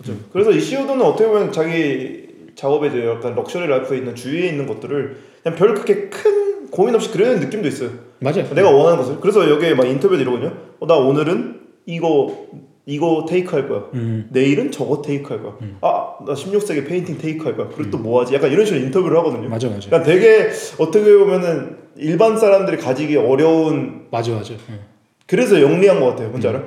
[0.00, 0.20] 그렇죠.
[0.32, 2.27] 그래서 이 c e 드는 어떻게 보면 자기
[2.58, 7.12] 작업에 대해 약간 럭셔리 라이프에 있는 주위에 있는 것들을 그냥 별 그렇게 큰 고민 없이
[7.12, 7.90] 그려는 느낌도 있어요.
[8.18, 8.52] 맞아요.
[8.52, 9.20] 내가 원하는 것을.
[9.20, 10.52] 그래서 여기에 막 인터뷰도 이러거든요.
[10.80, 12.36] 어, 나 오늘은 이거
[12.84, 13.84] 이거 테이크 할 거야.
[13.94, 14.26] 음.
[14.32, 15.56] 내일은 저거 테이크 할 거야.
[15.62, 15.78] 음.
[15.82, 17.68] 아, 나 16세기 페인팅 테이크 할 거야.
[17.74, 18.02] 그리고 음.
[18.02, 18.34] 또뭐 하지?
[18.34, 19.48] 약간 이런 식으로 인터뷰를 하거든요.
[19.48, 19.88] 맞아, 맞아.
[19.88, 24.06] 그러니까 되게 어떻게 보면은 일반 사람들이 가지기 어려운.
[24.10, 24.54] 맞아, 맞아.
[24.54, 24.58] 예.
[25.26, 26.28] 그래서 영리한 것 같아요.
[26.30, 26.56] 뭔지 음.
[26.56, 26.62] 알아?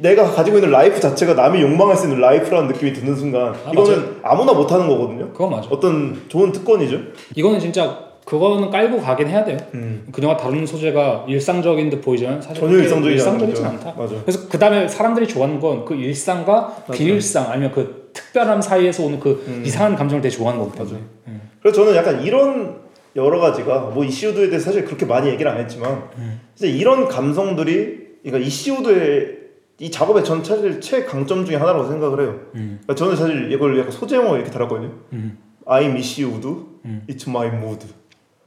[0.00, 3.96] 내가 가지고 있는 라이프 자체가 남이 욕망할 수 있는 라이프라는 느낌이 드는 순간 아, 이거는
[3.98, 4.14] 맞아요.
[4.22, 5.30] 아무나 못하는 거거든요.
[5.32, 5.68] 그건 맞아.
[5.70, 7.00] 어떤 좋은 특권이죠.
[7.34, 9.56] 이거는 진짜 그거는 깔고 가긴 해야 돼요.
[9.72, 10.06] 음.
[10.12, 13.94] 그녀가 다른 소재가 일상적인 듯 보이지만 사실 전혀 일상적이지, 일상적이지 않다.
[13.96, 14.14] 맞아.
[14.22, 16.92] 그래서 그 다음에 사람들이 좋아하는 건 그 일상과 맞아.
[16.92, 19.62] 비일상 아니면 그 특별함 사이에서 오는 그 음.
[19.64, 20.98] 이상한 감정을 되게 좋아하는 거기 때문에.
[21.28, 21.40] 음.
[21.62, 22.76] 그래서 저는 약간 이런
[23.16, 26.40] 여러 가지가 뭐이슈드에 대해 서 사실 그렇게 많이 얘기를 안 했지만 음.
[26.54, 29.38] 이제 이런 감성들이 그러니까 이슈도에
[29.80, 32.40] 이 작업의 전체실 최강점 중에 하나라고 생각을 해요.
[32.56, 32.80] 음.
[32.82, 34.90] 그러니까 저는 사실 이걸 약간 소재용 이렇게 달았거든요.
[35.12, 35.38] 음.
[35.66, 36.48] I miss you, would.
[36.84, 37.02] 음.
[37.08, 37.86] it's my mood.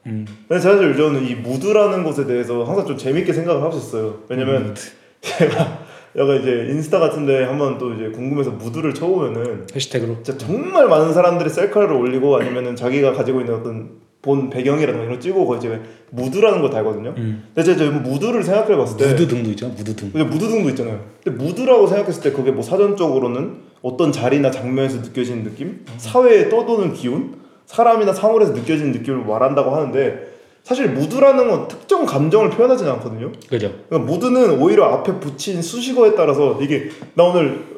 [0.08, 0.26] 음.
[0.48, 4.20] 근데 사실 저는 이 무드라는 것에 대해서 항상 좀 재밌게 생각을 하고 있어요.
[4.28, 4.74] 왜냐면 음.
[5.22, 5.80] 제가
[6.18, 11.50] 약간 이제 인스타 같은데 한번 또 이제 궁금해서 무드를 쳐보면은 해시태그로 진짜 정말 많은 사람들이
[11.50, 15.82] 셀카를 올리고 아니면은 자기가 가지고 있는 어떤 본 배경이라든가 이런 거 찍고 거기 이제
[16.12, 17.14] 무드라는 거 달거든요.
[17.18, 17.44] 음.
[17.56, 19.74] 근데 제가 무드를 생각해 봤을 때 무드 등도 있잖아.
[19.76, 20.12] 무드 등.
[20.12, 21.00] 근데 무드 등도 있잖아요.
[21.24, 27.34] 근데 무드라고 생각했을 때 그게 뭐 사전적으로는 어떤 자리나 장면에서 느껴지는 느낌, 사회에 떠도는 기운,
[27.66, 30.30] 사람이나 상황에서 느껴지는 느낌을 말한다고 하는데
[30.64, 33.32] 사실 무드라는 건 특정 감정을 표현하지는 않거든요.
[33.50, 33.72] 그죠.
[33.90, 37.71] 그러니까 무드는 오히려 앞에 붙인 수식어에 따라서 이게 나 오늘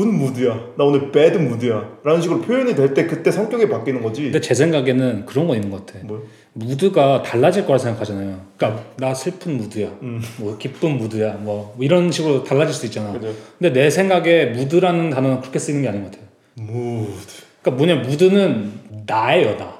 [0.00, 0.68] 굿 무드야.
[0.78, 1.98] 나 오늘 배드 무드야.
[2.04, 4.22] 라는 식으로 표현이 될 때 그때 성격이 바뀌는 거지.
[4.22, 5.98] 근데 제 생각에는 그런 거 있는 것 같아.
[6.06, 8.40] 뭐 무드가 달라질 거라 생각하잖아요.
[8.56, 8.84] 그러니까 음.
[8.96, 9.88] 나 슬픈 무드야.
[10.02, 10.20] 음.
[10.38, 11.34] 뭐 기쁜 무드야.
[11.40, 13.12] 뭐 이런 식으로 달라질 수 있잖아.
[13.12, 13.32] 그죠.
[13.58, 16.28] 근데 내 생각에 무드라는 단어는 그렇게 쓰이는 게 아닌 것 같아요.
[16.54, 17.20] 무드.
[17.62, 18.72] 그러니까 뭐냐 무드는
[19.06, 19.78] 나예요 나.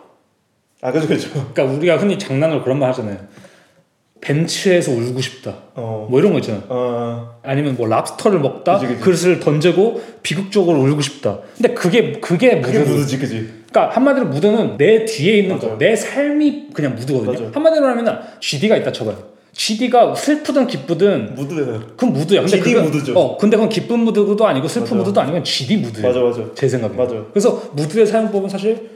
[0.82, 1.30] 아 그죠 그죠.
[1.32, 3.16] 그러니까 우리가 흔히 장난으로 그런 말 하잖아요.
[4.20, 5.56] 벤츠에서 울고 싶다.
[5.74, 6.06] 어.
[6.10, 6.62] 뭐 이런 거 있잖아.
[6.68, 7.36] 어.
[7.42, 9.00] 아니면 뭐 랍스터를 먹다 그치, 그치.
[9.02, 11.38] 그릇을 던지고 비극적으로 울고 싶다.
[11.56, 12.78] 근데 그게 그게 무드.
[12.78, 13.48] 무드지, 그지.
[13.70, 15.72] 그러니까 한마디로 무드는 내 뒤에 있는 맞아요.
[15.72, 17.32] 거, 내 삶이 그냥 무드거든요.
[17.32, 17.50] 맞아요.
[17.54, 19.30] 한마디로 하면 GD가 있다 쳐봐요.
[19.52, 21.80] GD가 슬프든 기쁘든 무드예요.
[21.90, 22.40] 그건 무드야.
[22.42, 23.12] 근데 GD 그건, 무드죠.
[23.18, 24.96] 어, 근데 그건 기쁜 무드도 아니고 슬픈 맞아.
[24.96, 26.06] 무드도 아니고 그건 GD 무드예요.
[26.08, 26.44] 맞아, 맞아.
[26.54, 26.94] 제 생각에.
[26.94, 27.14] 맞아.
[27.32, 28.90] 그래서 무드의 사용법은 사실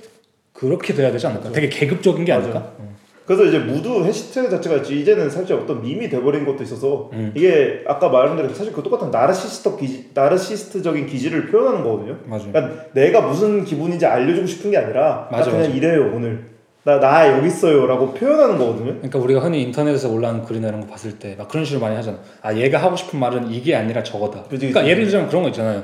[0.53, 1.45] 그렇게 돼야 되지 않을까?
[1.49, 1.55] 맞아.
[1.55, 2.45] 되게 계급적인 게 맞아.
[2.47, 2.73] 아닐까?
[2.79, 2.94] 맞아.
[3.27, 7.33] 그래서 이제 무드 해시태그 자체가 이제는 살짝 어떤 밈이 돼버린 것도 있어서 음.
[7.35, 12.19] 이게 아까 말한 대로 사실 그 똑같은 나르시스트 기지, 나르시스트적인 기질을 표현하는 거거든요.
[12.27, 12.53] 맞아요.
[12.53, 15.75] 그러니까 내가 무슨 기분인지 알려주고 싶은 게 아니라 맞아, 그냥 맞아.
[15.75, 16.55] 이래요 오늘.
[16.83, 18.93] 나, 나 여기 있어요라고 표현하는 거거든요.
[18.97, 22.19] 그러니까 우리가 흔히 인터넷에서 올라온 글이나 이런 거 봤을 때 막 그런 식으로 많이 하잖아.
[22.43, 24.43] 아 얘가 하고 싶은 말은 이게 아니라 저거다.
[24.43, 24.91] 그치, 그러니까 그치.
[24.91, 25.83] 예를 들자면 그런 거 있잖아요.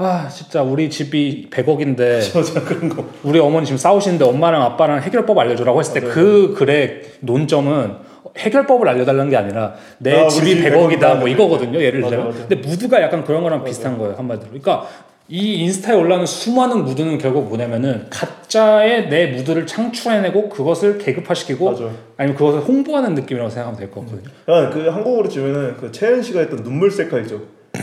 [0.00, 5.36] 아 진짜 우리 집이 100억인데 저저 그런 거 우리 어머니 지금 싸우시는데 엄마랑 아빠랑 해결법
[5.36, 7.96] 알려주라고 했을 때 그 글의 논점은
[8.36, 13.24] 해결법을 알려달라는 게 아니라 내 아, 집이 100억이다 뭐 이거거든요 예를 들어 근데 무드가 약간
[13.24, 13.68] 그런 거랑 맞아.
[13.68, 14.86] 비슷한 거예요 한마디로 그러니까
[15.28, 21.84] 이 인스타에 올라오는 수많은 무드는 결국 뭐냐면은 가짜의 내 무드를 창출해내고 그것을 계급화시키고 맞아.
[22.16, 24.30] 아니면 그것을 홍보하는 느낌이라고 생각하면 될 것 같거든요.
[24.48, 24.52] 음.
[24.52, 27.40] 아, 그 한국어로 치면은 그채현 씨가 했던 눈물 색깔 있죠.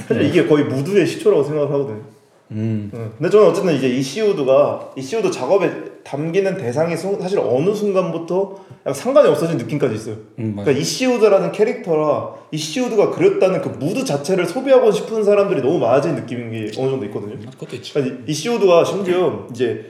[0.07, 0.29] 사실 네.
[0.29, 1.97] 이게 거의 무드의 시초라고 생각하거든요.
[1.97, 2.03] 을
[2.51, 2.91] 음.
[3.17, 5.71] 근데 저는 어쨌든 이제 이시 u 드가이시 u 드 작업에
[6.03, 10.15] 담기는 대상이 사실 어느 순간부터 약간 상관이 없어진 느낌까지 있어요.
[10.37, 15.23] 음, 그러니까 이시 u 드라는 캐릭터라 이시 u 드가 그렸다는 그 무드 자체를 소비하고 싶은
[15.23, 17.37] 사람들이 너무 많아진 느낌인게 어느 정도 있거든요.
[17.47, 17.95] 아, 그것도 있죠.
[17.95, 19.83] 그러니까 이시 u 드가 심지어 이제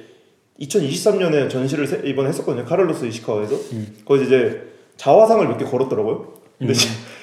[0.62, 2.64] 2023년에 전시를 이번에 했었거든요.
[2.64, 3.53] 카를로스 이시카와에서.
[3.74, 3.97] 음.
[4.06, 4.62] 거기서 이제
[4.95, 6.26] 자화상을 몇 개 걸었더라고요.
[6.58, 6.76] 근데 음.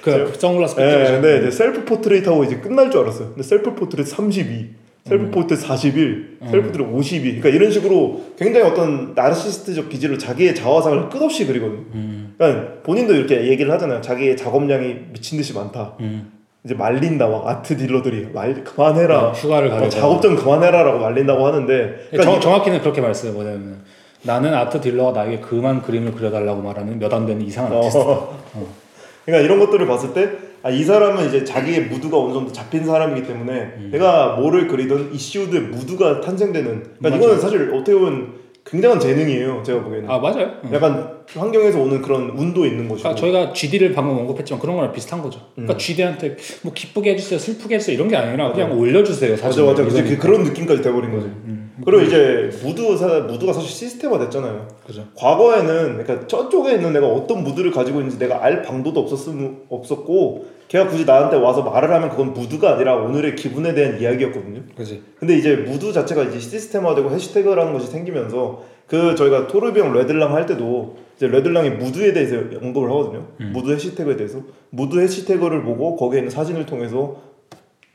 [0.03, 3.29] 그 선글라스 네, 네, 이제 셀프 포트레이트하고 이제 끝날 줄 알았어요.
[3.29, 4.71] 근데 셀프 포트레이트 32,
[5.09, 5.31] 셀프 음.
[5.31, 7.25] 포트레이트 41, 셀프 포트레이트 52.
[7.41, 11.85] 그러니까 이런 식으로 굉장히 어떤 나르시스트적 기질로 자기의 자화상을 끝없이 그리거든요.
[11.95, 12.35] 음.
[12.37, 14.01] 그러니까 본인도 이렇게 얘기를 하잖아요.
[14.01, 15.95] 자기의 작업량이 미친 듯이 많다.
[16.01, 16.33] 음.
[16.65, 21.45] 이제 말린다 막 아트 딜러들이 말 그만해라 네, 휴가를 어, 가 작업 좀 그만해라라고 말린다고
[21.45, 23.81] 하는데 그러니까 정, 정확히는 그렇게 말했어요 뭐냐면
[24.23, 27.79] 나는 아트 딜러가 나에게 그만 그림을 그려달라고 말하는 몇안 되는 이상한 어.
[27.79, 27.99] 아티스트.
[27.99, 28.39] 어.
[28.55, 28.67] 어.
[29.25, 30.31] 그러니까 이런 것들을 봤을 때
[30.65, 33.89] 아, 이 사람은 이제 자기의 무드가 어느 정도 잡힌 사람이기 때문에 음.
[33.93, 40.09] 내가 뭐를 그리던 이슈들 무드가 탄생되는 그러니까 이거는 사실 어떻게 보면 굉장한 재능이에요 제가 보기에는
[40.11, 40.71] 아 맞아요 음.
[40.73, 45.21] 약간 환경에서 오는 그런 운도 있는 거죠 그러니까 저희가 GD를 방금 언급했지만 그런 거랑 비슷한
[45.21, 45.79] 거죠 그러니까 음.
[45.79, 48.75] GD한테 뭐 기쁘게 해주세요 슬프게 해주세요 이런 게 아니라 그냥 네.
[48.77, 51.62] 올려주세요 사실 맞아 맞아 그러니 그런 느낌까지 돼버린 거지 음, 음.
[51.85, 54.69] 그리고 이제 무드사 무드가 사실 시스템화 됐잖아요.
[54.87, 55.05] 그죠.
[55.17, 60.87] 과거에는 그러니까 저쪽에 있는 내가 어떤 무드를 가지고 있는지 내가 알 방도도 없었음 없었고 걔가
[60.89, 64.63] 굳이 나한테 와서 말을 하면 그건 무드가 아니라 오늘의 기분에 대한 이야기였거든요.
[64.77, 65.03] 그지.
[65.19, 70.97] 근데 이제 무드 자체가 이제 시스템화되고 해시태그라는 것이 생기면서 그 저희가 토르비형 레들랑 할 때도
[71.17, 73.27] 이제 레들랑이 무드에 대해서 언급을 하거든요.
[73.41, 73.53] 음.
[73.55, 77.17] 무드 해시태그에 대해서 무드 해시태그를 보고 거기에 있는 사진을 통해서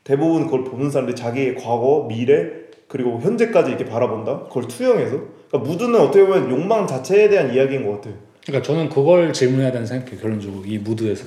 [0.04, 4.44] 대부분 그걸 보는 사람들이 자기의 과거, 미래 그리고 현재까지 이렇게 바라본다.
[4.48, 5.18] 그걸 투영해서
[5.48, 8.14] 그러니까 무드는 어떻게 보면 욕망 자체에 대한 이야기인 것 같아요.
[8.46, 10.20] 그러니까 저는 그걸 질문해야 된다는 생각해요.
[10.20, 11.24] 결론적으로 이 무드에서.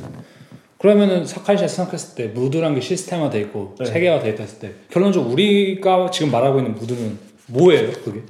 [0.79, 3.85] 그러면은 사카이시 생각했을 때 무드란 게 시스템화돼 있고 네.
[3.85, 8.21] 체계화돼 있다 했을 때 결론적으로 우리가 지금 말하고 있는 무드는 뭐예요 그게?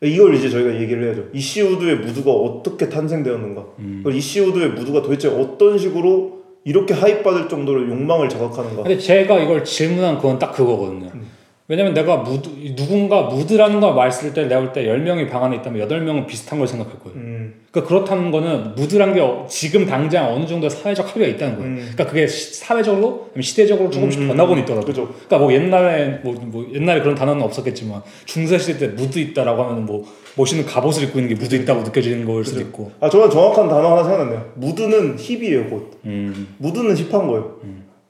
[0.00, 1.28] 이걸 이제 저희가 얘기를 해야죠.
[1.32, 3.64] 이시우드의 무드가 어떻게 탄생되었는가.
[3.78, 4.04] 음.
[4.12, 8.82] 이시우드의 무드가 도대체 어떤 식으로 이렇게 하입받을 정도로 욕망을 자극하는가.
[8.82, 11.10] 근데 제가 이걸 질문한 그건 딱 그거거든요.
[11.14, 11.28] 음.
[11.70, 16.26] 왜냐면 내가 무드, 누군가 무드라는 걸 말했을 때 내가 볼때 10명이 방 안에 있다면 8명은
[16.26, 17.20] 비슷한 걸 생각했거든.
[17.20, 17.54] 음.
[17.70, 21.68] 그러니까 그렇다는 거는 무드란 게 지금 당장 어느 정도 사회적 합의가 있다는 거예요.
[21.70, 21.76] 음.
[21.76, 24.22] 그러니까 그게 사회적으로 시대적으로 조금씩 음.
[24.24, 24.62] 음 변하고는 음.
[24.62, 24.86] 있더라고.
[24.86, 25.08] 그죠.
[25.08, 29.84] 그러니까 뭐 옛날에 뭐, 뭐, 옛날에 그런 단어는 없었겠지만 중세 시대 때 무드 있다라고 하면
[29.84, 30.06] 뭐
[30.38, 32.92] 멋있는 갑옷을 입고 있는 게 무드 있다고 느껴지는 걸 수도 있고.
[32.98, 34.52] 아 저는 정확한 단어 하나 생각났네요.
[34.54, 36.00] 무드는 힙이에요 곧.
[36.06, 36.48] 음.
[36.56, 37.56] 무드는 힙한 거예요.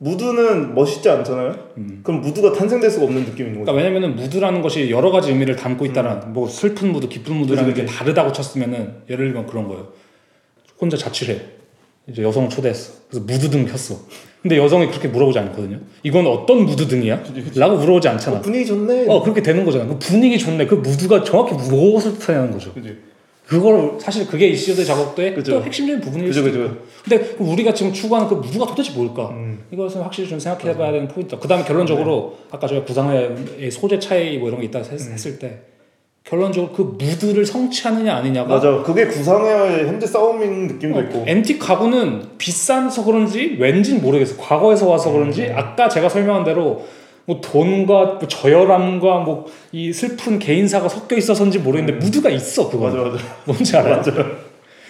[0.00, 1.56] 무드는 멋있지 않잖아요.
[1.76, 2.00] 음.
[2.04, 3.64] 그럼 무드가 탄생될 수가 없는 느낌인 거죠.
[3.72, 5.90] 그러니까 왜냐면 무드라는 것이 여러 가지 의미를 담고 음.
[5.90, 6.32] 있다는 음.
[6.32, 7.92] 뭐 슬픈 무드, 기쁜 무드라는 그치, 그치.
[7.92, 9.88] 게 다르다고 쳤으면은 예를 들면 그런 거예요.
[10.80, 11.40] 혼자 자취 해.
[12.08, 12.92] 이제 여성을 초대했어.
[13.10, 13.96] 그래서 무드등 켰어.
[14.40, 15.80] 근데 여성이 그렇게 물어보지 않거든요.
[16.04, 17.24] 이건 어떤 무드등이야?
[17.56, 18.38] 라고 물어보지 않잖아.
[18.38, 19.06] 어, 분위기 좋네.
[19.08, 19.84] 어 그렇게 되는 거잖아.
[19.86, 20.66] 그 분위기 좋네.
[20.66, 22.72] 그 무드가 정확히 무엇을 뜻하냐는 거죠.
[23.48, 26.64] 그걸 사실 그게 이슈도 작업도의 또 핵심적인 부분일 수도 있고.
[26.68, 29.30] 죠 근데 그 우리가 지금 추구하는 그 무드가 도대체 뭘까?
[29.30, 29.60] 음.
[29.70, 31.38] 이것은 확실히 좀 생각해봐야 되는 포인트.
[31.38, 32.44] 그다음에 결론적으로 네.
[32.50, 33.34] 아까 제가 구상의
[33.72, 35.12] 소재 차이 뭐 이런 게 있다 했, 음.
[35.14, 35.60] 했을 때
[36.24, 38.82] 결론적으로 그 무드를 성취하느냐 아니냐가 맞아.
[38.84, 41.24] 그게 구상의 현재 싸움인 느낌도 어, 있고.
[41.26, 44.36] 앤틱 가구는 비싸서 그런지 왠진 모르겠어.
[44.36, 45.52] 과거에서 와서 그런지 음.
[45.56, 46.84] 아까 제가 설명한 대로
[47.28, 52.00] 뭐 돈과 뭐 저열함과 뭐 이 슬픈 개인사가 섞여 있어서인지 모르겠는데 음.
[52.02, 52.86] 무드가 있어 그거.
[52.86, 53.18] 맞아 맞아.
[53.44, 53.98] 뭔지 알아?
[53.98, 54.12] 맞아.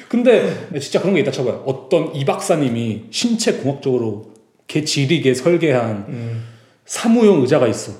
[0.07, 1.65] 근데 네, 진짜 그런 게 있다 쳐봐요.
[1.67, 4.27] 어떤 이 박사님이 신체 공학적으로
[4.69, 6.45] 개 지리게 설계한 음.
[6.85, 7.91] 사무용 의자가 있어.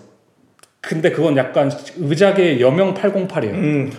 [0.81, 3.55] 근데 그건 약간 의자계 여명 808이에요.
[3.55, 3.93] 음.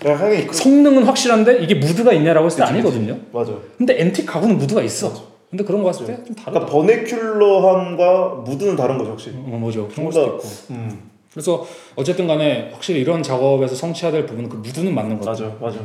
[0.00, 3.18] 그 성능은 확실한데 이게 무드가 있냐라고 했을 때 아니거든요.
[3.30, 3.52] 맞아.
[3.76, 5.10] 근데 엔틱 가구는 무드가 있어.
[5.10, 5.22] 맞아.
[5.52, 6.16] 근데 그런 거 봤을 네.
[6.16, 6.64] 때좀 다르다.
[6.66, 6.72] 그러니까
[7.04, 9.28] 버네큘러함과 무드는 다른 거죠 혹시?
[9.36, 9.86] 어, 뭐죠.
[9.88, 10.48] 그런 걸도 있고.
[10.70, 11.10] 음.
[11.30, 15.54] 그래서 어쨌든 간에 확실히 이런 작업에서 성취해야 될 부분은 그 무드는 맞는 거죠.
[15.60, 15.78] 맞아, 맞아.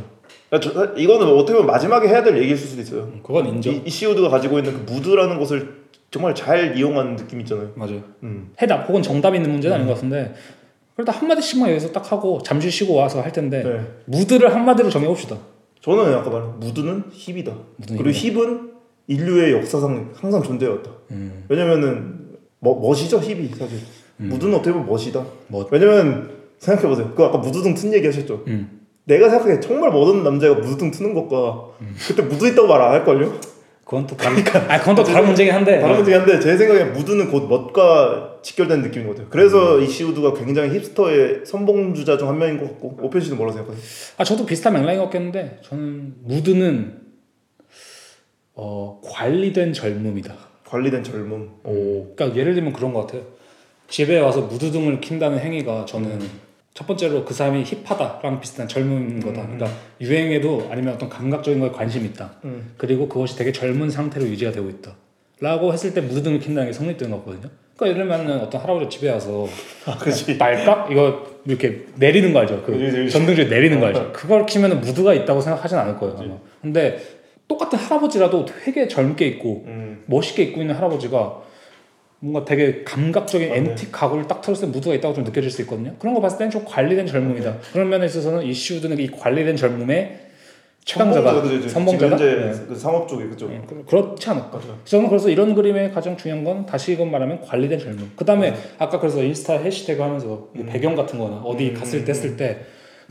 [0.50, 3.02] 그러니까 저, 이거는 어떻게 보면 마지막에 해야 될 얘기일 수도 있어요.
[3.02, 3.74] 음, 그건 인정.
[3.86, 7.72] 이, 시우드가 가지고 있는 그 무드라는 것을 정말 잘 이용하는 느낌 있잖아요.
[7.76, 8.02] 맞아요.
[8.24, 8.52] 음.
[8.62, 9.76] 해답 혹은 정답이 있는 문제는 음.
[9.76, 10.34] 아닌 것 같은데
[10.96, 13.82] 그래도 한 마디씩만 여기서 딱 하고 잠시 쉬고 와서 할 텐데 네.
[14.18, 15.36] 무드를 한 마디로 정해봅시다.
[15.82, 17.52] 저는 아까 말한 무드는 힙이다.
[17.78, 18.77] 무드는 그리고 힙은
[19.08, 20.92] 인류의 역사상 항상 존재였다.
[21.12, 21.46] 음.
[21.50, 22.28] 왜냐면은
[22.60, 23.80] 뭐, 멋이죠 힙이 사실.
[24.20, 24.30] 음.
[24.30, 25.24] 무드는 어떻게 보면 멋이다.
[25.48, 25.68] 멋.
[25.72, 27.14] 왜냐면 생각해보세요.
[27.16, 28.44] 그 아까 무드등 튼 얘기 하셨죠.
[28.48, 28.82] 음.
[29.06, 31.96] 내가 생각하 정말 멋없 남자가 무드등 트는 것과 음.
[32.08, 33.40] 그때 무드 있다고 말 안 할걸요?
[33.86, 34.38] 그건 또 다른,
[34.70, 35.80] 아, 그건 또 다른 문제긴 한데.
[35.80, 35.98] 다른 어.
[36.00, 39.28] 문제긴 한데, 제 생각에 무드는 곧 멋과 직결된 느낌인 것 같아요.
[39.30, 39.84] 그래서 음.
[39.84, 43.86] 이시우드가 굉장히 힙스터의 선봉주자 중 한 명인 것 같고, 오펜 씨는 뭐라고 생각하세요?
[44.18, 47.07] 아, 저도 비슷한 맥락인 것겠는데 저는 무드는
[48.60, 50.36] 어 관리된 젊음이다.
[50.68, 51.52] 관리된 젊음.
[51.64, 52.14] 오.
[52.16, 53.22] 그러니까 예를 들면 그런 것 같아요.
[53.88, 56.30] 집에 와서 무드등을 킨다는 행위가 저는 음.
[56.74, 59.42] 첫 번째로 그 사람이 힙하다랑 비슷한 젊은 거다.
[59.44, 59.56] 음.
[59.56, 59.70] 그러니까
[60.02, 62.34] 유행에도 아니면 어떤 감각적인 거에 관심 있다.
[62.46, 62.72] 음.
[62.78, 64.96] 그리고 그것이 되게 젊은 상태로 유지가 되고 있다.
[65.40, 67.52] 라고 했을 때 무드등을 킨다는 게 성립되는 거거든요.
[67.78, 69.46] 그러니까 예를 들면 어떤 할아버지 집에 와서
[69.86, 69.98] 아,
[70.40, 72.64] 말깍 이거 이렇게 내리는 거 알죠?
[72.66, 74.00] 그 전등줄 내리는 거 알죠?
[74.00, 74.12] 어.
[74.12, 76.18] 그걸 키면 무드가 있다고 생각하진 않을 거예요.
[76.20, 76.38] 아마.
[76.62, 76.98] 근데
[77.48, 80.04] 똑같은 할아버지라도 되게 젊게 있고 음.
[80.06, 81.42] 멋있게 입고 있는 할아버지가
[82.20, 83.70] 뭔가 되게 감각적인 맞 아, 네.
[83.70, 85.94] 앤틱 가구를 딱 틀었을 때 무드가 있다고 좀 느껴질 수 있거든요.
[86.00, 87.52] 그런 거 봤을 땐 좀 관리된 젊음이다.
[87.52, 87.58] 네.
[87.72, 90.20] 그런 면에 있어서는 이슈드는이 관리된 젊음의
[90.84, 92.52] 최강자가 선봉자가 네.
[92.68, 93.62] 그 상업 쪽이 그쪽 네.
[93.88, 94.48] 그렇지 않을까.
[94.48, 94.60] 맞아.
[94.62, 94.80] 그렇죠.
[94.86, 98.14] 저는 그래서 이런 그림의 가장 중요한 건 다시 이건 말하면 관리된 젊음.
[98.16, 98.58] 그 다음에 네.
[98.80, 100.66] 아까 그래서 인스타 해시태그 하면서 음.
[100.66, 101.74] 배경 같은 거나 어디 음.
[101.76, 102.62] 갔을 때 했을 때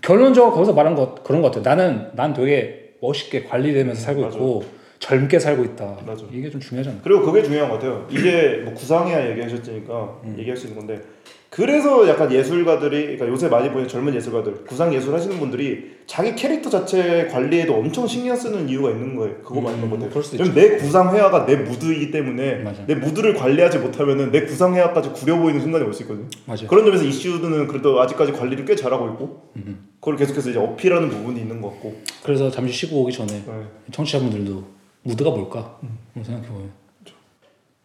[0.02, 1.62] 결론적으로 거기서 말한 것 그런 것 같아요.
[1.76, 4.36] 나는 난 되게 멋있게 관리되면서 살고 맞아.
[4.36, 4.64] 있고
[4.98, 5.98] 젊게 살고 있다.
[6.06, 6.24] 맞아.
[6.32, 7.00] 이게 좀 중요하잖아요.
[7.04, 8.06] 그리고 그게 중요한 것 같아요.
[8.10, 10.36] 이게 뭐 구상이야 얘기하셨으니까 음.
[10.38, 11.02] 얘기할 수 있는 건데
[11.48, 16.68] 그래서 약간 예술가들이 그러니까 요새 많이 보는 젊은 예술가들 구상 예술 하시는 분들이 자기 캐릭터
[16.68, 19.36] 자체 관리에도 엄청 신경 쓰는 이유가 있는 거예요.
[19.38, 20.08] 그거 맞는 음, 건데.
[20.12, 22.84] 뭐 그럼 내 구상 회화가 내 무드이기 때문에 맞아.
[22.86, 26.28] 내 무드를 관리하지 못하면은 내 구상 회화까지 구려 보이는 순간이 올 수 있거든요.
[26.44, 26.66] 맞아.
[26.66, 29.88] 그런 점에서 이슈드는 그래도 아직까지 관리를 꽤 잘하고 있고 음.
[30.00, 32.02] 그걸 계속해서 이제 어필하는 부분이 있는 것 같고.
[32.22, 33.52] 그래서 잠시 쉬고 오기 전에 네.
[33.92, 34.64] 청취자분들도
[35.04, 35.96] 무드가 뭘까 음.
[36.12, 36.70] 뭐 생각해 보면.
[37.02, 37.16] 그렇죠.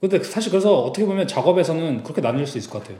[0.01, 2.97] 근데 사실 그래서 어떻게 보면 작업에서는 그렇게 나뉠 수 있을 것 같아요.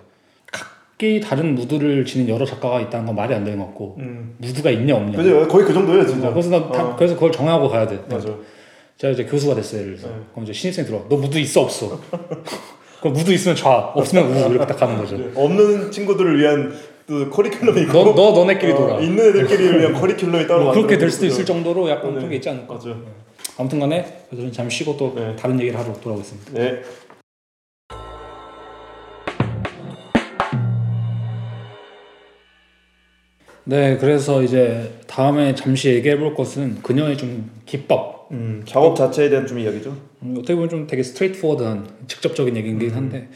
[1.01, 4.35] 각기 다른 무드를 지닌 여러 작가가 있다는 건 말이 안 되는 것 같고 음.
[4.37, 6.95] 무드가 있냐 없냐 그죠 거의 그 정도예요 진짜 어, 그래서 나 어.
[6.97, 8.29] 그래서 그걸 정하고 가야 돼 맞아
[8.97, 10.13] 제가 이제 교수가 됐어요 예를 서 네.
[10.31, 11.99] 그럼 이제 신입생 들어너 무드 있어 없어
[13.01, 15.31] 그럼 무드 있으면 좌 없으면 우 이렇게 딱 가는 거죠 네.
[15.35, 16.71] 없는 친구들을 위한
[17.07, 20.99] 그 커리큘럼이 있고 너, 너 너네끼리 돌아 어, 있는 애들끼리 위한 커리큘럼이 따로 뭐 그렇게
[20.99, 22.15] 될 수도 있을 정도로 약간 네.
[22.17, 22.95] 그런 게 있지 않을까 맞아 네.
[23.57, 25.35] 아무튼간에 저는 잠시 쉬고 또 네.
[25.35, 26.81] 다른 얘기를 하러 돌아오겠습니다 네.
[33.64, 38.22] 네, 그래서 이제 다음에 잠시 얘기해 볼 것은 그녀의 좀 기법.
[38.32, 39.95] 음, 작업 자체에 대한 좀 이야기죠.
[40.24, 42.95] 음, 어떻게 보면 좀 되게 스트레이트 포워드한 직접적인 얘기긴 음.
[42.95, 43.28] 한데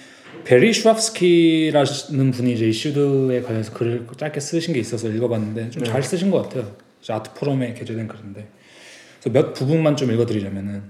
[0.45, 6.07] 베리 슈랍스키라는 분이 이제 이슈드에 관해서 글을 짧게 쓰신 게 있어서 읽어봤는데 좀잘 네.
[6.07, 6.71] 쓰신 것 같아요.
[7.09, 8.47] 아트 포럼에 게재된 글인데
[9.21, 10.83] 그래서 몇 부분만 좀 읽어드리자면은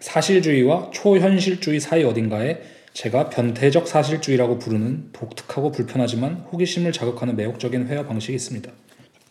[0.00, 2.60] 사실주의와 초현실주의 사이 어딘가에
[2.94, 8.70] 제가 변태적 사실주의라고 부르는 독특하고 불편하지만 호기심을 자극하는 매혹적인 회화 방식이 있습니다.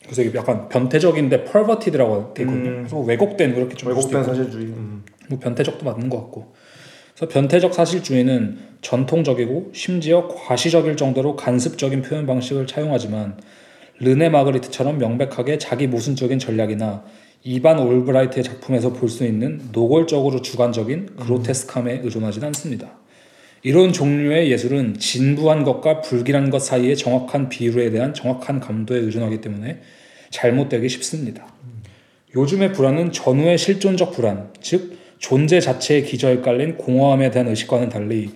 [0.03, 2.75] 그래서 이게 약간 변태적인데 펄버티드라고 돼거든요 음.
[2.79, 4.65] 그래서 왜곡된 그렇게 좀 왜곡된 사실주의.
[4.65, 5.03] 음.
[5.29, 6.53] 뭐 변태적도 맞는 것 같고.
[7.15, 13.39] 그래서 변태적 사실주의는 전통적이고 심지어 과시적일 정도로 간습적인 표현 방식을 차용하지만
[13.99, 17.05] 르네 마그리트처럼 명백하게 자기 모순적인 전략이나
[17.43, 21.15] 이반 올브라이트의 작품에서 볼 수 있는 노골적으로 주관적인 음.
[21.17, 22.97] 그로테스캄에 의존하지는 않습니다.
[23.65, 29.79] 이런 종류의 예술은 진부한 것과 불길한 것 사이의 정확한 비율에 대한 정확한 감도에 의존하기 때문에
[30.31, 31.47] 잘못되기 쉽습니다.
[32.35, 38.31] 요즘의 불안은 전후의 실존적 불안, 즉 존재 자체의 기저에 깔린 공허함에 대한 의식과는 달리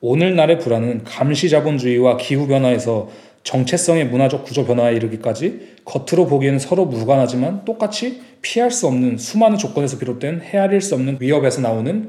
[0.00, 3.08] 오늘날의 불안은 감시 자본주의와 기후 변화에서
[3.44, 9.98] 정체성의 문화적 구조 변화에 이르기까지 겉으로 보기에는 서로 무관하지만 똑같이 피할 수 없는 수많은 조건에서
[9.98, 12.08] 비롯된 헤아릴 수 없는 위협에서 나오는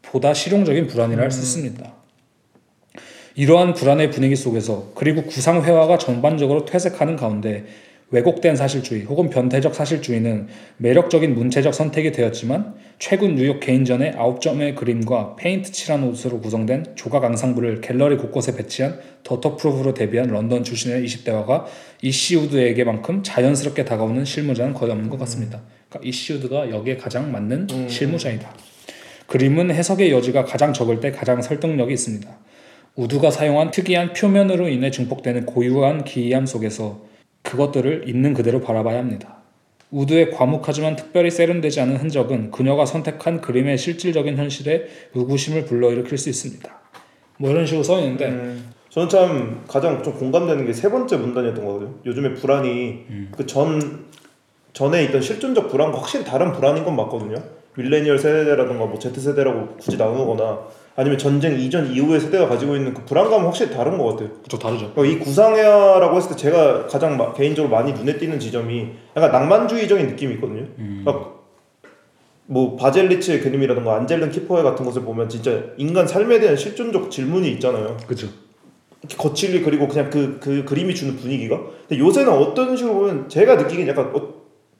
[0.00, 1.42] 보다 실용적인 불안이라 할수 음.
[1.66, 1.94] 있습니다.
[3.36, 7.64] 이러한 불안의 분위기 속에서 그리고 구상회화가 전반적으로 퇴색하는 가운데
[8.10, 15.34] 왜곡된 사실주의 혹은 변태적 사실주의는 매력적인 문체적 선택이 되었지만 최근 뉴욕 개인전의 아홉 점의 그림과
[15.34, 21.64] 페인트 칠한 옷으로 구성된 조각 앙상블을 갤러리 곳곳에 배치한 더터프로프로 데뷔한 런던 출신의 20대화가
[22.02, 25.58] 이시우드에게만큼 자연스럽게 다가오는 실무자는 거의 없는 것 같습니다.
[25.58, 25.66] 음.
[25.88, 27.88] 그러니까 이시우드가 여기에 가장 맞는 음.
[27.88, 28.48] 실무자이다.
[29.26, 32.28] 그림은 해석의 여지가 가장 적을 때 가장 설득력이 있습니다.
[32.96, 37.00] 우두가 사용한 특이한 표면으로 인해 증폭되는 고유한 기이함 속에서
[37.42, 39.38] 그것들을 있는 그대로 바라봐야 합니다.
[39.90, 46.72] 우드의 과묵하지만 특별히 세련되지 않은 흔적은 그녀가 선택한 그림의 실질적인 현실에 의구심을 불러일으킬 수 있습니다.
[47.38, 51.64] 뭐 이런 식으로 써 있는데 음, 저는 참 가장 좀 공감되는 게 세 번째 문단이었던
[51.64, 51.94] 거거든요.
[52.06, 53.28] 요즘에 불안이 음.
[53.36, 54.06] 그전
[54.72, 57.36] 전에 있던 실존적 불안과 확실히 다른 불안인 건 맞거든요.
[57.76, 60.58] 밀레니얼 세대라든가 뭐 Z 세대라고 굳이 나누거나
[60.96, 64.28] 아니면 전쟁 이전 이후의 세대가 가지고 있는 그 불안감은 확실히 다른 것 같아요.
[64.44, 64.92] 그저 다르죠.
[64.94, 69.32] 그러니까 이 구상해라고 야 했을 때 제가 가장 마, 개인적으로 많이 눈에 띄는 지점이 약간
[69.32, 70.66] 낭만주의적인 느낌이 있거든요.
[70.78, 71.02] 음.
[71.04, 71.30] 그러니까
[72.46, 77.96] 뭐바젤리츠의 그림이라든가 안젤른 키퍼의 같은 것을 보면 진짜 인간 삶에 대한 실존적 질문이 있잖아요.
[78.06, 78.28] 그렇죠.
[79.18, 81.58] 거칠리 그리고 그냥 그, 그 그림이 주는 분위기가.
[81.88, 84.33] 근데 요새는 어떤 식으로 보면 제가 느끼기엔 약간 어,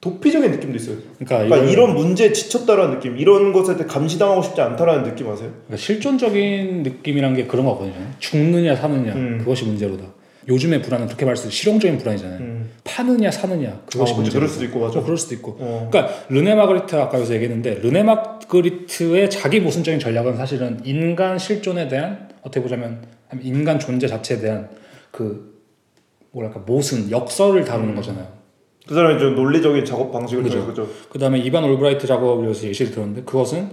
[0.05, 0.96] 도피적인 느낌도 있어요.
[1.18, 5.48] 그러니까, 그러니까 이런 문제에 지쳤다라는 느낌, 이런 것에 대해 감시당하고 싶지 않다라는 느낌 아세요?
[5.66, 7.94] 그러니까 실존적인 느낌이란 게 그런 거거든요.
[8.18, 9.38] 죽느냐 사느냐 음.
[9.38, 10.05] 그것이 문제로다.
[10.46, 12.38] 요즘의 불안은 그렇게 말할 수 실용적인 불안이잖아요.
[12.38, 12.68] 음.
[12.84, 14.14] 파느냐 사느냐 그것이 아, 그렇죠.
[14.16, 14.98] 문제 그럴 수도 있고 맞아.
[14.98, 15.57] 어, 그럴 수도 있고.
[15.59, 15.88] 어.
[15.90, 22.28] 그러니까 르네 마그리트 아까 여기서 얘기했는데 르네 마그리트의 자기 모순적인 전략은 사실은 인간 실존에 대한
[22.42, 23.07] 어떻게 보자면
[23.40, 24.68] 인간 존재 자체에 대한
[25.11, 25.55] 그
[26.32, 27.94] 뭐랄까 모순 역설을 다루는 음.
[27.96, 28.43] 거잖아요.
[28.87, 30.64] 그 사람이 좀 논리적인 작업 방식을 그죠.
[30.66, 30.87] 그죠.
[31.11, 33.70] 그다음에 이반 올브라이트 작업을 위해서 예시를 들었는데 그것은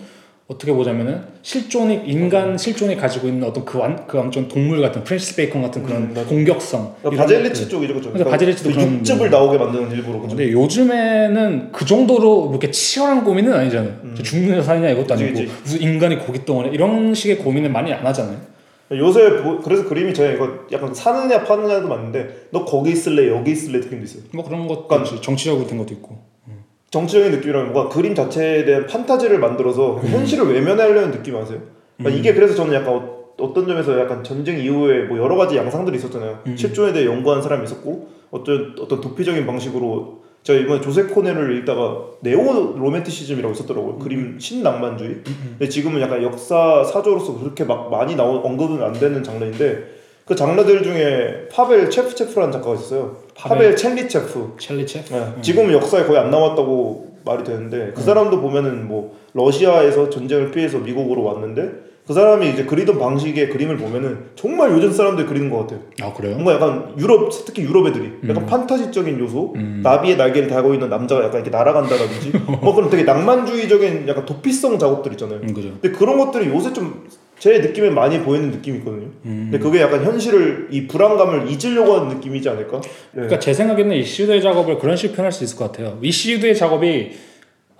[0.47, 2.57] 어떻게 보자면은 실존이 인간 음.
[2.57, 6.25] 실존이 가지고 있는 어떤 그 완 그 완전 동물 같은 프렌시스 베이컨 같은 그런 음,
[6.27, 9.39] 공격성 그러니까 바젤리치 쪽이죠 그죠 그러니까 바젤리치도 그 그런 육즙을 뭐.
[9.39, 14.15] 나오게 만드는 일부로 그죠 근데 요즘에는 그 정도로 뭐 이렇게 치열한 고민은 아니잖아요 음.
[14.21, 15.49] 죽느냐 사느냐 이것도 아니고 그치.
[15.63, 18.50] 무슨 인간이 고깃덩어리 이런 식의 고민을 많이 안 하잖아요
[18.97, 23.79] 요새 보, 그래서 그림이 제가 이거 약간 사느냐 파느냐도 맞는데 너 거기 있을래 여기 있을래
[23.79, 24.23] 느낌도 있어요.
[24.33, 26.17] 뭐 그런 것 그러니까 같이 정치적으로 된 것도 있고.
[26.47, 26.63] 음.
[26.89, 30.07] 정치적인 느낌이라면 뭔가 그림 자체에 대한 판타지를 만들어서 음.
[30.07, 31.59] 현실을 외면하려는 느낌 아세요?
[31.97, 32.19] 그러니까 음.
[32.19, 36.39] 이게 그래서 저는 약간 어, 어떤 점에서 약간 전쟁 이후에 뭐 여러 가지 양상들이 있었잖아요.
[36.47, 36.57] 음.
[36.57, 42.73] 실존에 대해 연구한 사람이 있었고 어떤 어떤 도피적인 방식으로 제가 이번에 조셉 코넬을 읽다가 네오
[42.77, 43.93] 로맨티시즘이라고 썼더라고요.
[43.95, 43.99] 음.
[43.99, 44.39] 그림 음.
[44.39, 45.09] 신낭만주의.
[45.09, 45.55] 음, 음.
[45.59, 50.81] 근데 지금은 약간 역사 사조로서 그렇게 막 많이 나온 언급은 안 되는 장르인데 그 장르들
[50.83, 53.17] 중에 파벨 체프체프라는 작가가 있어요.
[53.35, 54.55] 파벨, 파 첼리체프.
[54.59, 55.13] 첼리체프.
[55.13, 55.35] 네.
[55.41, 61.23] 지금은 역사에 거의 안 나왔다고 말이 되는데 그 사람도 보면은 뭐 러시아에서 전쟁을 피해서 미국으로
[61.23, 65.79] 왔는데 그 사람이 이제 그리던 방식의 그림을 보면은 정말 요즘 사람들 그리는 것 같아요.
[66.01, 66.33] 아 그래요?
[66.33, 68.23] 뭔가 약간 유럽 특히 유럽 애들이 음.
[68.27, 69.81] 약간 판타지적인 요소, 음.
[69.83, 72.31] 나비의 날개를 달고 있는 남자가 약간 이렇게 날아간다든지
[72.61, 75.41] 뭐 그런 되게 낭만주의적인 약간 도피성 작업들 있잖아요.
[75.43, 75.69] 음, 그죠.
[75.79, 77.05] 근데 그런 것들이 요새 좀
[77.41, 79.07] 제 느낌에 많이 보이는 느낌이 있거든요.
[79.25, 79.47] 음.
[79.49, 82.69] 근데 그게 약간 현실을 이 불안감을 잊으려고 하는 느낌이지 않을까?
[82.73, 83.13] 그러니까 네.
[83.13, 85.97] 그러니까 제 생각에는 이슈드의 작업을 그런 식으로 표현할 수 있을 것 같아요.
[86.03, 87.09] 이슈드의 작업이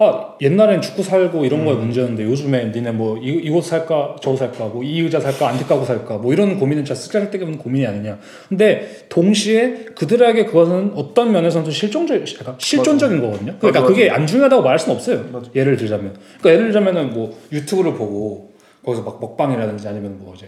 [0.03, 1.65] 아 옛날엔 죽고 살고 이런 음.
[1.65, 5.85] 거에 문제였는데 요즘에 니네 뭐 이, 이곳 살까 저곳 살까 뭐이 의자 살까 안티 가구
[5.85, 8.17] 살까 뭐 이런 고민은 진짜 쓰잘데기 보는 고민이 아니냐
[8.49, 12.19] 근데 동시에 그들에게 그것은 어떤 면에서는 실종적
[12.57, 13.27] 실존적인 맞아.
[13.27, 13.93] 거거든요 그러니까 맞아, 맞아.
[13.93, 19.03] 그게 안 중요하다고 말할 수는 없어요 예를 들자면 그러니까 예를 들자면은 뭐 유튜브를 보고 거기서
[19.03, 20.47] 막 먹방이라든지 아니면 뭐 이제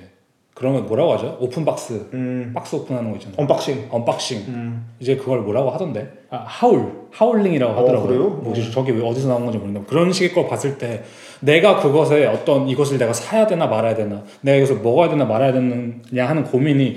[0.64, 1.36] 그러면 뭐라고 하죠?
[1.42, 2.52] 오픈박스 음.
[2.56, 3.36] 박스 오픈하는 거 있잖아요.
[3.38, 3.88] 언박싱.
[3.92, 4.38] 언박싱.
[4.48, 4.86] 음.
[5.02, 6.10] 이제 그걸 뭐라고 하던데?
[6.30, 6.90] 아, 하울.
[7.12, 8.04] 하울링이라고 어, 하더라고요.
[8.04, 8.30] 어, 그래요?
[8.42, 8.72] 뭐, 네.
[8.72, 11.04] 저게 왜 어디서 나온 건지 모르겠는데 그런 식의 걸 봤을 때
[11.42, 16.30] 내가 그것에 어떤 이것을 내가 사야 되나 말아야 되나 내가 이것을 먹어야 되나 말아야 되느냐
[16.30, 16.96] 하는 고민이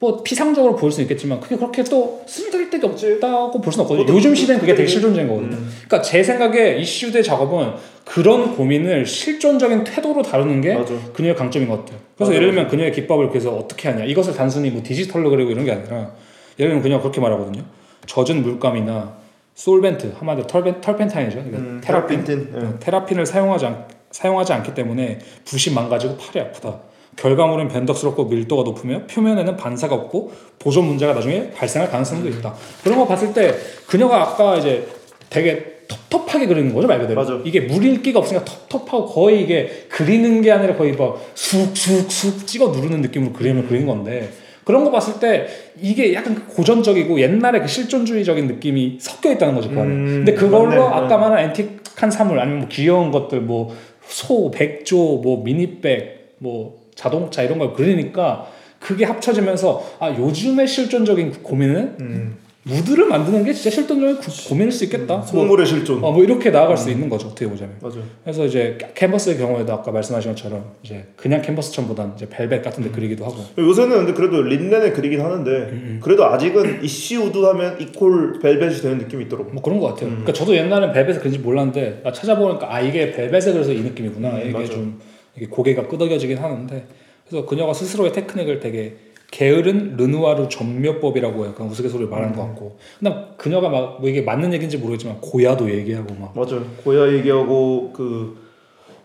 [0.00, 4.16] 뭐 피상적으로 보일 수 있겠지만 그게 그렇게 또 쓸데기 없다고 볼 수는 없거든요.
[4.16, 4.94] 요즘 시대는 그게 되게 그렇죠.
[4.94, 5.56] 실존적인 거거든요.
[5.58, 5.70] 음.
[5.86, 7.72] 그러니까 제 생각에 이슈대 작업은
[8.06, 10.94] 그런 고민을 실존적인 태도로 다루는 게 맞아.
[11.12, 11.98] 그녀의 강점인 것 같아요.
[12.16, 12.34] 그래서 맞아.
[12.34, 16.12] 예를 들면 그녀의 기법을 그래서 어떻게 하냐 이것을 단순히 뭐 디지털로 그리고 이런 게 아니라
[16.58, 17.62] 예를 들면 그녀가 그렇게 말하거든요.
[18.06, 19.16] 젖은 물감이나
[19.54, 21.38] 솔벤트 한마디로 털벤, 털펜타인이죠.
[21.40, 22.78] 음, 테라핀, 예.
[22.80, 26.80] 테라핀을 사용하지 않 사용하지 않기 때문에 붓이 망가지고 팔이 아프다.
[27.16, 32.32] 결과물은 변덕스럽고 밀도가 높으며 표면에는 반사가 없고 보존 문제가 나중에 발생할 가능성도 음.
[32.38, 32.54] 있다.
[32.82, 33.54] 그런 거 봤을 때
[33.86, 34.86] 그녀가 아까 이제
[35.28, 37.20] 되게 텁텁하게 그리는 거죠 말 그대로.
[37.20, 37.38] 맞아.
[37.44, 43.00] 이게 물일기가 없으니까 텁텁하고 거의 이게 그리는 게 아니라 거의 막 뭐 쑥쑥쑥 찍어 누르는
[43.02, 44.30] 느낌으로 그림을 그리는 건데
[44.64, 45.48] 그런 거 봤을 때
[45.80, 49.86] 이게 약간 그 고전적이고 옛날에 그 실존주의적인 느낌이 섞여 있다는 거죠 그 안에.
[49.88, 50.80] 음, 근데 그걸로 맞네.
[50.80, 50.84] 어.
[50.88, 53.74] 아까 말한 앤틱한 사물 아니면 뭐 귀여운 것들 뭐
[54.06, 58.46] 소, 백조, 뭐 미니백, 뭐 자동차 이런 걸 그리니까
[58.78, 62.36] 그게 합쳐지면서 아 요즘의 실존적인 그 고민은 음.
[62.62, 64.18] 무드를 만드는 게 진짜 실존적인
[64.50, 65.16] 고민일 수 있겠다.
[65.16, 65.96] 음, 속물의 뭐, 실존.
[66.04, 66.76] 어, 뭐 이렇게 나아갈 음.
[66.76, 67.28] 수 있는 거죠.
[67.28, 67.76] 어떻게 보자면.
[67.80, 68.02] 맞아요.
[68.22, 72.92] 그래서 이제 캔버스의 경우에도 아까 말씀하신 것처럼 이제 그냥 캔버스천보단 이제 벨벳 같은데 음.
[72.92, 73.36] 그리기도 하고.
[73.56, 76.00] 요새는 근데 그래도 린넨에 그리긴 하는데 음, 음.
[76.02, 79.50] 그래도 아직은 이씨 우드 하면 이퀄 벨벳이 되는 느낌이 있더라고.
[79.52, 80.10] 뭐 그런 것 같아요.
[80.10, 84.38] 그러니까 저도 옛날엔 벨벳에그런지 몰랐는데 아, 찾아보니까 아 이게 벨벳에 그래서 이 느낌이구나.
[84.40, 84.66] 이게 맞아.
[84.74, 85.00] 좀
[85.48, 86.86] 고개가 끄덕여지긴 하는데
[87.26, 88.96] 그래서 그녀가 스스로의 테크닉을 되게
[89.30, 92.36] 게으른 르누아르 전묘법이라고 약간 우스갯소리를 말하는 음.
[92.36, 97.92] 것 같고 근데 그녀가 막뭐 이게 맞는 얘기인지 모르겠지만 고야도 얘기하고 막 맞아요 고야 얘기하고
[97.94, 98.36] 그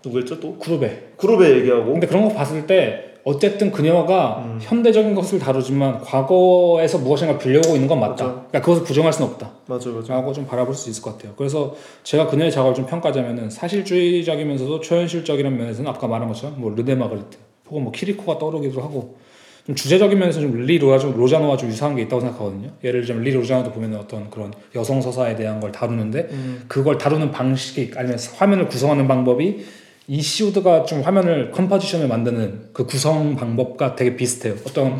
[0.03, 4.59] 누구였죠 또 그룹에 그룹에 얘기하고 근데 그런 거 봤을 때 어쨌든 그녀가 음.
[4.61, 8.23] 현대적인 것을 다루지만 과거에서 무엇인가 빌려오고 있는 건 맞다.
[8.25, 9.51] 그러니까 그것을 부정할 수는 없다.
[9.65, 10.13] 맞아, 맞아.
[10.13, 11.33] 라고 좀 바라볼 수 있을 것 같아요.
[11.35, 17.37] 그래서 제가 그녀의 작업을 좀 평가하자면은 사실주의적이면서도 초현실적이라는 면에서는 아까 말한 것처럼 뭐 르데마그리트
[17.69, 19.17] 혹은 뭐 키리코가 떠오르기도 하고
[19.65, 22.73] 좀 주제적인 면에서 좀리 로자노와 좀 유사한 게 있다고 생각하거든요.
[22.83, 26.63] 예를 들면 리 로자노도 보면 어떤 그런 여성 서사에 대한 걸 다루는데 음.
[26.67, 29.65] 그걸 다루는 방식이 아니면 화면을 구성하는 방법이
[30.07, 34.53] 이 시우드가 좀 화면을 컴포지션을 만드는 그 구성 방법과 되게 비슷해요.
[34.67, 34.99] 어떤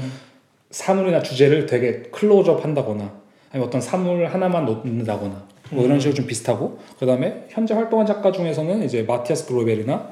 [0.72, 1.24] 사물이나 음.
[1.24, 3.14] 주제를 되게 클로즈업 한다거나
[3.52, 6.00] 아니면 어떤 사물 하나만 놓는다거나 뭐 이런 음.
[6.00, 10.04] 식으로 좀 비슷하고 그다음에 현재 활동한 작가 중에서는 이제 마티아스 브로벨이나요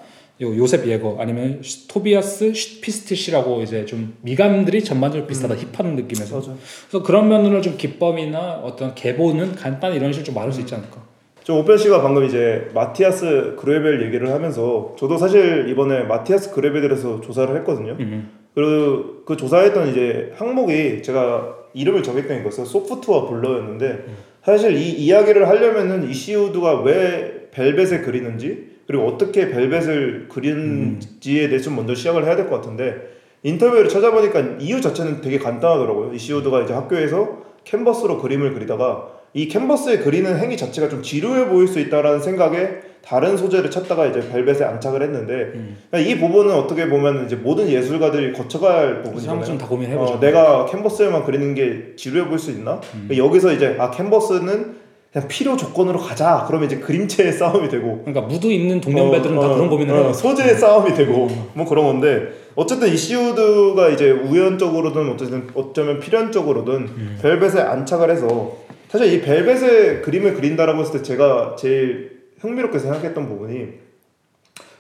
[0.42, 5.72] 요셉 예거 아니면 토비아스 슈피스티시라고 이제 좀 미감들이 전반적으로 비슷하다 음.
[5.74, 6.54] 힙한 느낌에서 맞아.
[6.90, 11.03] 그래서 그런 면으로 좀 기법이나 어떤 개보는 간단히 이런 식으로 좀 말할 수 있지 않을까
[11.44, 17.20] 저 오펜 씨가 방금 이제 마티아스 그레벨 얘기를 하면서 저도 사실 이번에 마티아스 그레벨에 서
[17.20, 17.98] 조사를 했거든요.
[18.00, 18.30] 음.
[18.56, 24.18] 그리고 그 조사했던 이제 항목이 제가 이름을 정했던 것은 소프트와 블러였는데 음.
[24.42, 31.94] 사실 이 이야기를 하려면은 이시우드가 왜 벨벳에 그리는지 그리고 어떻게 벨벳을 그린지에 대해서 좀 먼저
[31.94, 32.96] 시작을 해야 될 것 같은데
[33.44, 36.14] 인터뷰를 찾아보니까 이유 자체는 되게 간단하더라고요.
[36.14, 41.80] 이시우드가 이제 학교에서 캔버스로 그림을 그리다가 이 캔버스에 그리는 행위 자체가 좀 지루해 보일 수
[41.80, 42.70] 있다라는 생각에
[43.04, 45.76] 다른 소재를 찾다가 이제 벨벳에 안착을 했는데 음.
[45.92, 49.44] 그러니까 이 부분은 어떻게 보면 이제 모든 예술가들이 거쳐갈 부분이잖아요.
[49.44, 50.14] 좀다 고민해보죠.
[50.14, 52.80] 어, 내가 캔버스에만 그리는 게 지루해 보일 수 있나?
[52.94, 53.06] 음.
[53.08, 56.46] 그러니까 여기서 이제 아 캔버스는 그냥 필요 조건으로 가자.
[56.48, 58.04] 그러면 이제 그림체의 싸움이 되고.
[58.06, 60.14] 그러니까 무드 있는 동년배들은 어, 어, 그런 고민을 어, 해요.
[60.14, 60.58] 소재의 음.
[60.58, 67.20] 싸움이 되고 뭐 그런 건데 어쨌든 이시우드가 이제 우연적으로든 어쨌든 어쩌면 필연적으로든 음.
[67.22, 68.64] 벨벳에 안착을 해서
[68.94, 73.70] 사실 이 벨벳의 그림을 그린다라고 했을 때 제가 제일 흥미롭게 생각했던 부분이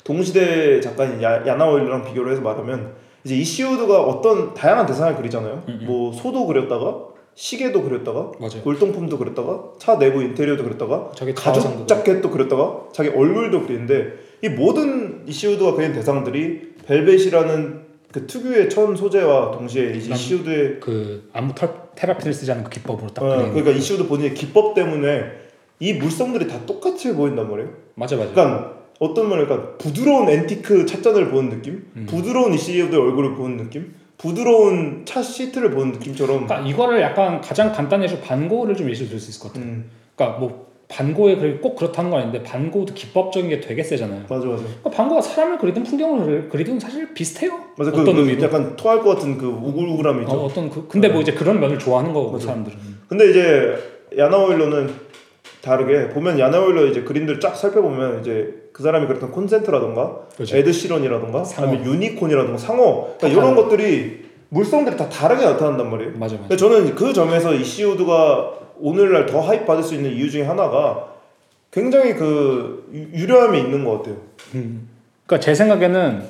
[0.03, 2.93] 동시대 작가인 야, 나오일랑 비교를 해서 말하면
[3.23, 5.63] 이제 이시우드가 어떤 다양한 대상을 그리잖아요.
[5.67, 5.79] 음음.
[5.81, 5.85] 음.
[5.87, 8.61] 뭐 소도 그렸다가 시계도 그렸다가 맞아요.
[8.61, 15.23] 골동품도 그렸다가 차 내부 인테리어도 그렸다가 자기 가죽 자켓도 그렸다가 자기 얼굴도 그리는데 이 모든
[15.27, 17.82] 이시우드가 그린 대상들이 벨벳이라는
[18.13, 21.53] 그 특유의 천 소재와 동시에 이제 이슈드의 그 아무
[21.95, 25.23] 테라피를 쓰지 않은 그 기법으로 딱 어, 그러니까 이슈드 본인의 기법 때문에
[25.79, 27.71] 이 물성들이 다 똑같이 보인단 말이에요.
[27.95, 28.31] 맞아 맞아.
[28.31, 32.05] 그러니까 어떤 말이까 그러니까 부드러운 앤티크 찻잔을 보는 느낌, 음.
[32.07, 36.45] 부드러운 이슈드의 얼굴을 보는 느낌, 부드러운 차 시트를 보는 느낌처럼.
[36.45, 39.63] 그러니까 이거를 약간 가장 간단해서 반고를 좀 예시로 들수 있을 것 같아요.
[39.63, 39.85] 음.
[40.15, 44.21] 그러니까 뭐 반고에 의꼭 그렇다는 건 아닌데 반고도 기법적인 게 되게 세잖아요.
[44.29, 44.61] 맞아 맞아.
[44.63, 47.51] 그러니까 반고가 사람을 그리든 풍경을 그리든 사실 비슷해요.
[47.75, 50.31] 맞아 그 어떤 그, 의 약간 토할 것 같은 그 우글우글함이죠.
[50.31, 51.13] 어, 떤 그, 근데 뭐 네.
[51.13, 52.77] 뭐 이제 그런 면을 좋아하는 거고 그 사람들은.
[53.07, 53.75] 근데 이제
[54.15, 54.91] 야나오일러는
[55.61, 60.55] 다르게 보면 야나오일러 이제 그림들 쫙 살펴보면 이제 그 사람이 그랬던 콘센트라던가 그렇죠.
[60.57, 66.11] 에드시런이라던가 아니면 유니콘이라던가 상어 그러니까 이런 것들이 물성들이 다 다르게 나타난단 말이에요.
[66.19, 66.55] 맞아 맞아.
[66.55, 71.13] 저는 그 점에서 이시우드가 오늘날 더하이 받을 수 있는 이유 중에 하나가
[71.71, 74.17] 굉장히 그 유려함이 있는 것 같아요.
[74.55, 74.89] 음.
[75.25, 76.21] 그러니까 제 생각에는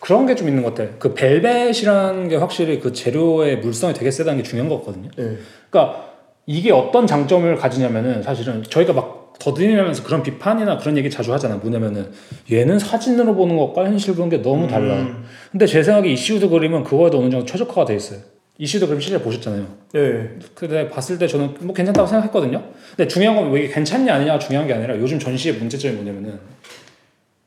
[0.00, 0.96] 그런 게 좀 있는 것 같아요.
[0.98, 5.10] 그 벨벳이라는 게 확실히 그 재료의 물성이 되게 세다는 게 중요한 것 같거든요.
[5.16, 5.36] 네.
[5.70, 6.06] 그러니까
[6.44, 11.54] 이게 어떤 장점을 가지냐면은 사실은 저희가 막 더듬이면서 그런 비판이나 그런 얘기 자주 하잖아.
[11.54, 12.10] 뭐냐면은
[12.50, 14.94] 얘는 사진으로 보는 것과 현실 보는 게 너무 달라.
[14.96, 15.24] 음.
[15.52, 18.18] 근데 제 생각에 이슈드 그림은 그거에도 어느 정도 최적화가 돼 있어요.
[18.58, 19.66] 이슈도 그럼 실제 보셨잖아요.
[19.92, 20.00] 네.
[20.00, 20.88] 예, 근데 예.
[20.88, 22.62] 봤을 때 저는 뭐 괜찮다고 생각했거든요.
[22.96, 26.38] 근데 중요한 건왜 이게 괜찮냐 아니냐 중요한 게 아니라 요즘 전시의 문제점이 뭐냐면은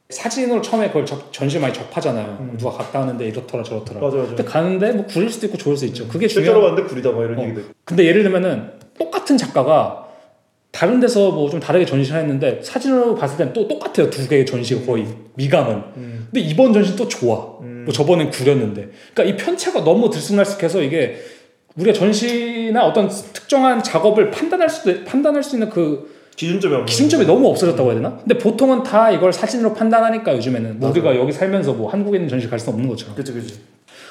[0.10, 2.38] 사진으로 처음에 그걸 적, 전시 많이 접하잖아요.
[2.40, 2.56] 음.
[2.58, 4.00] 누가 갔다 왔는데 이렇더라 저렇더라.
[4.02, 4.28] 맞아, 맞아.
[4.30, 6.04] 근데 가는데 뭐 구릴 수도 있고 좋을 수 있죠.
[6.06, 6.10] 음.
[6.10, 6.46] 그게 중요한.
[6.54, 7.44] 실제로 봤는데 구리다 뭐 이런 어.
[7.44, 7.62] 얘기도.
[7.84, 10.08] 근데 예를 들면은 똑같은 작가가
[10.72, 14.82] 다른 데서 뭐 좀 다르게 전시를 했는데 사진으로 봤을 땐 또 똑같아요 두 개의 전시가
[14.86, 15.76] 거의 미감은.
[15.98, 16.28] 음.
[16.32, 17.60] 근데 이번 전시 또 좋아.
[17.62, 17.75] 음.
[17.86, 18.90] 뭐 저번엔 구렸는데.
[19.14, 21.22] 그러니까 이 편차가 너무 들쑥날쑥해서 이게
[21.78, 27.90] 우리가 전시나 어떤 특정한 작업을 판단할 수도 판단할 수 있는 그 기준점이 기준점이 너무 없어졌다고
[27.90, 28.18] 해야 되나?
[28.18, 30.80] 근데 보통은 다 이걸 사진으로 판단하니까 요즘에는 맞아.
[30.80, 33.16] 뭐 우리가 여기 살면서 뭐 한국에 있는 전시 갈 수 없는 것처럼.
[33.16, 33.60] 그렇지, 그렇지.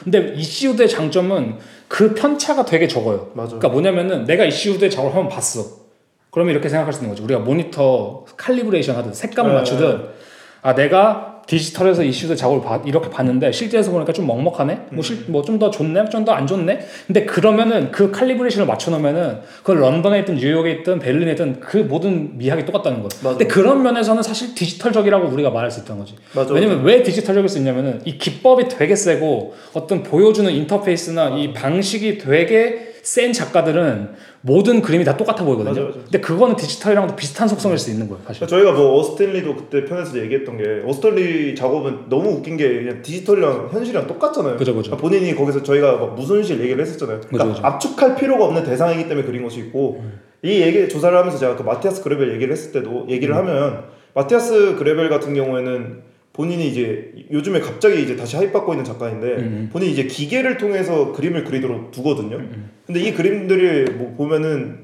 [0.05, 1.55] 근데 이시드의 장점은
[1.89, 3.31] 그 편차가 되게 적어요.
[3.35, 3.57] 맞아.
[3.59, 5.85] 그러니까 뭐냐면은 내가 이시드의 작업을 한번 봤어.
[6.31, 7.23] 그러면 이렇게 생각할 수 있는 거죠.
[7.25, 10.05] 우리가 모니터 칼리브레이션 하든 색감을 네, 맞추든 네.
[10.63, 14.87] 아 내가 디지털에서 이슈도 작업을 봐, 이렇게 봤는데 실제에서 보니까 좀 먹먹하네.
[14.91, 15.59] 뭐 좀더 뭐, 음.
[15.59, 16.81] 뭐 좋네, 좀 더 안 좋네.
[17.07, 22.65] 근데 그러면은 그 칼리브레이션을 맞춰놓으면은 그 런던에 있든 뉴욕에 있든 베를린에 있든 그 모든 미학이
[22.65, 23.37] 똑같다는 거 맞아.
[23.37, 26.15] 근데 그런 면에서는 사실 디지털적이라고 우리가 말할 수 있다는 거지.
[26.35, 26.53] 맞아.
[26.55, 31.53] 왜냐면 왜 디지털적일 수 있냐면은 이 기법이 되게 세고 어떤 보여주는 인터페이스나 이 아.
[31.53, 34.09] 방식이 되게 센 작가들은
[34.41, 35.75] 모든 그림이 다 똑같아 보이거든요.
[35.75, 35.99] 맞아, 맞아.
[36.05, 38.23] 근데 그거는 디지털이랑도 비슷한 속성일 수 있는 거예요.
[38.27, 38.47] 사실.
[38.47, 43.69] 그러니까 저희가 뭐 어스텔리도 그때 편에서 얘기했던 게 어스텔리 작업은 너무 웃긴 게 그냥 디지털이랑
[43.73, 44.57] 현실이랑 똑같잖아요.
[44.57, 44.91] 그죠, 그죠.
[44.91, 47.21] 그러니까 본인이 거기서 저희가 막 무순실 얘기를 했었잖아요.
[47.29, 47.67] 그러니까 그죠, 그죠.
[47.67, 50.21] 압축할 필요가 없는 대상이기 때문에 그린 것이 있고 음.
[50.43, 53.39] 이 얘기 조사를 하면서 제가 그 마티아스 그레벨 얘기를 했을 때도 얘기를 음.
[53.39, 53.85] 하면
[54.15, 59.71] 마티아스 그레벨 같은 경우에는 본인이 이제 요즘에 갑자기 이제 다시 하입 받고 있는 작가인데 음.
[59.73, 62.37] 본인이 이제 기계를 통해서 그림을 그리도록 두거든요.
[62.37, 62.71] 음.
[62.87, 64.83] 근데 이 그림들을 뭐 보면은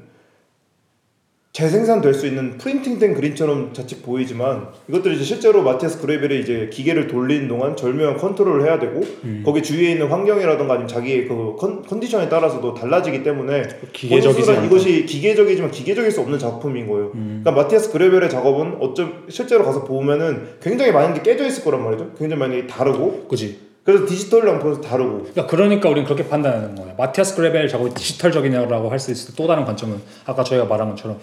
[1.53, 7.49] 재생산될 수 있는 프린팅된 그림처럼 자칫 보이지만 이것들이 이제 실제로 마티아스 그레벨이 이제 기계를 돌리는
[7.49, 9.43] 동안 절묘한 컨트롤을 해야 되고 음.
[9.45, 15.71] 거기 주위에 있는 환경이라든가 아니면 자기의 그 컨, 디션에 따라서도 달라지기 때문에 기계적이지 이것이 기계적이지만
[15.71, 17.11] 기계적일 수 없는 작품인 거예요.
[17.15, 17.41] 음.
[17.43, 22.13] 그러니까 마티아스 그레벨의 작업은 어쩜 실제로 가서 보면은 굉장히 많은 게 깨져 있을 거란 말이죠.
[22.17, 23.27] 굉장히 많이 다르고.
[23.27, 23.70] 그지.
[23.83, 25.17] 그래서 디지털이랑 벌써 다르고.
[25.19, 26.93] 그러니까, 그러니까 우리는 그렇게 판단하는 거예요.
[26.95, 31.19] 마티아스 그레벨 작업이 디지털적이냐고 할 수 있을 또 다른 관점은 아까 저희가 말한 것처럼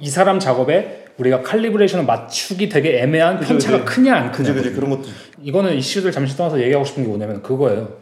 [0.00, 3.96] 이 사람 작업에 우리가 칼리브레이션을 맞추기 되게 애매한 그치, 편차가 그치.
[3.96, 4.52] 크냐 안 크냐.
[4.54, 5.02] 그치, 그런 것도.
[5.42, 7.96] 이거는 이슈들 잠시 떠나서 얘기하고 싶은 게 뭐냐면 그거예요.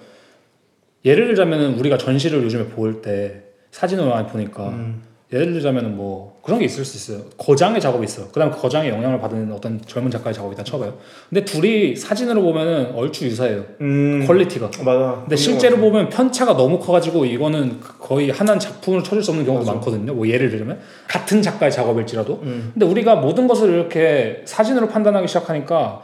[1.07, 5.03] 예를 들자면 우리가 전시를 요즘에 볼 때 사진을 많이 보니까 음.
[5.33, 7.25] 예를 들자면 뭐 그런 게 있을 수 있어요.
[7.39, 8.29] 거장의 작업이 있어.
[8.31, 10.93] 그다음 그 거장의 영향을 받은 어떤 젊은 작가의 작업이 다 쳐봐요.
[11.31, 13.65] 근데 둘이 사진으로 보면은 얼추 유사해요.
[13.81, 14.67] 음, 퀄리티가.
[14.67, 15.21] 어, 맞아.
[15.23, 19.65] 근데 실제로 보면 편차가 너무 커가지고 이거는 그 거의 하나의 작품을 쳐줄 수 없는 경우도
[19.65, 19.73] 맞아.
[19.75, 20.13] 많거든요.
[20.13, 22.41] 뭐 예를 들면 같은 작가의 작업일지라도.
[22.43, 22.71] 음.
[22.75, 26.03] 근데 우리가 모든 것을 이렇게 사진으로 판단하기 시작하니까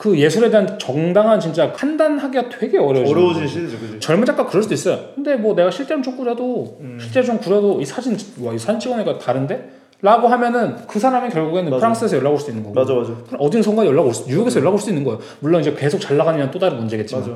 [0.00, 3.10] 그 예술에 대한 정당한 진짜 판단하기가 되게 어려워요.
[3.10, 4.00] 어려워진 시대죠, 그지?
[4.00, 4.98] 젊은 작가 그럴 수도 있어요.
[5.14, 6.96] 근데 뭐 내가 실제는 좀 구려도 음.
[6.98, 9.72] 실제 좀 구려도 이 사진 와이 사진 찍어내니 다른데.
[10.02, 11.80] 라고 하면은 그 사람이 결국에는 맞아.
[11.80, 14.64] 프랑스에서 연락 올 수 있는 거고 맞아 맞아 어딘선가 연락 올수 유럽에서 음.
[14.64, 17.34] 연락 올 수 있는 거예요 물론 이제 계속 잘 나가느냐 또 다른 문제겠지만 맞아.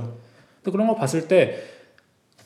[0.63, 1.59] 근데 그런 걸 봤을 때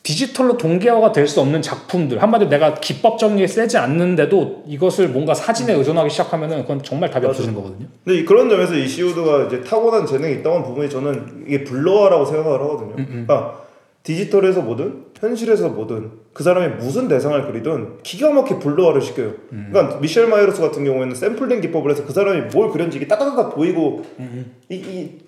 [0.09, 5.75] 디지털로 동기화가 될 수 없는 작품들 한마디로 내가 기법 정리에 세지 않는데도 이것을 뭔가 사진에
[5.75, 5.81] 음.
[5.81, 7.87] 의존하기 시작하면은 그건 정말 답이 없어지는 거거든요.
[8.03, 12.93] 근데 그런 점에서 이 시우드가 이제 타고난 재능이 있다는 부분이 저는 이게 불러라고 생각을 하거든요.
[12.95, 13.25] 음, 음.
[13.27, 13.65] 그러니까
[14.03, 19.35] 디지털에서 뭐든 현실에서 뭐든 그 사람이 무슨 대상을 그리든 기가 막히게 블러화를 시켜요.
[19.53, 19.69] 음.
[19.71, 23.99] 그러니까 미셸 마이로스 같은 경우에는 샘플링 기법을 해서 그 사람이 뭘 그렸는지 이게 따다다 보이고
[23.99, 24.55] 음, 음.
[24.71, 25.19] 이, 이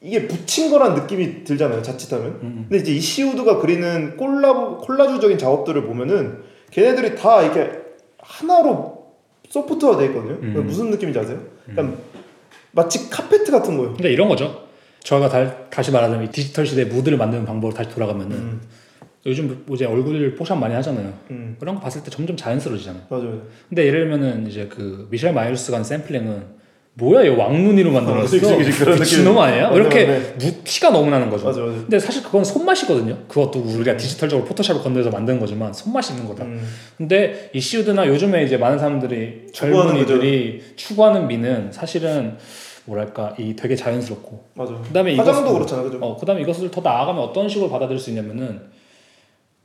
[0.00, 2.40] 이게 붙인 거란 느낌이 들잖아요 자칫하면 음.
[2.42, 2.66] 음.
[2.68, 7.70] 근데 이제 이시우드가 그리는 콜라보 콜라주적인 작업들을 보면은 걔네들이 다 이렇게
[8.18, 9.12] 하나로
[9.48, 10.38] 소프트화 돼 있거든요 음.
[10.40, 11.36] 그러니까 무슨 느낌인지 아세요?
[11.38, 11.72] 음.
[11.74, 11.98] 그러니까
[12.72, 14.68] 마치 카페트 같은 거예요 그러니까 이런 거죠
[15.00, 18.60] 저희가 다, 시 말하자면 디지털 시대에 무드를 만드는 방법으로 다시 돌아가면은 음.
[19.26, 21.12] 요즘 이제 얼굴을 포샵 많이 하잖아요.
[21.32, 21.56] 음.
[21.58, 23.02] 그런 거 봤을 때 점점 자연스러워지잖아요.
[23.10, 23.42] 맞아요.
[23.68, 26.57] 근데 예를 들면은 이제 그 미셸 마이어스가 한 샘플링은
[26.98, 28.56] 뭐야 얘 왕눈이로 만들었어 어,
[28.98, 29.68] 미친놈 아니야?
[29.70, 30.18] 이렇게 네.
[30.20, 30.52] 네, 네.
[30.64, 31.72] 티가 너무 나는 거죠 맞아, 맞아.
[31.78, 36.66] 근데 사실 그건 손맛이거든요 그것도 우리가 디지털적으로 포토샵을 건드서 만든 거지만 손맛 있는 거다 음.
[36.96, 42.36] 근데 이시드나 요즘에 이제 많은 사람들이 젊은이들이 추구하는 미는 사실은
[42.84, 44.74] 뭐랄까 이 되게 자연스럽고 맞아.
[44.88, 45.98] 그다음에 화장도 이것을, 그렇잖아 그죠?
[46.00, 48.60] 어, 그다음에 이것을 더 나아가면 어떤 식으로 받아들일 수 있냐면은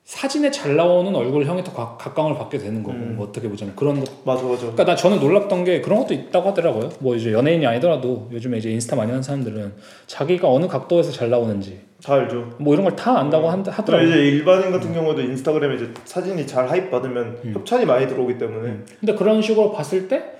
[0.05, 3.15] 사진에 잘 나오는 얼굴형에 더 각, 각광을 받게 되는 거고 음.
[3.15, 6.49] 뭐 어떻게 보자면 그런 거 맞아 맞아 그러니까 나 저는 놀랍던 게 그런 것도 있다고
[6.49, 9.73] 하더라고요 뭐 이제 연예인이 아니더라도 요즘에 이제 인스타 많이 하는 사람들은
[10.07, 13.63] 자기가 어느 각도에서 잘 나오는지 다 알죠 뭐 이런 걸 다 안다고 음.
[13.65, 14.93] 하더라고요 이제 일반인 같은 음.
[14.93, 17.51] 경우도 인스타그램에 이제 사진이 잘 하입 받으면 음.
[17.55, 18.85] 협찬이 많이 들어오기 때문에 음.
[18.99, 20.31] 근데 그런 식으로 봤을 때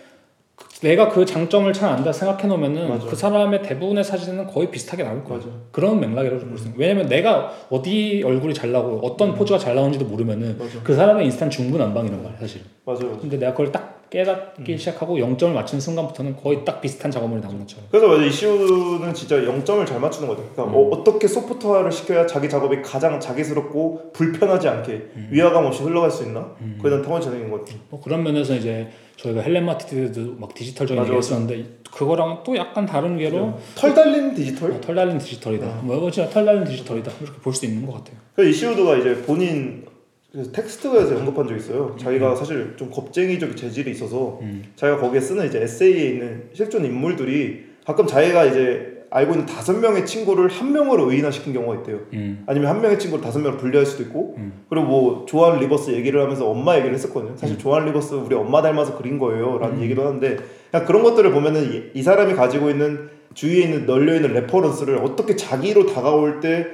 [0.84, 5.38] 내가 그 장점을 잘 안다 생각해 놓으면은 그 사람의 대부분의 사진은 거의 비슷하게 나올 거예
[5.38, 5.50] 맞아.
[5.72, 9.36] 그런 맥락이라고 볼 수있는요 왜냐면 내가 어디 얼굴이 잘나고 어떤 음.
[9.36, 10.80] 포즈가 잘 나오는지도 모르면은 맞아.
[10.84, 12.62] 그 사람의 인스타 중구난방이란 말이야, 사실.
[12.86, 13.08] 맞아요.
[13.08, 13.20] 맞아.
[13.22, 14.78] 근데 내가 그걸 딱 깨닫기 음.
[14.78, 17.86] 시작하고 0점을 맞춘 순간부터는 거의 딱 비슷한 작업물이 나오는 것처럼.
[17.90, 20.48] 그래서 맞아 이슈는 진짜 0점을 잘 맞추는 거죠.
[20.54, 20.92] 그러니까 음.
[20.92, 25.28] 어, 떻게 소프트화를 시켜야 자기 작업이 가장 자기스럽고 불편하지 않게 음.
[25.32, 26.52] 위화감 없이 흘러갈 수 있나?
[26.62, 26.76] 음.
[26.82, 27.78] 그게 단 타원 재능인 것 같아.
[27.90, 32.86] 뭐 그런 면에서 이제 저희가 헬렌 마티드도 막 디지털적인 맞아, 얘기 했었는데 그거랑 또 약간
[32.86, 34.72] 다른 게로털 달린 디지털?
[34.74, 35.66] 아, 털 달린 디지털이다.
[35.66, 35.82] 아.
[35.84, 37.12] 뭐 진짜 털 달린 디지털이다.
[37.22, 38.18] 이렇게 볼 수 있는 것 같아요.
[38.36, 39.86] 그 이시우드가 이제 본인
[40.34, 41.96] 텍스트에서 언급한 적 있어요.
[42.00, 42.36] 자기가 음.
[42.36, 44.64] 사실 좀 겁쟁이적 인 재질이 있어서 음.
[44.76, 50.08] 자기가 거기에 쓰는 이제 에세이에 있는 실존 인물들이 가끔 자기가 이제 알고 있는 다섯 명의
[50.08, 52.00] 친구를 한 명으로 의인화시킨 경우가 있대요.
[52.14, 52.44] 음.
[52.48, 54.64] 아니면 한 명의 친구를 다섯 명을 분리할 수도 있고, 음.
[54.70, 57.34] 그리고 뭐 조한 리버스 얘기를 하면서 엄마 얘기를 했었거든요.
[57.38, 57.60] 사실 음.
[57.60, 59.82] 조한 리버스 우리 엄마 닮아서 그린 거예요라는 음.
[59.84, 60.38] 얘기도 하는데,
[60.72, 65.36] 그냥 그런 것들을 보면은 이, 이 사람이 가지고 있는 주위에 있는 널려 있는 레퍼런스를 어떻게
[65.36, 66.66] 자기로 다가올 때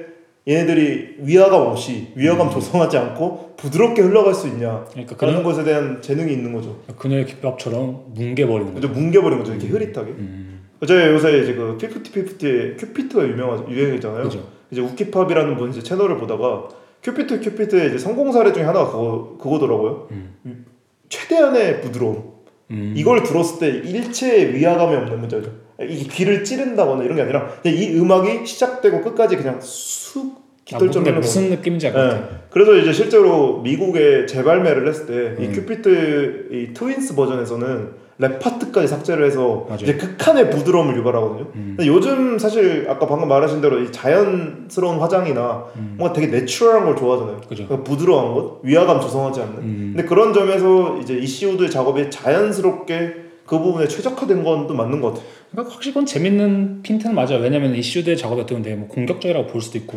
[0.48, 2.50] 얘네들이 위화감 없이 위화감 음.
[2.50, 6.78] 조성하지 않고 부드럽게 흘러갈 수 있냐 그러니까 그런 것에 대한 재능이 있는 거죠.
[6.98, 8.88] 그녀의 기밥처럼 뭉개버리는 거죠.
[8.90, 9.52] 뭉개버리는 거죠.
[9.52, 9.72] 이렇게 음.
[9.74, 10.10] 흐릿하게.
[10.12, 10.59] 음.
[10.86, 14.24] 저희 요새 이제 그 피프티 피프티 큐피트가 유명한 유행이잖아요.
[14.24, 14.48] 그죠.
[14.70, 16.68] 이제 우키팝이라는 분 이제 채널을 보다가
[17.02, 20.08] 큐피트 큐피트의 이제 성공 사례 중에 하나가 그거 그거더라고요.
[20.12, 20.64] 음.
[21.08, 22.30] 최대한의 부드러움.
[22.70, 22.94] 음.
[22.96, 25.50] 이걸 들었을 때 일체의 위화감이 없는 문제죠.
[25.82, 31.48] 이 귀를 찌른다거나 이런 게 아니라 이 음악이 시작되고 끝까지 그냥 쑥 깃털처럼 아, 무슨
[31.50, 32.00] 느낌인지 알 네.
[32.00, 35.06] 아요 그래서 이제 실제로 미국에 재발매를 했을
[35.36, 35.52] 때이 음.
[35.52, 39.82] 큐피트 이 트윈스 버전에서는 랩 파트까지 삭제를 해서 맞아요.
[39.82, 41.46] 이제 극한의 부드러움을 유발하거든요.
[41.54, 41.74] 음.
[41.76, 45.94] 근데 요즘 사실 아까 방금 말하신 대로 이 자연스러운 화장이나 음.
[45.96, 47.40] 뭔가 되게 내추럴한 걸 좋아하잖아요.
[47.48, 49.56] 그러니까 부드러운 것, 위화감 조성하지 않는.
[49.58, 49.92] 음.
[49.94, 53.14] 근데 그런 점에서 이제 이시우드의 작업이 자연스럽게
[53.46, 55.24] 그 부분에 최적화된 건또 맞는 것 같아요.
[55.50, 57.38] 그러니까 확실히 건 재밌는 핀트는 맞아요.
[57.38, 59.96] 왜냐면 이시우드의 작업이 어떻게 보면 되게 뭐 공격적이라고 볼 수도 있고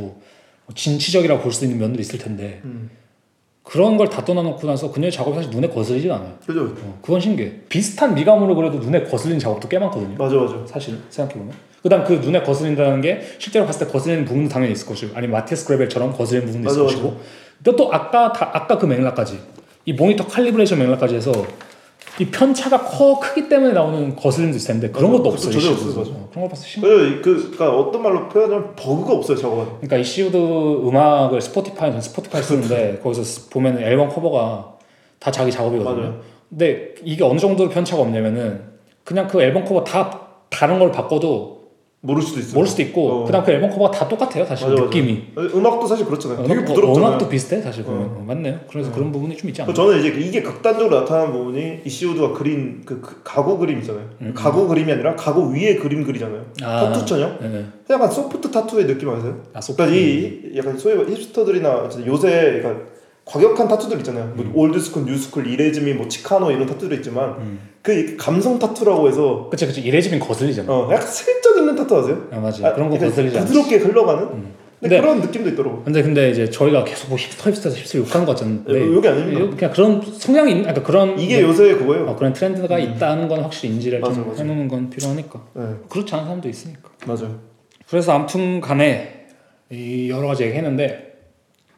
[0.65, 2.61] 뭐 진취적이라고 볼 수 있는 면도 있을 텐데.
[2.63, 2.89] 음.
[3.64, 6.34] 그런 걸 다 떠나놓고 나서 그녀의 작업이 사실 눈에 거슬리진 않아요.
[6.45, 6.64] 그죠.
[6.84, 7.61] 어, 그건 신기해.
[7.70, 10.16] 비슷한 미감으로 그래도 눈에 거슬린 작업도 꽤 많거든요.
[10.18, 10.55] 맞아, 맞아.
[10.66, 11.53] 사실 생각해보면.
[11.82, 15.39] 그 다음 그 눈에 거슬린다는 게 실제로 봤을 때 거슬리는 부분도 당연히 있을 것이고, 아니면
[15.39, 16.95] 마티스 그레벨처럼 거슬리는 부분도 맞아, 있을 맞아.
[16.95, 17.22] 것이고,
[17.78, 19.39] 또 아까, 다, 아까 그 맥락까지,
[19.86, 21.32] 이 모니터 칼리브레이션 맥락까지 해서
[22.20, 25.53] 이 편차가 커 크기 때문에 나오는 거슬림도 있을 텐데 그런 어, 것도 그, 그, 없어요.
[25.59, 26.14] 전혀 없어요.
[26.16, 26.82] 어, 그런 거 봐서 심.
[26.84, 29.55] 그 그러니까 어떤 말로 표현하면 버그가 없어요 저거.
[29.82, 33.03] 그러니까 이시우드 음악을 스포티파이 전 스포티파이 쓰는데 그렇죠.
[33.03, 34.76] 거기서 보면 앨범 커버가
[35.20, 35.95] 다 자기 작업이거든요.
[36.03, 36.20] 맞아요.
[36.49, 38.61] 근데 이게 어느 정도로 편차가 없냐면은
[39.03, 41.53] 그냥 그 앨범 커버 다 다른 걸 바꿔도
[42.06, 42.54] 모를 수도 있어.
[42.56, 43.26] 모를 수도 있고 어.
[43.26, 45.24] 그다음 그 앨범 커버가 다 똑같아요 사실 맞아, 느낌이.
[45.34, 45.47] 맞아.
[45.56, 46.39] 음악도 사실 그렇잖아요.
[46.41, 47.08] 어, 되게 부드럽잖아요.
[47.10, 48.24] 음악도 비슷해 사실 보 어.
[48.28, 48.60] 맞네요.
[48.70, 49.12] 그래서 그런 어.
[49.14, 49.74] 부분이 좀 있지 않나.
[49.74, 54.10] 저는 이제 이게 극단적으로 나타나 부분이 이시우드가 그린 그, 그 가구 그림이잖아요.
[54.20, 54.34] 음.
[54.36, 56.41] 가구 그림이 아니라 가구 위에 그림 그리잖아요.
[56.62, 56.91] 아.
[56.91, 57.38] 타투처럼.
[57.39, 57.47] 네.
[57.47, 57.66] 네.
[57.89, 59.41] 약간 소프트 타투의 느낌 아세요?
[59.54, 59.86] 아, 소프트.
[59.86, 62.82] 그러니까 이 약간 소위 뭐 힙스터들이나 요새 그러니까
[63.24, 64.30] 과격한 타투들 있잖아요.
[64.36, 64.51] 뭐 음.
[64.54, 67.60] 올드스쿨, 뉴스쿨, 이레즈민, 뭐 치카노 이런 타투들 있지만 음.
[67.82, 70.70] 그 감성 타투라고 해서 그치 그치 이레즈민 거슬리잖아.
[70.70, 72.28] 어, 약간 슬쩍 완전 타투하세요?
[72.32, 72.65] 아, 맞아요.
[72.67, 74.24] 아, 그런 거 거슬리지 않 부드럽게 흘러가는?
[74.24, 74.53] 음.
[74.80, 75.84] 근데, 근 그런 느낌도 있더라고.
[75.84, 78.95] 근데 근데 이제 저희가 계속 뭐 힙스터 힙스터 힙스터 욕하는 거 같잖아요.
[78.97, 79.55] 여기 아닙니다.
[79.55, 82.05] 그냥 그런 성향이 있는, 그러니까 그런 이게 네, 요새 그거예요.
[82.05, 82.82] 어, 그런 트렌드가 음.
[82.82, 84.43] 있다는 건 확실히 인지를 맞아, 좀 맞아.
[84.43, 85.41] 해놓는 건 필요하니까.
[85.53, 85.63] 네.
[85.89, 86.89] 그렇지 않은 사람도 있으니까.
[87.07, 87.39] 맞아요.
[87.89, 91.11] 그래서 아튼간에이 여러 가지 얘기했는데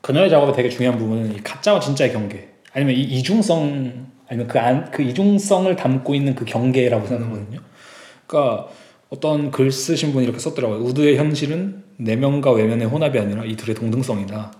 [0.01, 4.91] 그녀의 작업에 되게 중요한 부분은 이 가짜와 진짜의 경계, 아니면 이 이중성, 아니면 그 안그
[4.97, 7.07] 그 이중성을 담고 있는 그 경계라고 음.
[7.07, 7.45] 생각하거든요.
[7.59, 7.65] 음.
[8.25, 8.67] 그러니까.
[9.15, 10.79] 어떤 글 쓰신 분이 이렇게 썼더라고요.
[10.79, 14.51] 우드의 현실은 내면과 네 외면의 혼합이 아니라 이 둘의 동등성이다.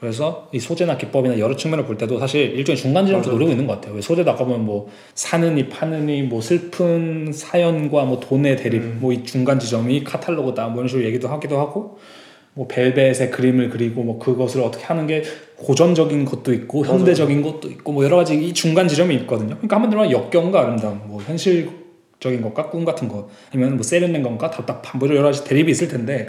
[0.00, 3.74] 그래서 이 소재나 기법이나 여러 측면을 볼 때도 사실 일종의 중간 지점을 노리고 있는 것
[3.74, 3.96] 같아요.
[3.96, 8.96] 왜 소재도 아까 보면 뭐 사느니 파느니 뭐 슬픈 사연과 뭐 돈의 대립 음.
[9.00, 11.98] 뭐이 중간 지점이 카탈로그다 뭐 이런 식으로 얘기도 하기도 하고
[12.54, 15.22] 뭐 벨벳의 그림을 그리고 뭐 그것을 어떻게 하는 게
[15.56, 17.54] 고전적인 것도 있고 현대적인 맞아요.
[17.54, 19.50] 것도 있고 뭐 여러 가지 이 중간 지점이 있거든요.
[19.56, 21.68] 그러니까 한번 들어 역경과 아름다움, 뭐 현실
[22.20, 25.88] 적인 것과 꿈 같은 것 아니면 뭐 세련된 건가 답답한 뭐 여러 가지 대립이 있을
[25.88, 26.26] 텐데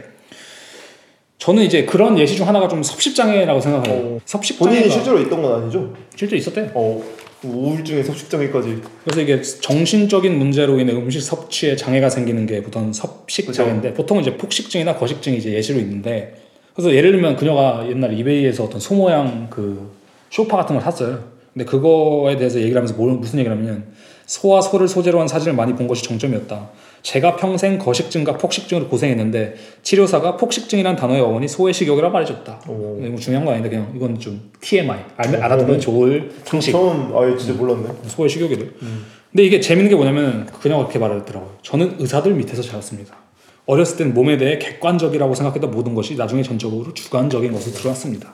[1.38, 4.06] 저는 이제 그런 예시 중 하나가 좀 섭식장애라고 생각해요.
[4.16, 5.94] 어, 섭식 본인이 실제로 있던 건 아니죠?
[6.16, 6.72] 실제 로 있었대요.
[6.76, 7.04] 어,
[7.44, 8.80] 우울증에 섭식장애까지.
[9.04, 14.96] 그래서 이게 정신적인 문제로 인해 음식 섭취에 장애가 생기는 게 보통 섭식장애인데 보통은 이제 폭식증이나
[14.96, 16.36] 거식증이 이제 예시로 있는데
[16.76, 19.92] 그래서 예를 들면 그녀가 옛날 이베이에서 어떤 소모양 그
[20.30, 21.24] 쇼파 같은 걸 샀어요.
[21.54, 23.91] 근데 그거에 대해서 얘기를 하면서 뭘, 무슨 얘기를 하면
[24.32, 26.70] 소와 소를 소재로 한 사진을 많이 본 것이 정점이었다.
[27.02, 32.62] 제가 평생 거식증과 폭식증으로 고생했는데 치료사가 폭식증이란 단어의 어원이 소의 식욕이라 말해줬다.
[32.64, 35.80] 이거 네, 뭐 중요한 거 아닌데 그냥 이건 좀 TMI 알, 아두면 어, 어.
[35.82, 36.72] 좋을 상식.
[36.72, 37.58] 처음 아예 진짜 음.
[37.58, 37.90] 몰랐네.
[38.08, 38.62] 소의 식욕이래.
[38.84, 39.06] 음.
[39.32, 41.56] 근데 이게 재밌는 게 뭐냐면 그냥 어떻게 말하더라고요.
[41.62, 43.18] 저는 의사들 밑에서 자랐습니다.
[43.66, 48.34] 어렸을 땐 몸에 대해 객관적이라고 생각했던 모든 것이 나중에 전적으로 주관적인 것으로 들어왔습니다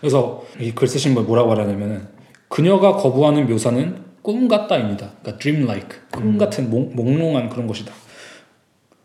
[0.00, 2.08] 그래서 이 글 쓰신 분 뭐라고 말하냐면
[2.48, 5.10] 그녀가 거부하는 묘사는 꿈 같다입니다.
[5.20, 6.38] 그러니까 dreamlike, 꿈 음.
[6.38, 7.92] 같은 몽, 롱한 그런 것이다.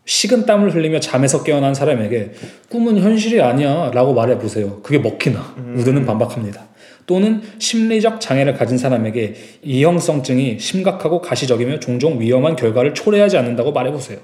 [0.06, 2.30] 식은 땀을 흘리며 잠에서 깨어난 사람에게
[2.70, 4.80] 꿈은 현실이 아니야 라고 말해 보세요.
[4.82, 5.74] 그게 먹히나 음.
[5.76, 6.66] 우드는 반박합니다.
[7.06, 14.18] 또는 심리적 장애를 가진 사람에게 이형성증이 심각하고 가시적이며 종종 위험한 결과를 초래하지 않는다고 말해 보세요.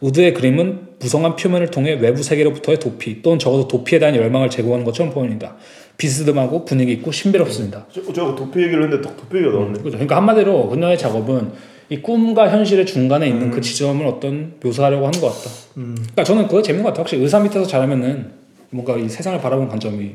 [0.00, 5.12] 우드의 그림은 무성한 표면을 통해 외부 세계로부터의 도피 또는 적어도 도피에 대한 열망을 제고하는 것처럼
[5.12, 5.56] 보입니다.
[5.98, 7.86] 비스듬하고 분위기 있고 신비롭습니다.
[7.92, 9.72] 제가 도피 얘기를 했는데 도피 얘기가 나왔네.
[9.78, 9.90] 그죠.
[9.90, 11.50] 그러니까 한마디로 그녀의 작업은
[11.90, 13.56] 이 꿈과 현실의 중간에 있는 그 음.
[13.56, 15.50] 그 지점을 어떤 묘사하려고 하는 것 같다.
[15.76, 15.96] 음.
[15.96, 17.02] 그러니까 저는 그거 재밌는 것 같아요.
[17.02, 18.30] 혹시 의사 밑에서 자라면은
[18.70, 20.12] 뭔가 이 세상을 바라보는 관점이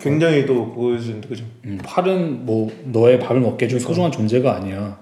[0.00, 1.44] 굉장히 또 보여준 그죠.
[1.64, 4.98] 음, 팔은 뭐 너의 밥을 먹게 해준 소중한 존재가 아니야.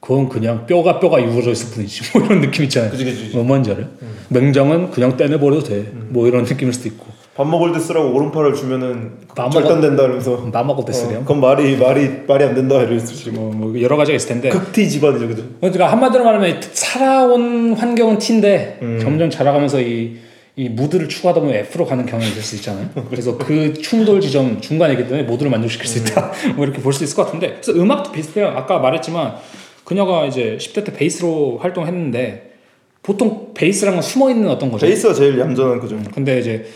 [0.00, 2.90] 그건 그냥 뼈가 뼈가 이루어져 있을 뿐이지 뭐 이런 느낌 있잖아요.
[2.90, 3.36] 그지 그지.
[3.36, 3.86] 뭔지 알아요?
[3.86, 4.16] 뭐 음.
[4.42, 5.74] 맹장은 그냥 떼내버려도 돼.
[5.74, 6.06] 음.
[6.10, 7.06] 뭐 이런 느낌일 수도 있고.
[7.38, 12.10] 밥 먹을 때 쓰라고 오른팔을 주면은 절단된다 이러면서 나 먹을 때쓰래 어, 그건 말이 말이
[12.26, 15.44] 말이 안 된다 이랬지 뭐, 뭐 여러 가지가 있을 텐데 극티 집안이죠 그죠.
[15.60, 18.98] 그러니까 한마디로 말하면 살아온 환경은 티인데 음.
[19.00, 20.16] 점점 자라가면서 이,
[20.56, 22.88] 이 무드를 추구하다 보면 F로 가는 경향이 있수 있잖아요.
[23.08, 23.08] 그렇죠.
[23.08, 26.32] 그래서 그 충돌 지점 중간이기 때문에 모두를 만족시킬 수 있다.
[26.56, 26.56] 음.
[26.58, 28.48] 뭐 이렇게 볼 수 있을 것 같은데 그래서 음악도 비슷해요.
[28.48, 29.36] 아까 말했지만
[29.84, 32.50] 그녀가 이제 10대 때 베이스로 활동했는데
[33.04, 34.84] 보통 베이스랑은 숨어 있는 어떤 거죠.
[34.86, 35.96] 베이스가 제일 얌전한 거죠.
[36.12, 36.66] 근데 이제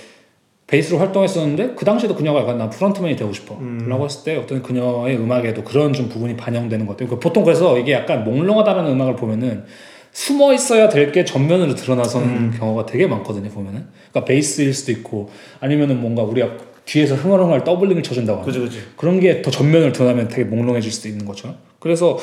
[0.72, 4.00] 베이스로 활동했었는데 그 당시에도 그녀가 약간 난 프런트맨이 되고 싶어라고 음.
[4.04, 7.08] 했을 때 어떤 그녀의 음악에도 그런 좀 부분이 반영되는 것 같아요.
[7.08, 9.64] 그러니까 보통 그래서 이게 약간 몽롱하다는 음악을 보면은
[10.12, 12.54] 숨어 있어야 될 게 전면으로 드러나서는 음.
[12.58, 13.86] 경우가 되게 많거든요 보면은.
[14.10, 16.48] 그러니까 베이스일 수도 있고 아니면은 뭔가 우리가
[16.86, 18.78] 뒤에서 흥얼흥얼 더블링을 쳐준다고 그죠, 그죠.
[18.96, 21.54] 그런 게 더 전면을 드러나면 되게 몽롱해질 수도 있는 거죠.
[21.80, 22.16] 그래서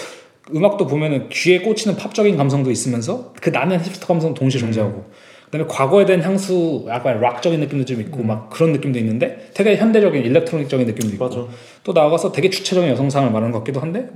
[0.56, 5.12] 음악도 보면은 귀에 꽂히는 팝적인 감성도 있으면서 그 나는 힙스터 감성 동시에 존재하고 음.
[5.52, 8.28] 그다음에 과거에 대한 향수 약간 락적인 느낌도 좀 있고 음.
[8.28, 11.45] 막 그런 느낌도 있는데 되게 현대적인 일렉트로닉적인 느낌도 있고 맞아.
[11.84, 14.10] 또 나아가서 되게 주체적인 여성상을 말하는 것 같기도 한데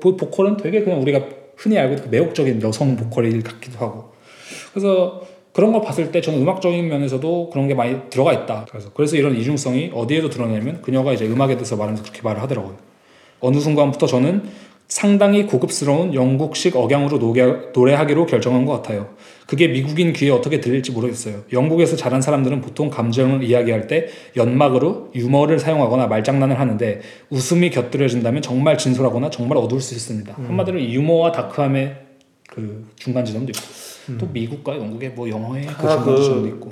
[0.00, 1.20] 보컬은 되게 그냥 우리가
[1.56, 4.12] 흔히 알고 있는 그 매혹적인 여성 보컬일 같기도 하고
[4.72, 9.16] 그래서 그런 걸 봤을 때 저는 음악적인 면에서도 그런 게 많이 들어가 있다 그래서 그래서
[9.16, 12.76] 이런 이중성이 어디에도 드러내면 그녀가 이제 음악에 대해서 말하면서 그렇게 말을 하더라고요
[13.40, 14.44] 어느 순간부터 저는
[14.92, 17.18] 상당히 고급스러운 영국식 억양으로
[17.72, 19.08] 노래하기로 결정한 것 같아요.
[19.46, 21.44] 그게 미국인 귀에 어떻게 들릴지 모르겠어요.
[21.50, 28.76] 영국에서 자란 사람들은 보통 감정을 이야기할 때 연막으로 유머를 사용하거나 말장난을 하는데 웃음이 곁들여진다면 정말
[28.76, 30.36] 진솔하거나 정말 어두울 수 있습니다.
[30.38, 30.44] 음.
[30.48, 31.96] 한마디로 유머와 다크함의
[32.48, 33.62] 그 중간 지점도 있고
[34.10, 34.18] 음.
[34.20, 36.68] 또 미국과 영국의 뭐 영어의 아, 그 중간 그 지점도 있고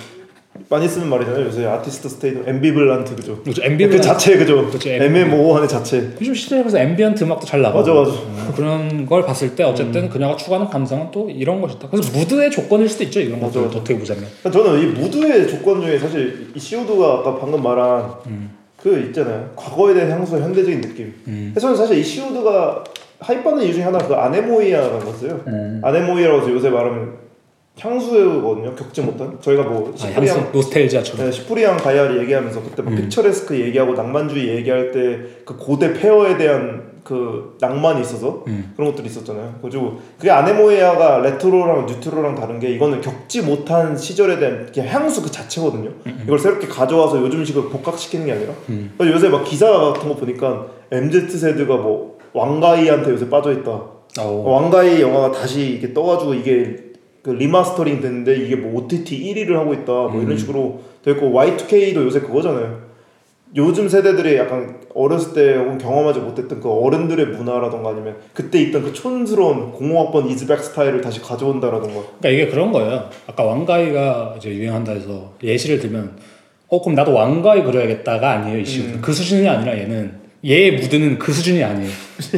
[0.67, 1.45] 많이 쓰는 말이잖아요.
[1.45, 3.41] 요새 아티스트 스테이도 엠비블란트 그죠.
[3.41, 3.63] 그렇죠.
[3.63, 4.67] 엠비블그 자체 그죠.
[4.67, 4.89] 그렇죠.
[4.89, 6.11] 애매모호한 자체.
[6.19, 7.77] 요즘 시대에서 앰비언트 음악도 잘 나고.
[7.79, 8.11] 맞아 맞아.
[8.55, 10.09] 그런 걸 봤을 때 어쨌든 음.
[10.09, 11.87] 그녀가 추구하는 감성은 또 이런 것이다.
[11.89, 13.21] 그래서 무드의 조건일 수도 있죠.
[13.21, 14.25] 이런 것들 어떻게 보자면.
[14.43, 18.51] 그러니까 저는 이 무드의 조건 중에 사실 이 시오도가 아까 방금 말한 음.
[18.77, 19.51] 그 있잖아요.
[19.55, 21.13] 과거에 대한 향수 현대적인 느낌.
[21.27, 21.55] 음.
[21.59, 22.83] 저는 사실 이 시오도가
[23.21, 25.41] 하이파는 이유 중에 하나 그 아네모이아라는 거였어요.
[25.47, 25.81] 음.
[25.83, 27.30] 아네모이아라고 요새 말하면
[27.79, 28.75] 향수거든요.
[28.75, 29.37] 겪지 못한.
[29.39, 31.25] 저희가 뭐시 아, 향수 노스텔지아처럼.
[31.25, 33.03] 네, 시프리앙 가이아를 얘기하면서 그때 막 뭐 음.
[33.03, 38.73] 픽처레스크 얘기하고 낭만주의 얘기할 때 그 고대 폐허에 대한 그 낭만이 있어서 음.
[38.75, 39.55] 그런 것들이 있었잖아요.
[39.61, 45.31] 그리고 그게 아네모에아가 레트로랑 뉴트로랑 다른 게 이거는 겪지 못한 시절에 대한 그냥 향수 그
[45.31, 45.89] 자체거든요.
[45.89, 46.01] 음.
[46.05, 46.23] 음.
[46.25, 48.93] 이걸 새롭게 가져와서 요즘식으로 복각시키는 게 아니라 음.
[49.01, 53.71] 요새 막 기사 같은 거 보니까 MZ 세대가 뭐 왕가이한테 요새 빠져 있다.
[54.19, 54.43] 어.
[54.45, 56.90] 왕가이 영화가 다시 이게 떠가지고 이게
[57.23, 60.23] 그 리마스터링 됐는데 이게 뭐 OTT 1위를 하고 있다 뭐 음.
[60.23, 62.89] 이런 식으로 됐고 Y2K도 요새 그거잖아요.
[63.55, 68.93] 요즘 세대들이 약간 어렸을 때 혹은 경험하지 못했던 그 어른들의 문화라던가 아니면 그때 있던 그
[68.93, 75.33] 촌스러운 공호학번 이즈백 스타일을 다시 가져온다라던가 그러니까 이게 그런 거예요 아까 왕가위가 이제 유행한다 해서
[75.43, 76.13] 예시를 들면
[76.69, 78.99] 어 그럼 나도 왕가위 그려야겠다가 아니에요 이슈는 음.
[79.01, 80.13] 그 수준이 아니라 얘는
[80.45, 81.89] 얘의 무드는 그 수준이 아니에요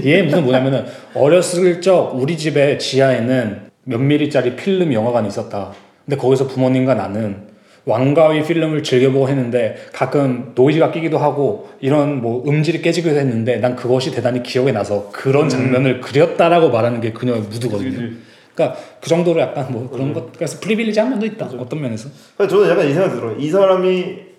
[0.03, 5.73] 얘의 무드는 뭐냐면은 어렸을 적 우리 집의 지하에는 몇 미리짜리 필름 영화관이 있었다.
[6.05, 7.53] 근데 거기서 부모님과 나는
[7.85, 14.11] 왕가위 필름을 즐겨보고 했는데 가끔 노이즈가 끼기도 하고 이런 뭐 음질이 깨지기도 했는데 난 그것이
[14.11, 15.49] 대단히 기억에 나서 그런 음.
[15.49, 17.89] 장면을 그렸다라고 말하는 게 그녀의 무드거든요.
[17.89, 18.15] 그치, 그치.
[18.55, 20.13] 그러니까 그 정도로 약간 뭐 그런 음.
[20.13, 21.57] 것 그래서 프리빌리지한 면도 있다 맞아.
[21.57, 22.07] 어떤 면에서.
[22.37, 23.35] 저는 약간 이 생각 들어요.
[23.37, 24.32] 이 사람이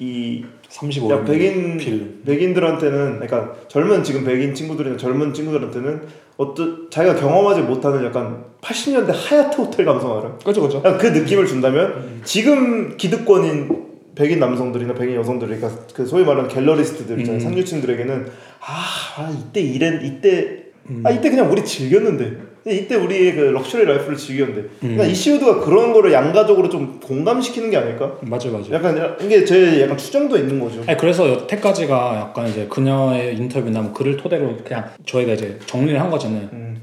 [0.00, 1.10] 이 35.
[1.12, 2.22] 야 백인 필름.
[2.24, 6.02] 백인들한테는 그러 그러니까 젊은 지금 백인 친구들이나 젊은 친구들한테는
[6.36, 10.38] 어떤 자기가 경험하지 못하는 약간 80년대 하얏트 호텔 감성 알아?
[10.38, 10.80] 그죠 그죠.
[11.00, 11.48] 그 느낌을 음.
[11.48, 12.20] 준다면 음.
[12.22, 17.40] 지금 기득권인 백인 남성들이나 백인 여성들이 그러니까 그 소위 말하는 갤러리스트들 있잖아요.
[17.40, 17.40] 음.
[17.40, 18.28] 상류층들에게는
[18.60, 18.84] 아,
[19.20, 21.02] 아 이때 이랬 이때 아, 음.
[21.04, 22.38] 아 이때 그냥 우리 즐겼는데
[22.68, 25.00] 근데 이때 우리그 럭셔리 라이프를 즐겼는데 음.
[25.10, 28.18] 이시우드가 그런 거를 양가적으로 좀 공감시키는 게 아닐까?
[28.20, 28.70] 맞아 맞아.
[28.74, 30.82] 약간 이게 제 약간 추정도 있는 거죠.
[30.86, 36.10] 아니, 그래서 여태까지가 약간 이제 그녀의 인터뷰나 뭐 글을 토대로 그냥 저희가 이제 정리를 한
[36.10, 36.46] 거잖아요.
[36.52, 36.76] 음.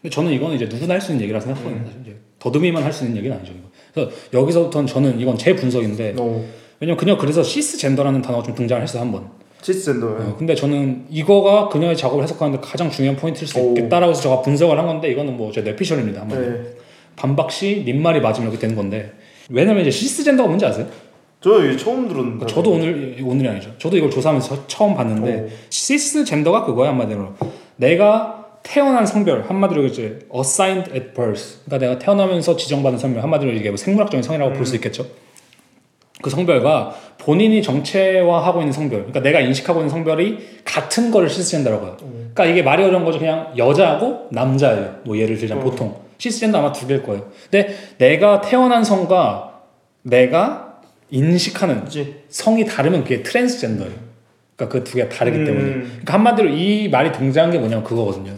[0.00, 1.80] 근데 저는 이건 이제 누구나 할 수 있는 얘기라 생각하거든요.
[1.82, 2.02] 음.
[2.04, 3.54] 이제 더듬이만 할 수 있는 얘기는 아니죠.
[3.58, 3.68] 이거.
[3.92, 6.44] 그래서 여기서부터는 저는 이건 제 분석인데 오.
[6.78, 9.28] 왜냐면 그녀 그래서 시스 젠더라는 단어가 좀 등장했어 을한 번.
[9.62, 10.06] 시스템도.
[10.06, 14.78] 어, 근데 저는 이거가 그녀의 작업을 해석하는데 가장 중요한 포인트일 수 있겠다라고 해서 제가 분석을
[14.78, 16.60] 한 건데 이거는 뭐제 내피셜입니다 한마디 네.
[17.16, 19.12] 반박시 님 말이 맞으면 이렇게 되는 건데
[19.50, 20.86] 왜냐면 이제 시스젠더가 뭔지 아세요?
[21.40, 22.46] 저 이게 처음 들었는데.
[22.46, 23.72] 저도 오늘 오늘이 아니죠.
[23.78, 25.48] 저도 이걸 조사하면서 처음 봤는데 오.
[25.70, 27.34] 시스젠더가 그거야 한마디로
[27.76, 33.70] 내가 태어난 성별 한마디로 이제 assigned at birth 그러니까 내가 태어나면서 지정받은 성별 한마디로 이게
[33.70, 34.56] 뭐 생물학적인 성이라고 음.
[34.56, 35.06] 볼수 있겠죠.
[36.22, 41.96] 그 성별과 본인이 정체화하고 있는 성별, 그러니까 내가 인식하고 있는 성별이 같은 거를 시스젠더라고 요
[42.02, 42.30] 음.
[42.34, 43.18] 그러니까 이게 말이 어려운 거죠.
[43.18, 45.00] 그냥 여자하고 남자예요.
[45.04, 45.70] 뭐 예를 들자면 음.
[45.70, 47.26] 보통 시스젠더 아마 두 개일 거예요.
[47.50, 49.62] 근데 내가 태어난 성과
[50.02, 50.80] 내가
[51.10, 52.16] 인식하는 그치.
[52.28, 54.08] 성이 다르면 그게 트랜스젠더예요.
[54.56, 55.44] 그러니까 그 두 개가 다르기 음.
[55.44, 55.68] 때문에.
[55.72, 58.32] 그러니까 한마디로 이 말이 등장한 게 뭐냐면 그거거든요.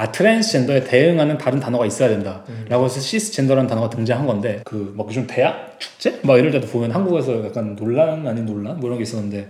[0.00, 2.66] 아 트랜스젠더에 대응하는 다른 단어가 있어야 된다라고 음.
[2.84, 7.74] 해서 시스젠더라는 단어가 등장한 건데 그뭐 요즘 대학 축제 막 이럴 때도 보면 한국에서 약간
[7.74, 9.48] 논란 아닌 논란 뭐 이런 게 있었는데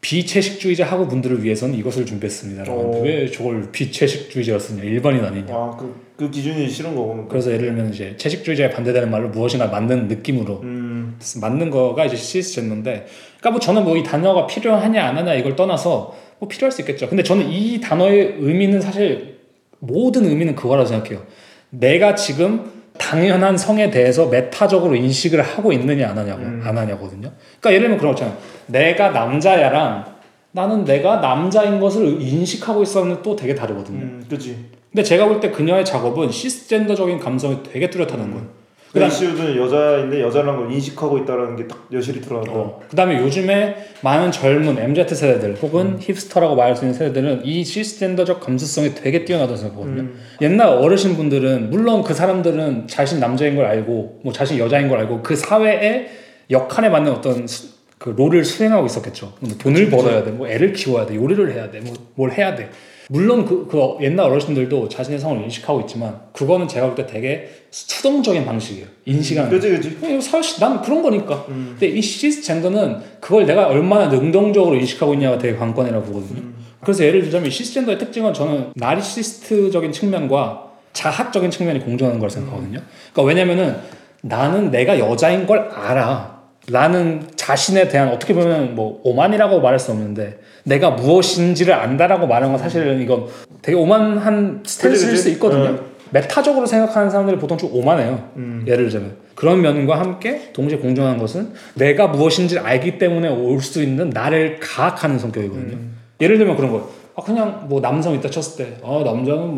[0.00, 7.26] 비채식주의자 하고 분들을 위해서는 이것을 준비했습니다왜 저걸 비채식주의자였으냐 일반인 아니냐 아그 그 기준이 싫은 거고
[7.28, 11.16] 그래서 예를 들면 이제 채식주의자에 반대되는 말로 무엇이나 맞는 느낌으로 음.
[11.40, 13.06] 맞는 거가 이제 시스젠더인데
[13.38, 17.08] 그러니까 뭐 저는 뭐 이 단어가 필요하냐 안 하냐 이걸 떠나서 뭐 필요할 수 있겠죠
[17.08, 19.35] 근데 저는 이 단어의 의미는 사실
[19.78, 21.22] 모든 의미는 그거라고 생각해요.
[21.70, 26.62] 내가 지금 당연한 성에 대해서 메타적으로 인식을 하고 있느냐 안 하냐고 음.
[26.64, 27.30] 안 하냐거든요.
[27.60, 28.36] 그러니까 예를 들면 그런 거잖아요.
[28.66, 30.16] 내가 남자야랑
[30.52, 33.98] 나는 내가 남자인 것을 인식하고 있었는데 또 되게 다르거든요.
[34.00, 34.56] 음, 그렇지.
[34.90, 38.32] 근데 제가 볼 때 그녀의 작업은 시스젠더적인 감성이 되게 뚜렷하는 음.
[38.32, 38.48] 거예요.
[38.96, 42.50] 그 이슈든 여자인데 여자라는 걸 인식하고 있다는 라게딱 여실히 드러난다.
[42.54, 42.80] 어.
[42.88, 45.98] 그다음에 요즘에 많은 젊은 MZ 세대들 혹은 음.
[46.00, 50.02] 힙스터라고 말할 수 있는 세대들은 이시스템더적 감수성이 되게 뛰어나다고 생각하거든요.
[50.02, 50.18] 음.
[50.40, 55.22] 옛날 어르신 분들은 물론 그 사람들은 자신 남자인 걸 알고 뭐 자신 여자인 걸 알고
[55.22, 56.08] 그 사회의
[56.50, 57.68] 역할에 맞는 어떤 수,
[57.98, 59.34] 그 롤을 수행하고 있었겠죠.
[59.40, 62.70] 뭐 돈을 벌어야 돼, 뭐 애를 키워야 돼, 요리를 해야 돼, 뭐 뭘 해야 돼.
[63.08, 68.44] 물론 그, 그 옛날 어르신들도 자신의 상황을 인식하고 있지만 그거는 제가 볼 때 되게 수동적인
[68.46, 68.86] 방식이에요.
[69.04, 69.50] 인식하는.
[69.50, 69.98] 그지 그지.
[70.16, 71.44] 어, 사실 난 그런 거니까.
[71.48, 71.76] 음.
[71.78, 76.40] 근데 이 시스젠더는 그걸 내가 얼마나 능동적으로 인식하고 있냐가 되게 관건이라고 보거든요.
[76.40, 76.54] 음.
[76.80, 82.78] 그래서 예를 들자면 시스젠더의 특징은 저는 나리시스트적인 측면과 자학적인 측면이 공존하는 걸 생각하거든요.
[82.78, 82.86] 음.
[83.12, 83.76] 그러니까 왜냐면은
[84.22, 86.35] 나는 내가 여자인 걸 알아.
[86.70, 92.58] 나는 자신에 대한 어떻게 보면 뭐 오만이라고 말할 수 없는데 내가 무엇인지를 안다라고 말하는 건
[92.58, 93.26] 사실은 이건
[93.62, 95.64] 되게 오만한 스탠스일 수 있거든요.
[95.78, 95.96] 어.
[96.10, 98.30] 메타적으로 생각하는 사람들이 보통 좀 오만해요.
[98.36, 98.64] 음.
[98.66, 103.82] 예를 들면 그런 면과 함께 동시에 공존한 것은 내가 무엇인지 를 알기 때문에 올 수
[103.82, 105.74] 있는 나를 가악하는 성격이거든요.
[105.76, 105.96] 음.
[106.20, 106.88] 예를 들면 그런 거예요.
[107.14, 109.54] 아 그냥 뭐 남성 있다 쳤을 때, 아 남자는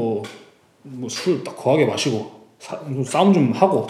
[0.97, 3.86] 뭐술딱 뭐 거하게 마시고 사, 싸움 좀 하고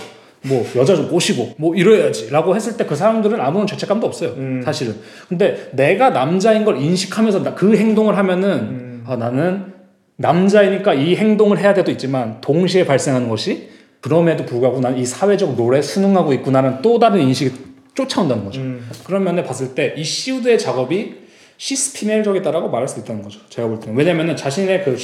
[0.48, 4.30] 뭐 여자 좀 꼬시고 뭐 이래야지라고 했을 때 그 사람들은 아무런 죄책감도 없어요.
[4.38, 4.62] 음.
[4.64, 4.94] 사실은.
[5.28, 9.04] 근데 내가 남자인 걸 인식하면서 그 행동을 하면은 음.
[9.06, 9.74] 아, 나는
[10.16, 13.68] 남자이니까 이 행동을 해야 돼도 있지만 동시에 발생하는 것이
[14.00, 17.52] 그럼에도 불구하고 난 이 사회적 노래에 순응하고 있구나는 또 다른 인식이
[17.94, 18.62] 쫓아온다는 거죠.
[18.62, 18.86] 음.
[19.04, 21.14] 그런 면에 봤을 때 이 시우드의 작업이
[21.58, 23.40] 시스피멜적이다라고 말할 수 있다는 거죠.
[23.50, 24.96] 제가 볼 때는 왜냐면은 자신의 그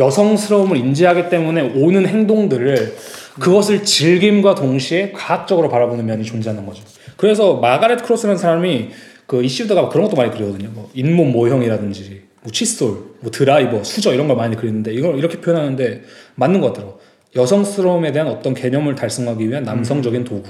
[0.00, 2.96] 여성스러움을 인지하기 때문에 오는 행동들을
[3.38, 6.82] 그것을 즐김과 동시에 과학적으로 바라보는 면이 존재하는 거죠.
[7.16, 8.88] 그래서 마가렛 크로스라는 사람이
[9.26, 10.70] 그이슈우드가 그런 것도 많이 그리거든요.
[10.72, 12.90] 뭐 잇몸 모형이라든지 뭐 칫솔,
[13.20, 16.02] 뭐 드라이버, 수저 이런 걸 많이 그리는데 이걸 이렇게 표현하는데
[16.36, 17.00] 맞는 것 같더라고.
[17.36, 20.24] 여성스러움에 대한 어떤 개념을 달성하기 위한 남성적인 음.
[20.24, 20.48] 도구.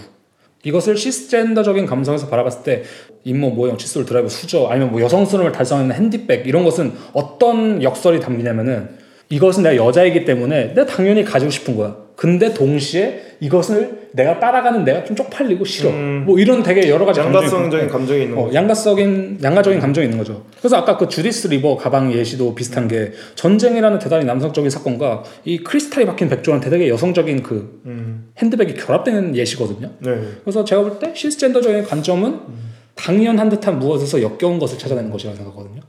[0.64, 2.82] 이것을 시스젠더적인 감성에서 바라봤을 때
[3.24, 8.97] 잇몸 모형, 칫솔, 드라이버, 수저 아니면 뭐 여성스러움을 달성하는 핸디백 이런 것은 어떤 역설이 담기냐면은
[9.30, 11.94] 이것은 내가 여자이기 때문에 내가 당연히 가지고 싶은 거야.
[12.16, 15.90] 근데 동시에 이것을 내가 따라가는 내가 좀 쪽팔리고 싫어.
[15.90, 16.24] 음.
[16.26, 20.42] 뭐 이런 되게 여러 가지 양가성적인 감정이, 있는 어, 양가적인 양가적인 감정이 있는 거죠.
[20.58, 22.88] 그래서 아까 그 주디스 리버 가방 예시도 비슷한 음.
[22.88, 28.32] 게 전쟁이라는 대단히 남성적인 사건과 이 크리스탈이 박힌 백조한테 되게 여성적인 그 음.
[28.38, 29.90] 핸드백이 결합되는 예시거든요.
[30.00, 30.18] 네.
[30.42, 32.40] 그래서 제가 볼 때 시스젠더적인 관점은
[32.96, 35.82] 당연한 듯한 무엇에서 역겨운 것을 찾아내는 것이라고 생각하거든요.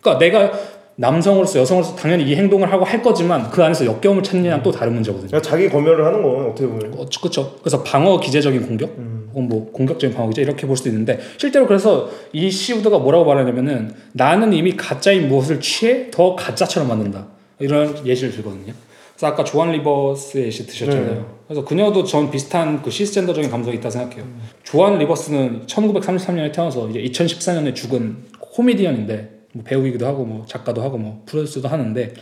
[0.00, 0.52] 그러니까 내가
[0.98, 5.28] 남성으로서 여성으로서 당연히 이 행동을 하고 할 거지만 그 안에서 역겨을 찾느냐는 또 다른 문제거든요.
[5.28, 6.92] 그러니까 자기 검열을 하는 건 어떻게 보면.
[7.06, 7.54] 그렇죠.
[7.60, 9.28] 그래서 방어 기제적인 공격 음.
[9.32, 13.94] 혹은 뭐 공격적인 방어 기제 이렇게 볼 수도 있는데 실제로 그래서 이 시우드가 뭐라고 말하냐면은
[14.12, 17.26] 나는 이미 가짜인 무엇을 취해 더 가짜처럼 만든다
[17.58, 18.72] 이런 예시를 들거든요.
[19.12, 21.12] 그래서 아까 조한 리버스 예시 드셨잖아요.
[21.14, 21.20] 네.
[21.46, 24.24] 그래서 그녀도 전 비슷한 그 시스젠더적인 감성이 있다 생각해요.
[24.24, 24.40] 음.
[24.62, 31.22] 조한 리버스는 1933년에 태어나서 이제 2014년에 죽은 코미디언인데 뭐 배우이기도 하고 뭐 작가도 하고 뭐
[31.26, 32.12] 프로듀스도 하는데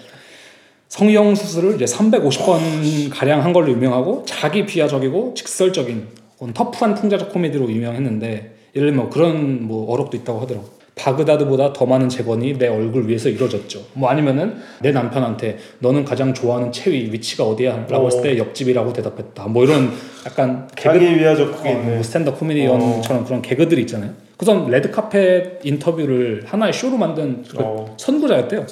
[0.89, 2.61] 성형 수술을 이제 3 5 0번
[3.11, 6.05] 가량 한 걸로 유명하고 자기 비하적이고 직설적인
[6.55, 10.74] 터프한 풍자적 코미디로 유명했는데 예를 들면 뭐 그런 뭐 어록도 있다고 하더라고.
[10.97, 13.81] 바그다드보다 더 많은 재건이 내 얼굴 위에서 이루어졌죠.
[13.94, 17.86] 뭐 아니면은 내 남편한테 너는 가장 좋아하는 체위 위치가 어디야?
[17.90, 18.39] 라고 했을 때 어.
[18.39, 19.44] 옆집이라고 대답했다.
[19.48, 19.90] 뭐 이런
[20.24, 23.27] 약간 개그 자기 위하적 어, 뭐 스탠드 코미디언처럼 어.
[23.27, 24.12] 그런 개그들이 있잖아요.
[24.36, 27.94] 그전 레드카펫 인터뷰를 하나의 쇼로 만든 그 어.
[27.98, 28.66] 선구자였대요.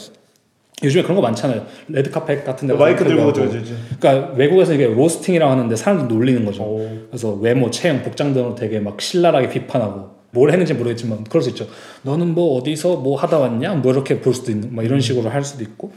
[0.84, 1.64] 요즘에 그런 거 많잖아요.
[1.88, 3.72] 레드카펫 같은 데 마이크 들고 저지.
[4.00, 6.64] 그러니까 외국에서 이게 로스팅이라고 하는데 사람들 놀리는 거죠.
[6.64, 6.80] 오.
[6.80, 6.98] 어.
[7.08, 11.66] 그래서 외모, 체형, 복장 등으로 되게 막 신랄하게 비판하고 뭘 했는지 모르겠지만 그럴 수 있죠.
[12.02, 13.74] 너는 뭐 어디서 뭐 하다 왔냐?
[13.74, 15.00] 뭐 이렇게 볼 수도 있는 막 이런 음.
[15.00, 15.92] 식으로 할 수도 있고.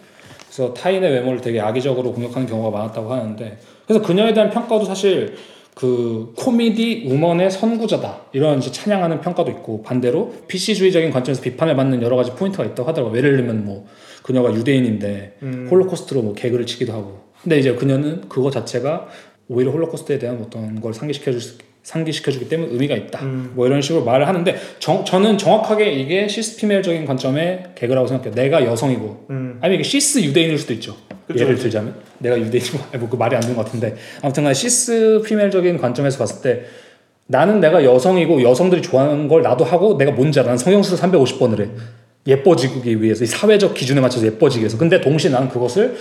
[0.47, 5.35] 그래서 타인의 외모를 되게 악의적으로 공격하는 경우가 많았다고 하는데 그래서 그녀에 대한 평가도 사실
[5.75, 12.15] 그 코미디 우먼의 선구자다 이런 이제 찬양하는 평가도 있고 반대로 PC주의적인 관점에서 비판을 받는 여러
[12.15, 13.17] 가지 포인트가 있다고 하더라고요.
[13.17, 13.85] 예를 들면 뭐
[14.23, 15.67] 그녀가 유대인인데 음.
[15.69, 19.07] 홀로코스트로 뭐 개그를 치기도 하고 근데 이제 그녀는 그거 자체가
[19.49, 21.41] 오히려 홀로코스트에 대한 어떤 걸 상기시켜 줄
[21.85, 23.21] 상기시켜주기 때문에 의미가 있다.
[23.23, 23.51] 음.
[23.53, 28.33] 뭐 이런 식으로 말을 하는데 정, 저는 정확하게 이게 시스피멜적인 관점의 개그라고 생각해요.
[28.33, 29.57] 내가 여성이고 음.
[29.61, 30.95] 아니면 이게 시스 유대인일 수도 있죠.
[31.27, 36.41] 그쵸, 예를 들자면 내가 유대인이고 뭐그 말이 안 되는 것 같은데 아무튼간 시스피멜적인 관점에서 봤을
[36.41, 36.65] 때
[37.27, 40.49] 나는 내가 여성이고 여성들이 좋아하는 걸 나도 하고 내가 뭔지 알아.
[40.49, 41.69] 난 성형수술 350번을 해.
[42.27, 44.79] 예뻐지기 위해서 이 사회적 기준에 맞춰서 예뻐지기 위해서.
[44.79, 45.95] 근데 동시에 나는 그것을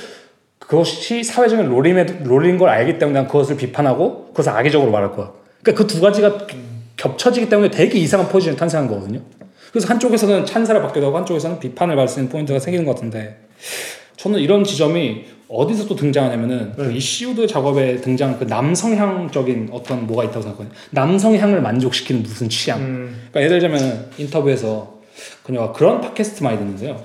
[0.59, 5.31] 그것이 사회적인 롤임에, 롤인 걸 알기 때문에 난 그것을 비판하고 그것을 악의적으로 말할 거야.
[5.65, 6.47] 그러니까 그두 가지가
[6.97, 9.23] 겹쳐지기 때문에 되게 이상한 포지션이 탄생한 거거든요.
[9.73, 13.39] 그래서 한쪽에서는 찬사를 받게 되고 한쪽에서는 비판을 받을 수 있는 포인트가 생기는 것 같은데
[14.16, 16.95] 저는 이런 지점이 어디서 또 등장하냐면은 네.
[16.95, 22.81] 이 시우드 작업에 등장한 그 남성향적인 어떤 뭐가 있다고 생각해요 남성향을 만족시키는 무슨 취향.
[22.81, 23.16] 음.
[23.32, 25.01] 그러니까 예를 들면 자 인터뷰에서
[25.43, 27.03] 그녀가 그런 팟캐스트 많이 듣는데요.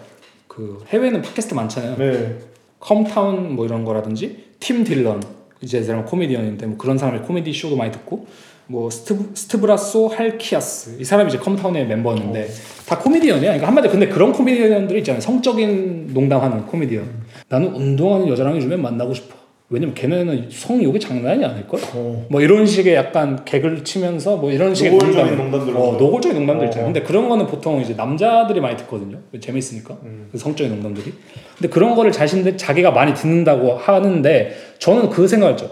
[0.48, 1.98] 그 해외에는 팟캐스트 많잖아요.
[1.98, 2.36] 네.
[2.80, 5.22] 컴타운 뭐 이런 거라든지 팀 딜런
[5.62, 8.28] 이제 사람 코미디언인데 뭐 그런 사람의 코미디 쇼도 많이 듣고
[8.72, 12.88] 뭐 스트, 스트브라소 할키아스 이 사람이 이제 컴타운의 멤버였는데 오.
[12.88, 13.42] 다 코미디언이야.
[13.46, 15.20] 그러니까 한마디로 근데 그런 코미디언들이 있잖아요.
[15.22, 17.04] 성적인 농담하는 코미디언.
[17.04, 17.24] 음.
[17.50, 19.40] 나는 운동하는 여자랑 요즘에 만나고 싶어.
[19.72, 21.80] 왜냐면 걔네는 성욕이 장난이 아닐걸?
[21.96, 22.26] 어.
[22.30, 26.90] 뭐 이런 식의 약간 개그를 치면서 뭐 이런 식의 노골적인 농담들 어, 노골적인 농담들 있잖아요.
[26.90, 26.94] 어.
[26.94, 29.18] 근데 그런 거는 보통 이제 남자들이 많이 듣거든요.
[29.40, 30.30] 재밌으니까 음.
[30.32, 31.12] 그 성적인 농담들이.
[31.58, 35.66] 근데 그런 거를 자신들 자기가 많이 듣는다고 하는데 저는 그 생각했죠.
[35.66, 35.70] 을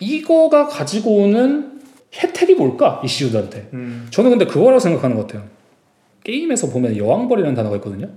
[0.00, 1.73] 이거가 가지고 오는
[2.22, 4.06] 혜택이 뭘까 이슈들한테 음.
[4.10, 5.46] 저는 근데 그거라고 생각하는 것 같아요
[6.22, 8.08] 게임에서 보면 여왕벌이라는 단어가 있거든요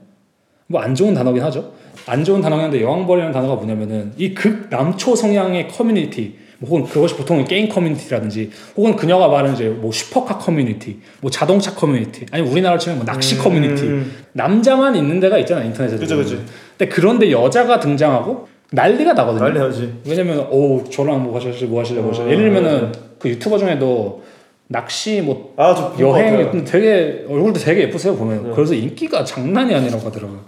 [0.69, 1.73] 뭐 안 좋은 단어긴 하죠
[2.05, 7.15] 안 좋은 단어긴 데 여왕벌이라는 단어가 뭐냐면은 이 극 남초 성향의 커뮤니티 뭐 혹은 그것이
[7.15, 12.77] 보통은 게임 커뮤니티라든지 혹은 그녀가 말하는 이제 뭐 슈퍼카 커뮤니티 뭐 자동차 커뮤니티 아니 우리나라
[12.77, 13.41] 치면 뭐 낚시 음.
[13.43, 13.87] 커뮤니티
[14.33, 16.37] 남자만 있는 데가 있잖아 인터넷에 그죠 그죠
[16.77, 22.01] 근데 그런데 여자가 등장하고 난리가 나거든요 난리 나지 왜냐면 오 저랑 뭐 하실래 뭐 하실래
[22.01, 22.31] 뭐 하실래 어.
[22.31, 24.23] 예를 들면은 그 유튜버 중에도
[24.67, 28.51] 낚시 뭐 아, 여행 되게 얼굴도 되게 예쁘세요 보면 네.
[28.53, 30.39] 그래서 인기가 장난이 아니라고 하더라고요.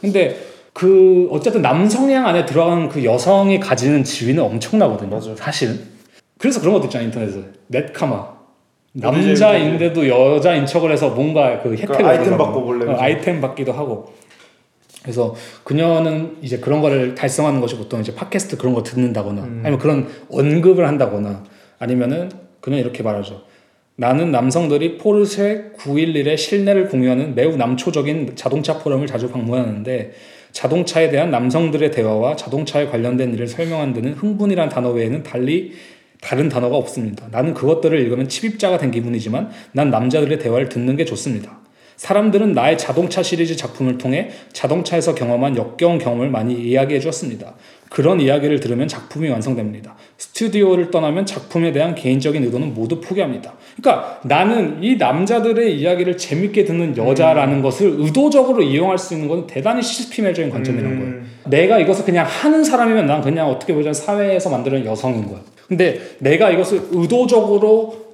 [0.00, 0.36] 근데
[0.72, 5.10] 그 어쨌든 남성향 안에 들어간 그 여성이 가지는 지위는 엄청나거든요.
[5.10, 5.34] 맞아.
[5.34, 5.80] 사실은
[6.38, 8.36] 그래서 그런 것도 있잖아요 인터넷에 넷카마 어,
[8.92, 13.72] 남자인데도 여자 인척을 해서 뭔가 그, 그 혜택을 그 아이템 받고 원래 어, 아이템 받기도
[13.72, 14.12] 하고
[15.02, 15.34] 그래서
[15.64, 19.60] 그녀는 이제 그런 거를 달성하는 것이 보통 이제 팟캐스트 그런 거 듣는다거나 음.
[19.64, 21.42] 아니면 그런 언급을 한다거나
[21.78, 22.30] 아니면은
[22.60, 23.42] 그는 이렇게 말하죠.
[23.96, 30.12] 나는 남성들이 포르쉐 911의 실내를 공유하는 매우 남초적인 자동차 포럼을 자주 방문하는데
[30.52, 35.72] 자동차에 대한 남성들의 대화와 자동차에 관련된 일을 설명한 데는 흥분이란 단어 외에는 달리
[36.20, 37.28] 다른 단어가 없습니다.
[37.30, 41.60] 나는 그것들을 읽으면 칩입자가 된 기분이지만 난 남자들의 대화를 듣는 게 좋습니다.
[41.96, 47.54] 사람들은 나의 자동차 시리즈 작품을 통해 자동차에서 경험한 역경 경험을 많이 이야기해 주었습니다.
[47.88, 49.94] 그런 이야기를 들으면 작품이 완성됩니다.
[50.18, 53.54] 스튜디오를 떠나면 작품에 대한 개인적인 의도는 모두 포기합니다.
[53.80, 57.62] 그러니까 나는 이 남자들의 이야기를 재밌게 듣는 여자라는 음.
[57.62, 60.98] 것을 의도적으로 이용할 수 있는 건 대단히 시스템적인 관점이란 음.
[60.98, 61.14] 거예요.
[61.48, 65.40] 내가 이것을 그냥 하는 사람이면 난 그냥 어떻게 보자면 사회에서 만드는 여성인 거야.
[65.68, 68.05] 근데 내가 이것을 의도적으로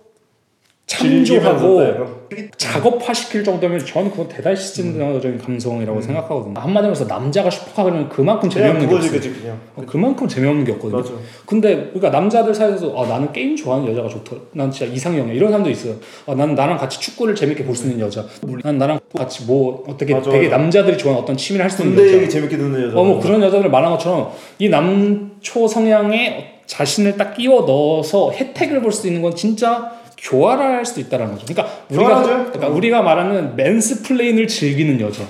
[1.03, 2.12] 참조하고
[2.57, 6.03] 작업화 시킬 정도면 저는 그건 대단히 시스템적인 감성이라고 음.
[6.03, 6.55] 생각하거든요.
[6.59, 9.11] 한마디로 해서 남자가 슈퍼카 그러면 그만큼 재미없는 게 없어요.
[9.11, 9.59] 그치, 그냥.
[9.77, 10.99] 어, 그만큼 재미없는 게 없거든요.
[11.01, 11.12] 맞아.
[11.45, 14.37] 근데 그러니까 남자들 사이에서 아, 나는 게임 좋아하는 여자가 좋다.
[14.53, 15.35] 난 진짜 이상형이야.
[15.35, 15.95] 이런 사람도 있어요.
[16.27, 18.24] 아, 난 나랑 같이 축구를 재밌게 볼 수 있는 여자.
[18.62, 20.57] 난 나랑 같이 뭐 어떻게 맞아, 되게 맞아.
[20.59, 22.29] 남자들이 좋아하는 어떤 취미를 할 수 있는 여자.
[22.29, 22.99] 재밌게 듣는 여자.
[22.99, 28.93] 어, 뭐 그런 여자들 말한 것처럼 이 남초 성향에 자신을 딱 끼워 넣어서 혜택을 볼
[28.93, 31.47] 수 있는 건 진짜 교활할 수도 있다라는 거죠.
[31.53, 32.73] 그러니까 우리가 그러니까 어.
[32.73, 35.24] 우리가 말하는 맨스플레인을 즐기는 여자.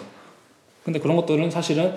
[0.85, 1.94] 근데 그런 것들은 사실은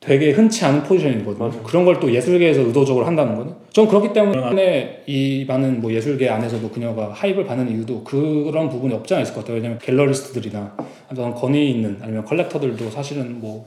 [0.00, 1.48] 되게 흔치 않은 포지션이거든요.
[1.48, 1.62] 맞아요.
[1.64, 3.52] 그런 걸 또 예술계에서 의도적으로 한다는 거는.
[3.72, 9.14] 전 그렇기 때문에 이 많은 뭐 예술계 안에서도 그녀가 하입을 받는 이유도 그런 부분이 없지
[9.14, 9.56] 않을것 같아요.
[9.56, 10.76] 왜냐면 갤러리스트들이나
[11.08, 13.66] 아니면 권위 있는 아니면 컬렉터들도 사실은 뭐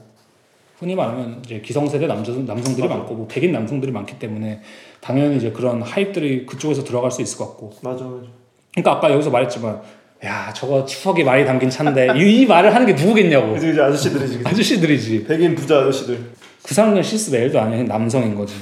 [0.78, 3.00] 흔히 말하면 이제 기성세대 남자 남성들이 맞아요.
[3.00, 4.60] 많고 뭐 백인 남성들이 많기 때문에
[5.02, 7.72] 당연히 이제 그런 하입들이 그쪽에서 들어갈 수 있을 것 같고.
[7.82, 8.24] 맞아, 맞아.
[8.70, 9.82] 그러니까 아까 여기서 말했지만
[10.24, 13.52] 야 저거 추석이 많이 담긴 차인데 이, 이, 말을 하는 게 누구겠냐고.
[13.54, 14.38] 그치, 그치 아저씨들이지.
[14.38, 14.48] 그치.
[14.48, 15.24] 아저씨들이지.
[15.24, 16.18] 백인 부자 아저씨들.
[16.62, 18.54] 구상은 시스메도 아니야 남성인 거지.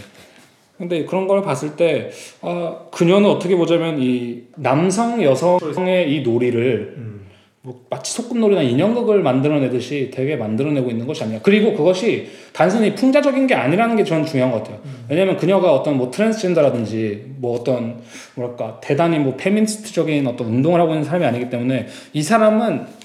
[0.79, 2.11] 근데 그런 걸 봤을 때
[2.41, 7.20] 아, 그녀는 어떻게 보자면 이 남성 여성의 이 놀이를 음.
[7.63, 13.55] 뭐 마치 소꿉놀이나 인형극을 만들어내듯이 되게 만들어내고 있는 것이 아니라 그리고 그것이 단순히 풍자적인 게
[13.55, 14.79] 아니라는 게 저는 중요한 것 같아요.
[14.87, 15.05] 음.
[15.11, 18.01] 왜냐하면 그녀가 어떤 뭐 트랜스젠더라든지 뭐 어떤
[18.35, 22.61] 뭐랄까 대단히 뭐 페미니스트적인 어떤 운동을 하고 있는 사람이 아니기 때문에 이 사람은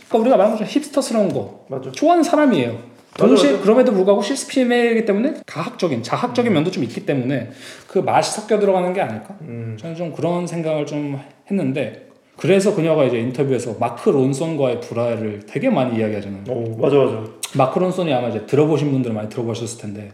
[0.07, 1.91] 그러니까 우리가 말한 것처럼 힙스터스러운 거 맞아.
[1.91, 2.95] 좋아 사람이에요.
[3.18, 3.64] 동시에 맞아, 맞아.
[3.64, 6.53] 그럼에도 불구하고 실스피메이기 때문에 가학적인 자학적인 음.
[6.53, 7.49] 면도 좀 있기 때문에
[7.88, 9.36] 그 맛이 섞여 들어가는 게 아닐까.
[9.41, 9.76] 음.
[9.77, 11.19] 저는 좀 그런 생각을 좀
[11.52, 12.06] 했는데
[12.38, 16.44] 그래서 그녀가 이제 인터뷰에서 마크 론손과의 불화를 되게 많이 이야기하잖아요.
[16.49, 17.24] 어, 맞아 맞아.
[17.57, 20.12] 마크 론손이 아마 이제 들어보신 분들은 많이 들어보셨을 텐데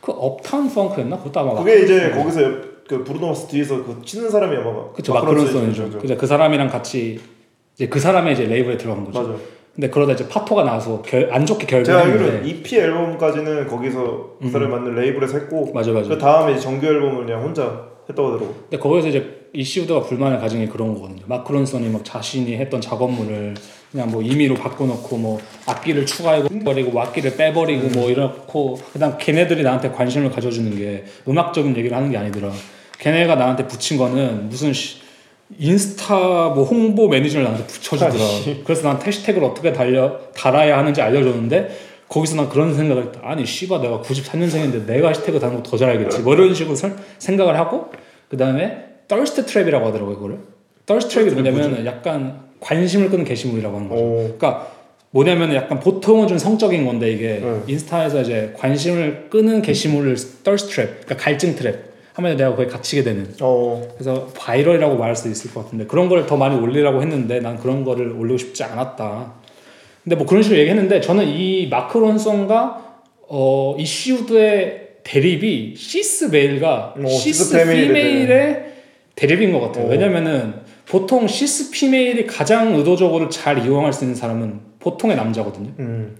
[0.00, 1.16] 그 업타운 펑크였나?
[1.18, 2.40] 그것도 아마 그게 이제 거기서
[2.86, 5.90] 그 브루노마스 뒤에서 그 치는 사람이 아마 그쵸 마크 론손이죠.
[5.98, 7.18] 그죠 그 사람이랑 같이
[7.74, 9.18] 이제 그 사람의 이제 레이블에 들어간 거죠.
[9.22, 9.34] 맞아.
[9.74, 14.48] 근데 그러다 이제 파토가 나서 결, 안 좋게 결별 제가 알기로 EP 앨범까지는 거기서 그
[14.48, 14.84] 사람을 음.
[14.84, 16.08] 만든 레이블에서 했고 맞아 맞아.
[16.08, 18.48] 그 다음에 정규 앨범을 그냥 혼자 했다고 들어.
[18.70, 21.22] 근데 거기서 이제 이슈드가 불만을 가진 게 그런 거거든요.
[21.26, 23.54] 마크론슨이 막 자신이 했던 작업물을
[23.90, 29.88] 그냥 뭐 임의로 바꿔놓고 뭐 악기를 추가하고 버리고 악기를 빼버리고 뭐 이렇고 그다음 걔네들이 나한테
[29.90, 32.52] 관심을 가져주는 게 음악적인 얘기를 하는 게 아니더라.
[32.98, 34.72] 걔네가 나한테 붙인 거는 무슨
[35.58, 36.14] 인스타
[36.50, 38.24] 뭐 홍보 매니저를 나한테 붙여주더라.
[38.64, 41.74] 그래서 난 해시태그를 어떻게 달려 달아야 하는지 알려줬는데
[42.08, 43.20] 거기서 난 그런 생각을 했다.
[43.22, 46.18] 아니 씨바 내가 94년생인데 내가 해시태그 다는 거더 잘 알겠지.
[46.20, 47.86] 뭐 이런 식으로 설, 생각을 하고
[48.28, 50.38] 그 다음에 t 스트트랩이라고 하더라고요, 그거를.
[50.86, 54.00] t h 트 r s 이 뭐냐면 약간 관심을 끄는 게시물이라고 하는 거죠.
[54.02, 54.14] 오.
[54.36, 54.72] 그러니까
[55.10, 57.60] 뭐냐면 약간 보통은 좀 성적인 건데 이게 네.
[57.68, 60.74] 인스타에서 이제 관심을 끄는 게시물을 t 스트 트랩,
[61.04, 61.86] 그러니까 갈증 트랩.
[62.14, 63.26] 하면 내가 거기 갇히게 되는.
[63.40, 63.44] 오.
[63.44, 63.88] 어.
[63.94, 67.84] 그래서 바이럴이라고 말할 수 있을 것 같은데 그런 걸 더 많이 올리라고 했는데 난 그런
[67.84, 69.34] 거를 올리고 싶지 않았다.
[70.02, 72.84] 근데 뭐 그런 식으로 얘기했는데 저는 이마크론송과
[73.28, 78.75] 어, 이슈드의 대립이 시스 메일과 오, 어, 시스, 시스 메일의
[79.16, 79.86] 대립인 것 같아요.
[79.86, 79.88] 오.
[79.88, 80.54] 왜냐면은
[80.88, 85.72] 보통 시스 피메일이 가장 의도적으로 잘 이용할 수 있는 사람은 보통의 남자거든요.
[85.80, 86.16] 음.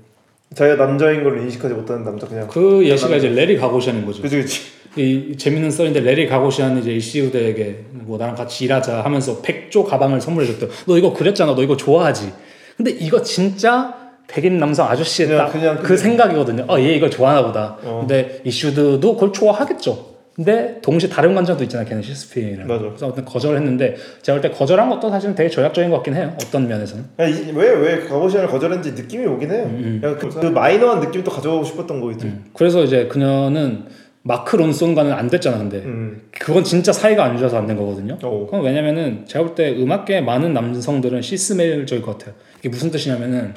[0.55, 2.48] 자기가 남자인 걸 인식하지 못하는 남자 그냥.
[2.48, 3.27] 그 예시가 남자.
[3.27, 4.23] 이제 레리 가고시하는 거죠.
[4.23, 4.60] 그치 그치.
[4.97, 10.68] 이 재밌는 썰인데 레리 가고시하는 이제 이시우드에게 뭐 나랑 같이 일하자 하면서 백조 가방을 선물해줬대.
[10.86, 11.55] 너 이거 그랬잖아.
[11.55, 12.32] 너 이거 좋아하지.
[12.78, 13.94] 근데 이거 진짜
[14.27, 16.64] 백인 남성 아저씨의 딱그 생각이거든요.
[16.66, 17.77] 어, 얘 이걸 좋아하나 보다.
[17.85, 17.98] 어.
[18.09, 20.15] 근데 이슈드도 그걸 좋아하겠죠.
[20.37, 21.89] 근데 동시에 다른 관점도 있잖아요.
[21.89, 22.85] 걔는 셰스피어는 맞아.
[22.85, 26.35] 그래서 어떤 거절했는데 을 제가 볼 때 거절한 것도 사실은 되게 절약적인 것 같긴 해요.
[26.45, 27.05] 어떤 면에서는.
[27.17, 29.63] 왜 왜 가보시안을 거절했는지 느낌이 오긴 해요.
[29.65, 29.99] 음, 음.
[30.03, 32.27] 그러니까 그, 그, 마이너한 느낌도 가져오고 싶었던 거였죠.
[32.27, 32.45] 음.
[32.53, 33.85] 그래서 이제 그녀는
[34.23, 36.21] 마크 론슨과는 안 됐잖아 근데 음.
[36.33, 38.43] 그건 진짜 사이가 안 좋아서 안 된 거거든요 오.
[38.45, 38.47] 어.
[38.47, 43.55] 그건 왜냐면은 제가 볼 때 음악계 많은 남성들은 시스메일적일 것 같아요 이게 무슨 뜻이냐면은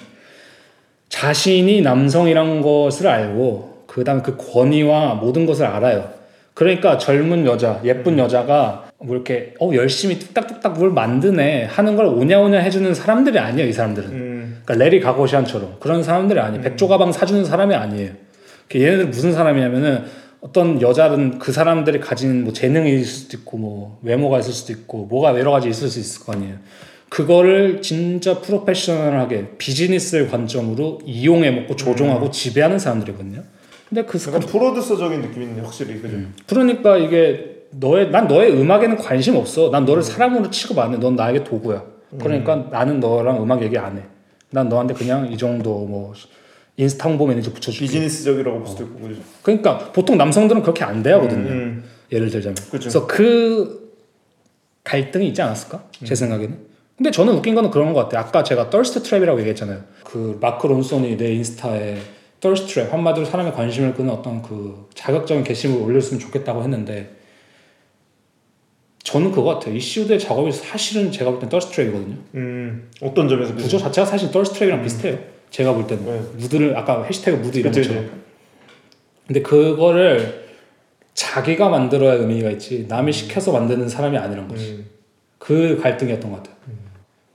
[1.10, 6.12] 자신이 남성이란 것을 알고 그 다음에 그 권위와 모든 것을 알아요
[6.60, 8.20] 그러니까 젊은 여자, 예쁜 음.
[8.20, 14.10] 여자가 뭐 이렇게 어 열심히 뚝딱뚝딱 뭘 만드네 하는 걸 오냐오냐 해주는 사람들이 아니에요이 사람들은.
[14.10, 14.62] 음.
[14.66, 16.60] 그러니까 레리 가고시안처럼 그런 사람들이 아니에요.
[16.60, 16.64] 음.
[16.64, 18.12] 백조 가방 사주는 사람이 아니에요.
[18.68, 20.04] 그러니까 얘네들 무슨 사람이냐면은
[20.42, 25.52] 어떤 여자는 그 사람들이 가진 뭐재능일 수도 있고 뭐 외모가 있을 수도 있고 뭐가 여러
[25.52, 26.56] 가지 있을 수 있을 거 아니에요.
[27.08, 32.32] 그거를 진짜 프로페셔널하게 비즈니스의 관점으로 이용해 먹고 조종하고 음.
[32.34, 33.44] 지배하는 사람들이거든요.
[33.90, 36.16] 근데 그 약간 프로듀서적인 느낌이 있네 확실히 그죠.
[36.16, 36.34] 음.
[36.46, 39.70] 그러니까 이게 너의 난 너의 음악에는 관심 없어.
[39.72, 40.04] 난 너를 음.
[40.04, 40.98] 사람으로 취급 안 해.
[40.98, 41.84] 넌 나에게 도구야.
[42.14, 42.20] 음.
[42.22, 42.68] 그러니까 음.
[42.72, 44.02] 나는 너랑 음악 얘기 안 해.
[44.52, 46.14] 난 너한테 그냥 이 정도 뭐
[46.78, 47.86] 인스타 홍보 매니저 붙여줄게.
[47.88, 48.88] 비즈니스적이라고 볼 수도 어.
[48.88, 49.22] 있고 그죠.
[49.42, 51.84] 그러니까 보통 남성들은 그렇게 안돼하거든요 음, 음.
[52.12, 52.56] 예를 들자면.
[52.56, 52.70] 그죠.
[52.80, 53.96] 그래서 그
[54.84, 55.84] 갈등이 있지 않았을까?
[56.04, 56.60] 제 생각에는.
[56.96, 58.22] 근데 저는 웃긴 거는 그런 것 같아요.
[58.22, 59.80] 아까 제가 떨스트 트랩이라고 얘기했잖아요.
[60.04, 61.98] 그 마크 론슨이 내 인스타에
[62.40, 67.16] thirst 한마디로 사람의 관심을 끄는 어떤 그 자극적인 게시물을 올렸으면 좋겠다고 했는데
[69.04, 69.76] 저는 그거 같아요.
[69.76, 73.80] 이슈들의 작업이 사실은 제가 볼땐 thirst 이거든요 음, 어떤 점에서 구조 그치?
[73.80, 74.84] 자체가 사실 thirst 이랑 음.
[74.84, 75.18] 비슷해요.
[75.50, 76.22] 제가 볼 때는 네.
[76.38, 78.10] 무드를 아까 해시태그 무드 이런 것처럼.
[79.26, 80.48] 근데 그거를
[81.16, 84.72] 자기가 만들어야 의미가 있지 남이 시켜서 만드는 사람이 아니란 거지.
[84.72, 84.86] 음.
[85.40, 86.56] 그 갈등이었던 것 같아요.
[86.68, 86.89] 음.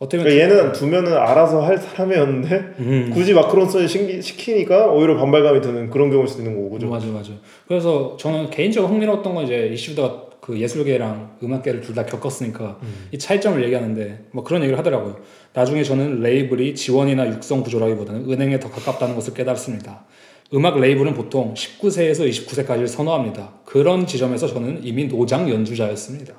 [0.05, 3.11] 어떻게 그러니까 얘는 두면은 알아서 할 사람이었는데 음.
[3.13, 3.89] 굳이 마크론스를
[4.23, 7.33] 시키니까 오히려 반발감이 드는 그런 경우일 수도 있는 거고 죠 맞아 맞아.
[7.67, 13.09] 그래서 저는 개인적으로 흥미로웠던 건 이제 이슈다 그 예술계랑 음악계를 둘 다 겪었으니까 음.
[13.13, 15.17] 이 차이점을 얘기하는데 뭐 그런 얘기를 하더라고요.
[15.55, 20.05] 나중에 저는 레이블이 지원이나 육성 구조라기보다는 은행에 더 가깝다는 것을 깨달습니다.
[20.53, 23.55] 음악 레이블은 보통 19세에서 29세까지를 선호합니다.
[23.65, 26.35] 그런 지점에서 저는 이미 노장 연주자였습니다.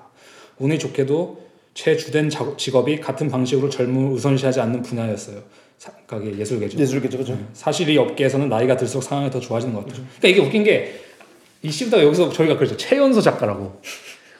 [0.59, 1.44] 운이 좋게도
[1.75, 5.43] 최주된 직업이 같은 방식으로 젊음을 우선시하지 않는 분야였어요.
[5.81, 6.77] 각의 그러니까 예술계죠.
[6.79, 7.33] 예술계죠, 그죠.
[7.33, 7.45] 네.
[7.53, 9.97] 사실 이 업계에서는 나이가 들수록 상황이 더 좋아지는 것 같아요.
[9.97, 10.09] 그렇죠.
[10.17, 10.47] 그러니까 이게
[10.87, 10.95] 웃긴
[11.61, 12.75] 게이시부다 여기서 저희가 그랬죠.
[12.77, 13.79] 최연소 작가라고.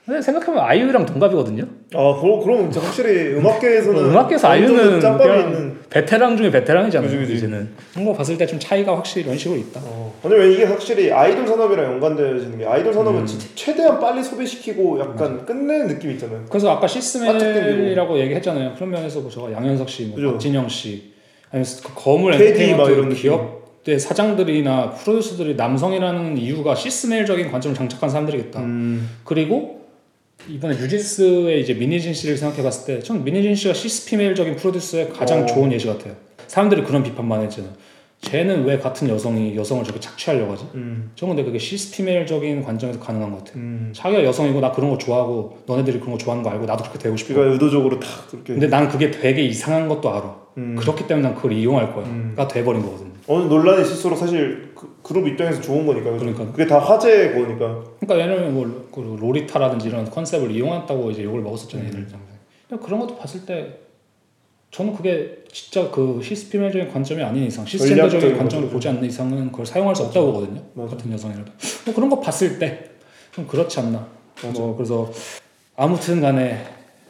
[0.08, 1.64] 생각해보면 아이유랑 동갑이거든요.
[1.96, 7.10] 아, 그럼 그럼 진짜 확실히 음악계에서는 음, 음악계에서 아이유는 있는 베테랑 중에 베테랑이잖아요.
[7.10, 7.34] 그치, 그치.
[7.36, 9.82] 이제는 그런 뭐 봤을 때 좀 차이가 확실히 이런 식으로 있다.
[9.84, 10.14] 어.
[10.24, 13.40] 왜냐면 이게 확실히 아이돌 산업이랑 연관되어지는 게 아이돌 산업은 음.
[13.56, 15.46] 최대한 빨리 소비시키고 약간 맞아.
[15.46, 16.44] 끝내는 느낌 있잖아요.
[16.50, 18.74] 그래서 아까 시스멜이라고 얘기했잖아요.
[18.76, 21.14] 그런 면에서 보셔 뭐 양현석 씨, 뭐 박진영 씨,
[21.52, 23.60] 아니면 그 거물 엔터테인먼트 이런 기업 느낌.
[23.84, 28.60] 때 사장들이나 프로듀서들이 남성이라는 이유가 시스멜적인 관점을 장착한 사람들이겠다.
[28.60, 29.10] 음.
[29.24, 29.85] 그리고
[30.48, 35.44] 이번에 유진스의 이제 미니진 씨를 생각해봤을 때전미니진 씨가 시스피메일적인 프로듀스의 가장 오.
[35.44, 35.46] 어.
[35.48, 36.16] 좋은 예시 같아요.
[36.48, 37.74] 사람들이 그런 비판만 했잖아요.
[38.26, 40.66] 쟤는 왜 같은 여성이 여성을 저렇게 착취하려고 하지?
[40.74, 41.12] 음.
[41.16, 43.54] 저 근데 그게 시스템적인 관점에서 가능한 것 같아.
[43.58, 43.92] 음.
[43.94, 47.16] 자기가 여성이고 나 그런 거 좋아하고 너네들이 그런 거 좋아하는 거 알고 나도 그렇게 되고
[47.16, 47.34] 싶어.
[47.36, 48.54] 그러니까 의도적으로 탁 그렇게.
[48.54, 50.36] 근데 난 그게 되게 이상한 것도 알아.
[50.58, 50.76] 음.
[50.76, 52.36] 그렇기 때문에 난 그걸 이용할 거야가 음.
[52.50, 53.08] 돼버린 거거든.
[53.28, 56.10] 어느 논란이 스수로 사실 그, 그룹 입장에서 좋은 거니까.
[56.18, 57.84] 그러니까 그게 다 화제의 거니까.
[58.00, 61.90] 그러니까 왜얘면뭐그 로리타라든지 이런 컨셉을 이용했다고 이제 욕을 먹었었잖아요.
[61.94, 62.10] 음.
[62.82, 63.82] 그런 것도 봤을 때
[64.76, 69.96] 저는 그게 진짜 그 시스템적인 관점이 아닌 이상 시스템적인 관점으로 보지 않는 이상은 그걸 사용할
[69.96, 70.62] 수 없다고 보거든요.
[70.74, 70.98] 맞아.
[70.98, 71.50] 같은 여성이라도
[71.86, 72.90] 뭐 그런 거 봤을 때
[73.32, 74.08] 좀 그렇지 않나.
[74.42, 74.62] 맞아.
[74.62, 75.12] 뭐 그래서
[75.76, 76.58] 아무튼간에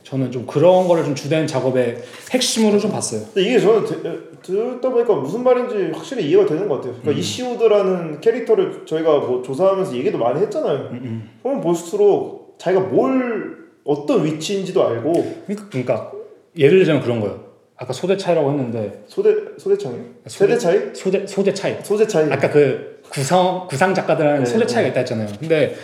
[0.01, 1.97] 저는 좀 그런 거를 좀 주된 작업의
[2.31, 3.21] 핵심으로 좀 봤어요.
[3.37, 6.93] 이게 저는 되, 듣다 어, 보니까 무슨 말인지 확실히 이해가 되는 것 같아요.
[6.93, 7.17] 그러니까 음.
[7.19, 10.89] 이시우드라는 캐릭터를 저희가 뭐 조사하면서 얘기도 많이 했잖아요.
[10.93, 11.61] 음, 보면 음.
[11.61, 15.13] 볼수록 자기가 뭘 어떤 위치인지도 알고
[15.45, 16.11] 그러니까, 그러니까
[16.57, 17.44] 예를 들자면 그런 거예요.
[17.77, 19.95] 아까 소대 차이라고 했는데 소대 소대 차이
[20.27, 24.65] 소대, 차이 소대 소대 차이 소대 차이 아까 그 구성 구상 작가들은 네, 소대 네.
[24.67, 25.27] 차이가 있다 했잖아요.
[25.39, 25.75] 근데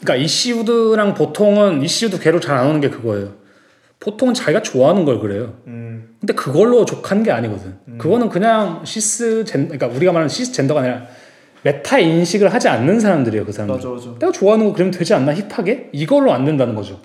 [0.00, 3.32] 그러니까 이시우드랑 보통은 이시우드 괴로 잘 안 오는 게 그거예요.
[3.98, 5.54] 보통은 자기가 좋아하는 걸 그래요.
[5.66, 6.16] 음.
[6.20, 7.76] 근데 그걸로 족한 게 아니거든.
[7.88, 7.98] 음.
[7.98, 11.06] 그거는 그냥 시스 젠 그러니까 우리가 말하는 시스 젠더가 아니라
[11.62, 13.46] 메타 인식을 하지 않는 사람들이에요.
[13.46, 13.74] 그 사람들.
[13.74, 14.18] 맞아, 맞아.
[14.18, 17.00] 내가 좋아하는 거 그러면 되지 않나 힙하게 이걸로 안 된다는 거죠.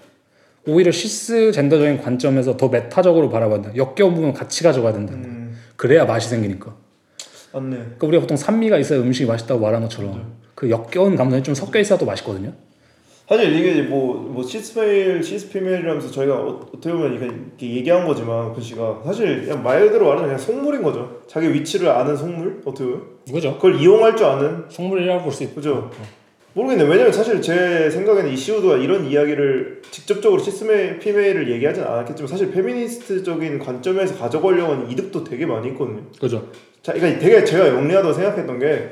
[0.68, 5.14] 오히려 시스젠더적인 관점에서 더 메타적으로 바라봐야 된 역겨운 부분 같이 가져가야 된다.
[5.16, 5.56] 음.
[5.76, 6.76] 그래야 맛이 생기니까.
[7.54, 7.70] 맞네.
[7.76, 10.12] 그러니까 우리가 보통 산미가 있어야 음식이 맛있다고 말하는 것처럼
[10.50, 10.72] 맞그 네.
[10.72, 12.54] 역겨운 감성이좀 섞여 있어야 또 맛있거든요.
[13.28, 19.02] 사실 이게 뭐 뭐 시스페일 시스피메일이라면서 저희가 어, 떻게 보면 이렇게 얘기한 거지만 그 씨가
[19.04, 21.22] 사실 그냥 말 그대로 말하면 그냥 속물인 거죠.
[21.28, 23.02] 자기 위치를 아는 속물 어떻게 보면.
[23.34, 23.56] 그죠.
[23.56, 25.56] 그걸 이용할 줄 아는 속물이라고 볼 수 있죠.
[25.56, 25.74] 그죠.
[25.92, 26.21] 어.
[26.54, 26.84] 모르겠네.
[26.90, 34.18] 왜냐면 사실 제 생각에는 이시우드가 이런 이야기를 직접적으로 시스메 피메이를 얘기하진 않았겠지만 사실 페미니스트적인 관점에서
[34.18, 36.02] 가져가려고 하는 이득도 되게 많이 있거든요.
[36.20, 36.50] 그죠.
[36.84, 38.90] 자, 그러니까 되게 제가 영리하다고 생각했던 게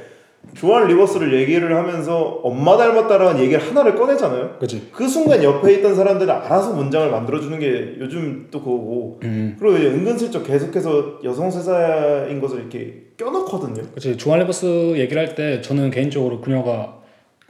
[0.53, 4.55] 조한 리버스를 얘기를 하면서 엄마 닮았다라는 얘기를 하나를 꺼내잖아요.
[4.57, 4.87] 그치.
[4.93, 9.19] 그 순간 옆에 있던 사람들은 알아서 문장을 만들어주는 게 요즘 또 그거고.
[9.23, 9.57] 음.
[9.59, 14.15] 그리고 이제 은근슬쩍 계속해서 여성 세사인 것을 이렇게 껴놓거든요 그치.
[14.15, 16.98] 조한 리버스 얘기를 할 때 저는 개인적으로 그녀가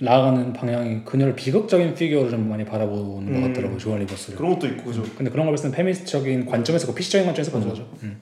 [0.01, 3.41] 나아가는 방향이 그녀를 비극적인 피규어로 좀 많이 바라보는 음.
[3.41, 3.77] 것 같더라고요.
[3.77, 4.37] 조안 리버스를.
[4.37, 5.01] 그런 것도 있고 그죠.
[5.01, 5.11] 음.
[5.17, 7.69] 근데 그런 걸 봤을 때는 페미니스트적인 관점에서 그 피시적인 관점에서 보는 음.
[7.69, 7.85] 거죠.
[8.03, 8.17] 음.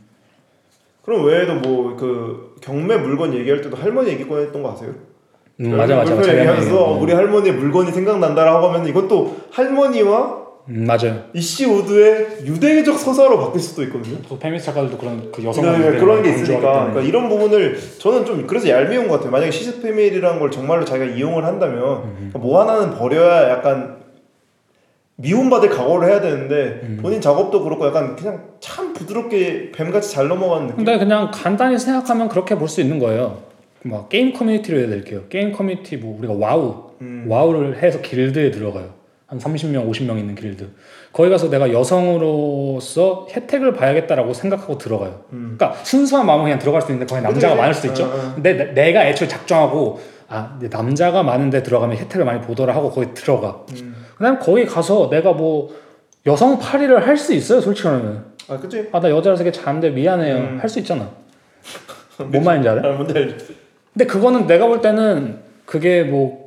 [1.03, 4.93] 그럼 외에도 뭐 그 경매 물건 얘기할 때도 할머니 얘기 꺼냈던 거 아세요?
[5.59, 6.13] 음, 맞아 맞아.
[6.13, 11.23] 물건 얘기하면서 우리 할머니 의 물건이 생각난다라고 하면 이것도 할머니와 음, 맞아요.
[11.33, 14.17] 이씨 우드의 유대적 서사로 바뀔 수도 있거든요.
[14.27, 18.45] 또 페미스 작가들도 그런 그 여성 네, 그런 게 있으니까 그러니까 이런 부분을 저는 좀
[18.45, 19.31] 그래서 얄미운 것 같아요.
[19.31, 22.03] 만약에 시스페밀이라는 걸 정말로 자기가 이용을 한다면 음.
[22.19, 22.29] 음.
[22.33, 23.97] 그러니까 뭐 하나는 버려야 약간
[25.15, 26.99] 미움받을 각오를 해야 되는데 음.
[27.01, 30.77] 본인 작업도 그렇고 약간 그냥 참 부드럽게 뱀같이 잘 넘어가는 느낌.
[30.83, 33.39] 근데 그냥 간단히 생각하면 그렇게 볼 수 있는 거예요.
[33.83, 35.21] 막 게임 커뮤니티로 해야 될게요.
[35.29, 37.25] 게임 커뮤니티 뭐 우리가 와우 음.
[37.29, 38.96] 와우를 해서 길드에 들어가요.
[39.27, 40.69] 한 30명, 50명 있는 길드.
[41.11, 45.21] 거기 가서 내가 여성으로서 혜택을 봐야겠다라고 생각하고 들어가요.
[45.33, 45.55] 음.
[45.57, 47.59] 그러니까 순수한 마음으로 그냥 들어갈 수 있는데 거기 남자가 그치?
[47.61, 48.05] 많을 수도 있죠.
[48.05, 48.31] 아.
[48.35, 49.99] 근데 내, 가 애초에 작정하고
[50.29, 53.65] 아, 남자가 많은데 들어가면 혜택을 많이 보더라 하고 거기 들어가.
[53.73, 53.95] 음.
[54.15, 55.75] 그다음 거기 가서 내가 뭐
[56.25, 58.25] 여성 파리를 할 수 있어요, 솔직히 말하면.
[58.47, 58.87] 아, 그치?
[58.93, 60.35] 아, 나 여자라서 이게 자는데 미안해요.
[60.35, 60.57] 음.
[60.61, 61.09] 할수 있잖아.
[62.17, 62.89] 뭔 말인지 알아?
[62.89, 63.55] 아, 뭔지 알지.
[63.93, 66.46] 근데 그거는 내가 볼 때는 그게 뭐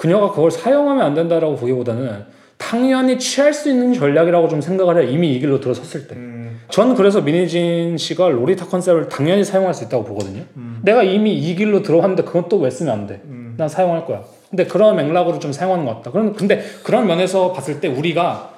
[0.00, 2.24] 그녀가 그걸 사용하면 안 된다라고 보기보다는
[2.56, 5.10] 당연히 취할 수 있는 전략이라고 좀 생각을 해요.
[5.10, 6.16] 이미 이 길로 들어섰을 때.
[6.16, 6.60] 음.
[6.70, 10.42] 전 그래서 미니진 씨가 로리타 컨셉을 당연히 사용할 수 있다고 보거든요.
[10.56, 10.78] 음.
[10.82, 13.20] 내가 이미 이 길로 들어왔는데 그건 또 왜 쓰면 안 돼.
[13.26, 13.54] 음.
[13.58, 14.22] 난 사용할 거야.
[14.48, 16.12] 근데 그런 맥락으로 좀 사용하는 것 같다.
[16.12, 18.54] 그럼 근데 그런 면에서 봤을 때 우리가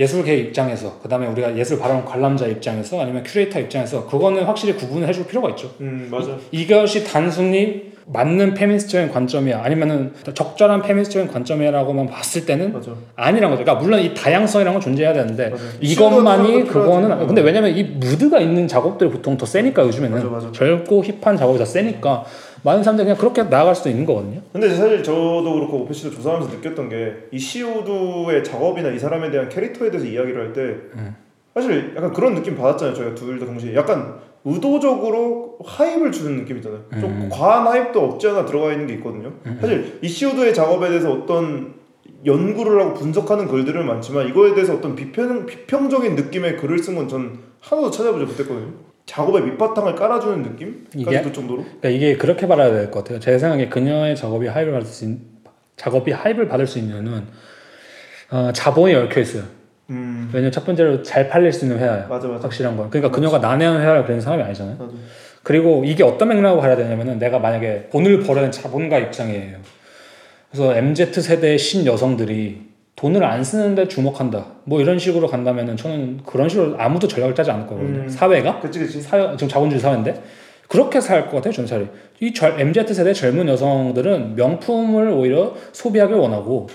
[0.00, 5.26] 예술계 입장에서 그다음에 우리가 예술 바라는 관람자 입장에서 아니면 큐레이터 입장에서 그거는 확실히 구분을 해줄
[5.28, 5.70] 필요가 있죠.
[5.80, 6.36] 음 맞아.
[6.50, 12.92] 이것이 단순히 맞는 페미니스트적인 관점이야 아니면은 적절한 페미니스트적인 관점이라고만 봤을 때는 맞아.
[13.14, 13.62] 아니란 거죠.
[13.64, 15.62] 그러니까 물론 이 다양성이라는 건 존재해야 되는데 맞아.
[15.80, 17.26] 이것만이 그거는 어.
[17.26, 17.46] 근데 음.
[17.46, 22.24] 왜냐면 이 무드가 있는 작업들이 보통 더 세니까 요즘에는 맞아, 젊고 힙한 작업이 더 세니까
[22.62, 24.40] 많은 사람들이 그냥 그렇게 나아갈 수도 있는 거거든요.
[24.52, 27.00] 근데 사실 저도 그렇고 오피스도 조사하면서 느꼈던 게
[27.32, 30.60] 이 시우드의 작업이나 이 사람에 대한 캐릭터에 대해서 이야기를 할때
[30.96, 31.14] 음.
[31.54, 32.94] 사실 약간 그런 느낌 받았잖아요.
[32.94, 36.84] 저희가 둘 다 동시에 약간 의도적으로 하입을 주는 느낌이잖아요.
[36.94, 37.00] 음.
[37.00, 39.32] 좀 과한 하입도 없지 않아 들어가 있는 게 있거든요.
[39.46, 39.58] 음.
[39.60, 41.74] 사실 이시우드의 작업에 대해서 어떤
[42.24, 47.38] 연구를 하고 분석하는 글들은 많지만 이거에 대해서 어떤 비평, 비평적인 느낌의 글을 쓴 건 전
[47.60, 48.72] 하나도 찾아보지 못했거든요.
[49.04, 51.62] 작업의 밑바탕을 깔아주는 느낌까지 들 그 정도로.
[51.62, 53.20] 그러니까 이게 그렇게 바라야 될 것 같아요.
[53.20, 55.20] 제 생각에 그녀의 작업이 하입을 받을 수 있는
[55.76, 57.26] 작업이 하입을 받을 수 있는
[58.32, 59.42] 어, 자본이 얽혀 있어요.
[59.90, 60.30] 음.
[60.32, 62.06] 왜냐면 첫 번째로 잘 팔릴 수 있는 회화야.
[62.08, 62.44] 맞아, 맞아.
[62.44, 62.88] 확실한 건.
[62.90, 64.76] 그러니까 그녀가 난해한 회화를 그리는 사람이 아니잖아요.
[64.78, 64.92] 맞아.
[65.42, 69.58] 그리고 이게 어떤 맥락으로 가야 되냐면은 내가 만약에 돈을 벌어낸 자본가 입장이에요.
[70.50, 74.46] 그래서 MZ 세대의 신 여성들이 돈을 안 쓰는데 주목한다.
[74.64, 78.02] 뭐 이런 식으로 간다면은 저는 그런 식으로 아무도 전략을 짜지 않을 거거든요.
[78.02, 78.08] 음.
[78.08, 78.60] 사회가?
[78.60, 79.00] 그치, 그치.
[79.00, 80.22] 사회, 지금 자본주의 사회인데.
[80.68, 81.88] 그렇게 살 것 같아요, 전차리.
[82.20, 86.68] 이 MZ 세대 젊은 여성들은 명품을 오히려 소비하길 원하고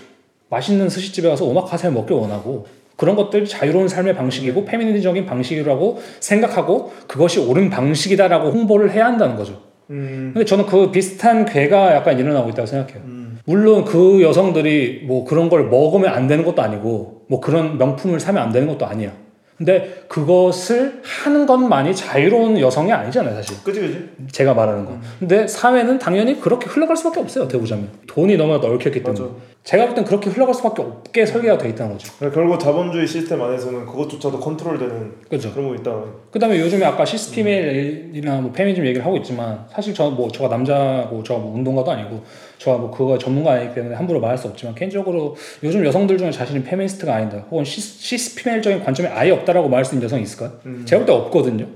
[0.50, 2.66] 맛있는 스시집에 가서 오마카세 먹길 원하고
[2.98, 4.66] 그런 것들이 자유로운 삶의 방식이고 네.
[4.66, 9.60] 페미니즘적인 방식이라고 생각하고 그것이 옳은 방식이다라고 홍보를 해야 한다는 거죠.
[9.90, 10.32] 음.
[10.34, 13.02] 근데 저는 그 비슷한 괴가 약간 일어나고 있다고 생각해요.
[13.06, 13.40] 음.
[13.46, 18.42] 물론 그 여성들이 뭐 그런 걸 먹으면 안 되는 것도 아니고 뭐 그런 명품을 사면
[18.44, 19.12] 안 되는 것도 아니야.
[19.58, 23.58] 근데 그것을 하는 것만이 자유로운 여성이 아니잖아요, 사실.
[23.64, 24.10] 그지, 그지.
[24.32, 24.96] 제가 말하는 건.
[24.96, 25.02] 음.
[25.20, 27.88] 근데 사회는 당연히 그렇게 흘러갈 수밖에 없어요, 대보자면.
[28.06, 29.22] 돈이 너무나 넓혔기 때문에.
[29.22, 29.34] 맞아.
[29.64, 32.14] 제가 볼 땐 그렇게 흘러갈 수밖에 없게 설계가 돼 있다는 거죠.
[32.20, 35.52] 그러니까 결국 자본주의 시스템 안에서는 그것조차도 컨트롤되는 그죠.
[35.54, 36.04] 그런 거 있다.
[36.32, 41.40] 그다음에 요즘에 아까 시스템이나 뭐 페미니즘 얘기를 하고 있지만 사실 저 뭐 저가 남자고 저가
[41.40, 42.24] 뭐 운동가도 아니고
[42.58, 47.40] 저가뭐그거 전문가 아니기 때문에 함부로 말할 수 없지만 개인적으로 요즘 여성들 중에 자신이 페미니스트가 아니다
[47.50, 50.54] 혹은 시스피멜적인 관점이 아예 없다라고 말할 수 있는 여성이 있을까요?
[50.66, 50.84] 음.
[50.86, 51.68] 제가 볼 때 없거든요.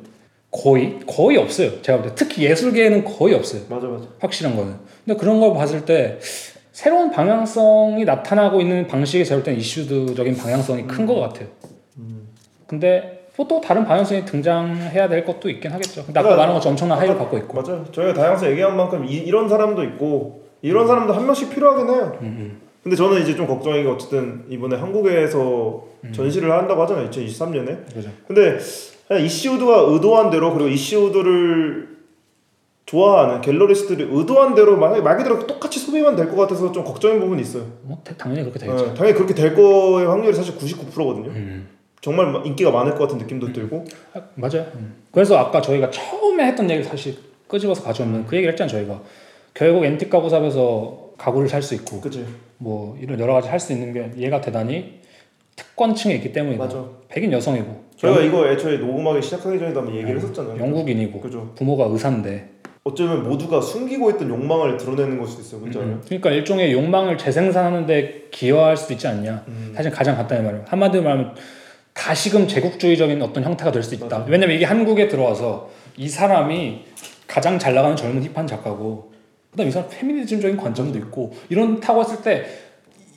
[0.91, 1.81] 거의 거의 없어요.
[1.83, 3.61] 제가 볼 때 특히 예술계에는 거의 없어요.
[3.69, 4.05] 맞아 맞아.
[4.19, 4.73] 확실한 거는.
[5.05, 6.17] 근데 그런 걸 봤을 때
[6.71, 11.47] 새로운 방향성이 나타나고 있는 방식이 제가 볼 때는 이슈적인 방향성이 큰 것 같아요.
[11.97, 12.27] 음.
[12.67, 16.01] 근데 뭐 또 다른 방향성이 등장해야 될 것도 있긴 하겠죠.
[16.01, 17.61] 나도 그러니까 아까 것처럼 엄청난 하이를 받고 있고.
[17.61, 17.85] 맞아요.
[17.91, 20.87] 저희가 다양성 얘기한 만큼 이, 런 사람도 있고 이런 음.
[20.87, 22.17] 사람도 한 명씩 필요하긴 해요.
[22.21, 22.61] 음, 음.
[22.83, 27.09] 근데 저는 이제 좀 걱정이 어쨌든 이번에 한국에서 전시를 한다고 하잖아요.
[27.09, 27.93] 2023년에.
[27.93, 28.09] 그죠.
[28.27, 28.57] 근데
[29.21, 31.99] 이시우드가 의도한 대로 그리고 이시우드를
[32.85, 37.41] 좋아하는 갤러리스트들이 의도한 대로 만약에 말 그대로 똑같이 소비만 될 것 같아서 좀 걱정인 부분이
[37.41, 37.63] 있어요.
[37.87, 38.01] 어?
[38.17, 38.85] 당연히 그렇게 되겠죠.
[38.87, 41.27] 네, 당연히 그렇게 될 거의 확률이 사실 99%거든요.
[41.29, 41.67] 음.
[42.01, 43.53] 정말 인기가 많을 것 같은 느낌도 음.
[43.53, 43.85] 들고.
[44.15, 44.65] 아, 맞아요.
[44.75, 44.95] 음.
[45.11, 47.15] 그래서 아까 저희가 처음에 했던 얘기를 사실
[47.47, 48.71] 끄집어서 가져오면 그 얘기를 했잖아요.
[48.87, 48.99] 저희가
[49.59, 52.25] 결국 엔틱 가구 사에서 가구를 살 수 있고 그치.
[52.59, 54.99] 뭐 이런 여러 가지 할 수 있는 게 얘가 대단히
[55.57, 56.63] 특권층에 있기 때문이다.
[56.63, 56.81] 맞아.
[57.09, 57.83] 백인 여성이고.
[57.97, 60.59] 저희가 이거 애초에 녹음하기 시작하기 전에도 한번 얘기를 했었잖아요.
[60.61, 61.19] 영국인이고.
[61.19, 61.51] 그죠.
[61.57, 62.47] 부모가 의사인데.
[62.85, 65.59] 어쩌면 모두가 숨기고 있던 욕망을 드러내는 걸수 있어요.
[65.59, 69.43] 문자 음, 음, 그러니까 일종의 욕망을 재생산하는데 기여할 수도 있지 않냐.
[69.49, 69.73] 음.
[69.75, 71.35] 사실 가장 간단히 말이에요 한마디로 말하면
[71.93, 74.19] 다시금 제국주의적인 어떤 형태가 될 수 있다.
[74.19, 74.25] 맞아.
[74.29, 76.85] 왜냐면 이게 한국에 들어와서 이 사람이
[77.27, 79.08] 가장 잘 나가는 젊은 힙한 작가고
[79.51, 82.45] 그다음 이 사람 페미니즘적인 관점도 있고 이런 타고 했을 때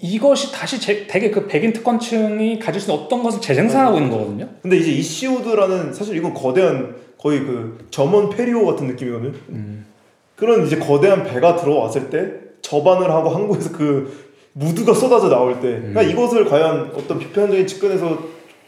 [0.01, 4.49] 이것이 다시 제, 되게 그 백인 특권층이 가질 수 있는 어떤 것을 재생산하고 있는 거거든요.
[4.63, 9.33] 근데 이제 이시우드라는 사실 이건 거대한 거의 그 점원 페리오 같은 느낌이거든요.
[9.51, 9.87] 음.
[10.35, 12.33] 그런 이제 거대한 배가 들어왔을 때
[12.63, 16.11] 저반을 하고 한국에서 그 무드가 쏟아져 나올 때, 그러니까 음.
[16.11, 18.19] 이것을 과연 어떤 비판적인 측근에서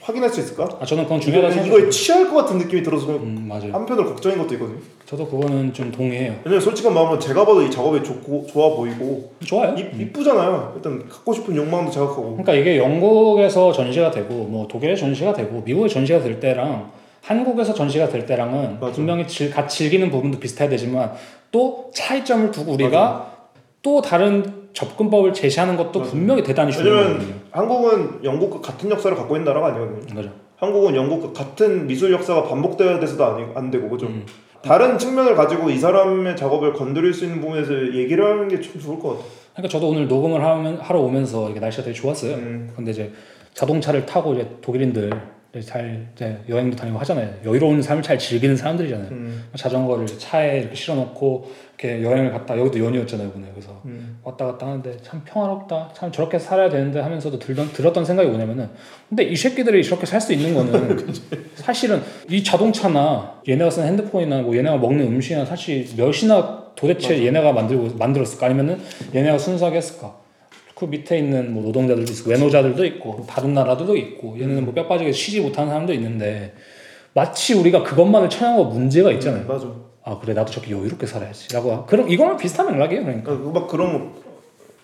[0.04, 0.68] 확인할 수 있을까?
[0.80, 1.66] 아 저는 그건 중요하다 생각.
[1.66, 3.72] 이거에 취할 것 같은 느낌이 들어서 음, 맞아요.
[3.72, 4.78] 한편으로 걱정인 것도 있거든요.
[5.06, 6.34] 저도 그거는 좀 동의해요.
[6.44, 9.74] 왜냐면 솔직한 마음으 제가 봐도 이 작업이 좋고 좋아 보이고 좋아요.
[9.74, 9.98] 이, 음.
[10.02, 10.74] 이쁘잖아요.
[10.76, 12.22] 일단 갖고 싶은 욕망도 자극하고.
[12.36, 16.90] 그러니까 이게 영국에서 전시가 되고 뭐 독일에 전시가 되고 미국에 전시가 될 때랑
[17.22, 18.92] 한국에서 전시가 될 때랑은 맞아.
[18.92, 21.14] 분명히 질, 같이 즐기는 부분도 비슷해야 되지만
[21.50, 23.30] 또 차이점을 두고 우리가 맞아.
[23.80, 26.10] 또 다른 접근법을 제시하는 것도 맞아요.
[26.10, 27.18] 분명히 대단히 중요해요.
[27.52, 30.14] 한국은 영국과 그 같은 역사를 갖고 있는 나라가 아니거든요.
[30.14, 30.28] 맞아.
[30.56, 34.06] 한국은 영국과 그 같은 미술 역사가 반복되어야 돼서도 아니, 안 되고 그죠.
[34.06, 34.26] 음.
[34.62, 39.10] 다른 측면을 가지고 이 사람의 작업을 건드릴 수 있는 부분에서 얘기를 하는 게참 좋을 것
[39.10, 39.24] 같아요.
[39.52, 42.34] 그러니까 저도 오늘 녹음을 하면, 하러 오면서 이게 날씨가 되게 좋았어요.
[42.34, 42.72] 음.
[42.74, 43.12] 근데 이제
[43.52, 45.10] 자동차를 타고 이제 독일인들
[45.64, 47.32] 잘 이제 여행도 다니고 하잖아요.
[47.44, 49.08] 여유로운 삶을 잘 즐기는 사람들이잖아요.
[49.12, 49.44] 음.
[49.56, 51.46] 자전거를 차에 이렇게 실어놓고
[51.88, 54.18] 이렇게 여행을 갔다 여기도 연휴였잖아요 이번 그래서 음.
[54.22, 58.70] 왔다 갔다 하는데 참 평화롭다 참 저렇게 살아야 되는데 하면서도 들던, 들었던 생각이 뭐냐면은
[59.10, 61.12] 근데 이 새끼들이 저렇게 살 수 있는 거는
[61.54, 62.00] 사실은
[62.30, 67.24] 이 자동차나 얘네가 쓰는 핸드폰이나 뭐 얘네가 먹는 음식이나 사실 몇이나 도대체 맞아.
[67.26, 68.78] 얘네가 만들고 만들었을까 아니면은
[69.14, 70.14] 얘네가 순수하게 했을까
[70.74, 75.12] 그 밑에 있는 뭐 노동자들도 있고 외노자들도 있고 다른 나라들도 있고 얘네는 뭐 뼈 빠지게
[75.12, 76.54] 쉬지 못하는 사람도 있는데
[77.12, 79.70] 마치 우리가 그것만을 찬양하 문제가 있잖아요 음, 맞아.
[80.06, 83.30] 아 그래 나도 저렇게 여유롭게 살아야지라고 그럼 이거랑 비슷한 맥락이에요 그러니까.
[83.34, 84.12] 그러니까 막 그런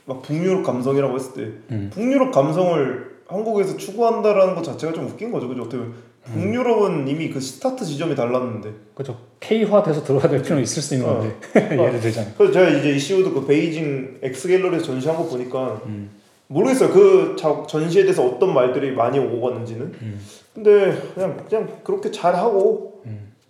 [0.07, 1.91] 막 북유럽 감성이라고 했을 때 음.
[1.93, 5.93] 북유럽 감성을 한국에서 추구한다라는 것 자체가 좀 웃긴 거죠 그죠 어떻게 보면
[6.29, 6.33] 음.
[6.33, 7.09] 북유럽은 음.
[7.09, 11.37] 이미 그 스타트 지점이 달랐는데 그죠 K화 돼서 들어가야 될 필요는 있을 수 있는 건데
[11.55, 11.61] 어.
[11.87, 16.09] 예를 들자면 그래서 제가 이제 이시우드 그 베이징 엑스갤러리에서 전시한 거 보니까 음.
[16.47, 20.21] 모르겠어요 그 자, 전시에 대해서 어떤 말들이 많이 오고 갔는지는 음.
[20.55, 22.90] 근데 그냥 그냥 그렇게 잘 하고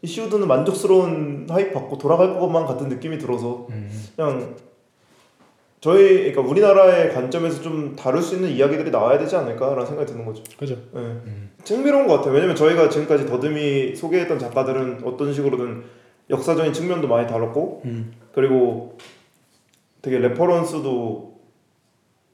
[0.03, 3.91] 이 시우드는 만족스러운 하입 받고 돌아갈 것만 같은 느낌이 들어서 음.
[4.17, 4.57] 그냥
[5.81, 10.43] 저희 그러니까 우리나라의 관점에서 좀 다룰 수 있는 이야기들이 나와야 되지 않을까라는 생각이 드는 거죠.
[10.59, 10.75] 그죠.
[10.93, 11.01] 네.
[11.01, 11.51] 음.
[11.67, 12.35] 흥미로운 것 같아요.
[12.35, 15.85] 왜냐면 저희가 지금까지 더듬이 소개했던 작가들은 어떤 식으로든
[16.31, 18.13] 역사적인 측면도 많이 다뤘고 음.
[18.33, 18.97] 그리고
[20.03, 21.31] 되게 레퍼런스도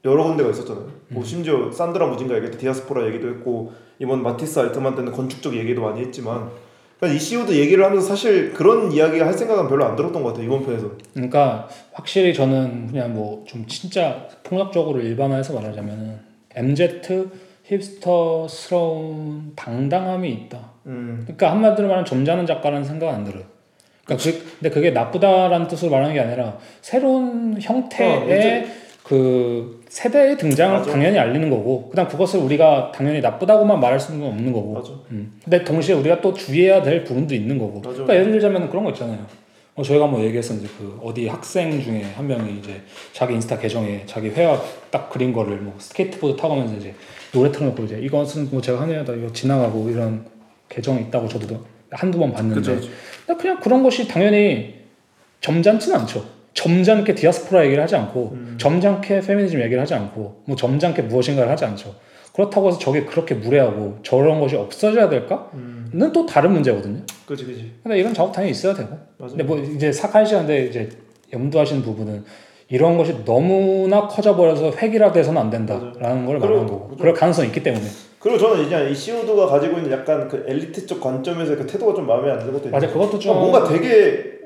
[0.05, 0.83] 여러 군데가 있었잖아요.
[0.83, 1.13] 뭐 음.
[1.15, 5.99] 뭐 심지어 산드라 무진가 얘기도 디아스포라 얘기도 했고 이번 마티스 알트만 때는 건축적 얘기도 많이
[6.01, 6.49] 했지만
[6.99, 10.65] 그러니까 이시우도 얘기를 하면서 사실 그런 이야기 할 생각은 별로 안 들었던 것 같아요 이번
[10.65, 10.89] 편에서.
[11.13, 16.17] 그러니까 확실히 저는 그냥 뭐 좀 진짜 폭력적으로 일반화해서 말하자면은
[16.55, 17.01] MZ
[17.65, 20.71] 힙스터스러운 당당함이 있다.
[20.87, 21.19] 음.
[21.23, 23.43] 그러니까 한마디로 말하면 점잖은 작가라는 생각 안 들어요.
[24.03, 28.25] 그러니까 그, 근데 그게 나쁘다라는 뜻으로 말하는 게 아니라 새로운 형태의 어,
[29.07, 30.91] 그 세대의 등장을 맞아.
[30.91, 35.39] 당연히 알리는 거고 그다음 그것을 우리가 당연히 나쁘다고만 말할 수는 없는 거고 음.
[35.41, 37.91] 근데 동시에 우리가 또 주의해야 될 부분도 있는 거고 맞아.
[37.91, 39.17] 그러니까 예를 들자면 그런 거 있잖아요
[39.75, 42.81] 어, 저희가 뭐 얘기했었는데 그 어디 학생 중에 한 명이 이제
[43.13, 44.61] 자기 인스타 계정에 자기 회화
[44.91, 46.93] 딱 그린 거를 뭐 스케이트보드 타고 가면서 이제
[47.31, 50.25] 노래 틀어놓고 이제 이것은 뭐 제가 하느냐다 이거 지나가고 이런
[50.67, 52.75] 계정이 있다고 저도 한두 번 봤는데 그쵸,
[53.25, 53.37] 그쵸.
[53.37, 54.75] 그냥 그런 것이 당연히
[55.39, 58.57] 점잖지는 않죠 점잖게 디아스포라 얘기를 하지 않고 음.
[58.59, 61.93] 점잖게 페미니즘 얘기를 하지 않고 뭐 점잖게 무엇인가를 하지 않죠.
[62.33, 66.11] 그렇다고 해서 저게 그렇게 무례하고 저런 것이 없어져야 될까는 음.
[66.13, 67.01] 또 다른 문제거든요.
[67.27, 67.71] 그렇지, 그렇지.
[67.83, 68.89] 근데 이런 작업 당연히 있어야 되고.
[69.17, 69.31] 맞아.
[69.35, 70.89] 근데 뭐 이제 사카이시한데 이제
[71.31, 72.25] 염두하신 부분은
[72.69, 76.25] 이런 것이 너무나 커져버려서 획일화돼서는 안 된다라는 맞아요.
[76.25, 77.85] 걸 말하는 거고 그럴 가능성이 있기 때문에
[78.19, 82.29] 그리고 저는 이제 이 CO2가 가지고 있는 약간 그 엘리트적 관점에서 그 태도가 좀 마음에
[82.31, 84.36] 안 드는 것도 맞아 그것도 좀 뭔가 되게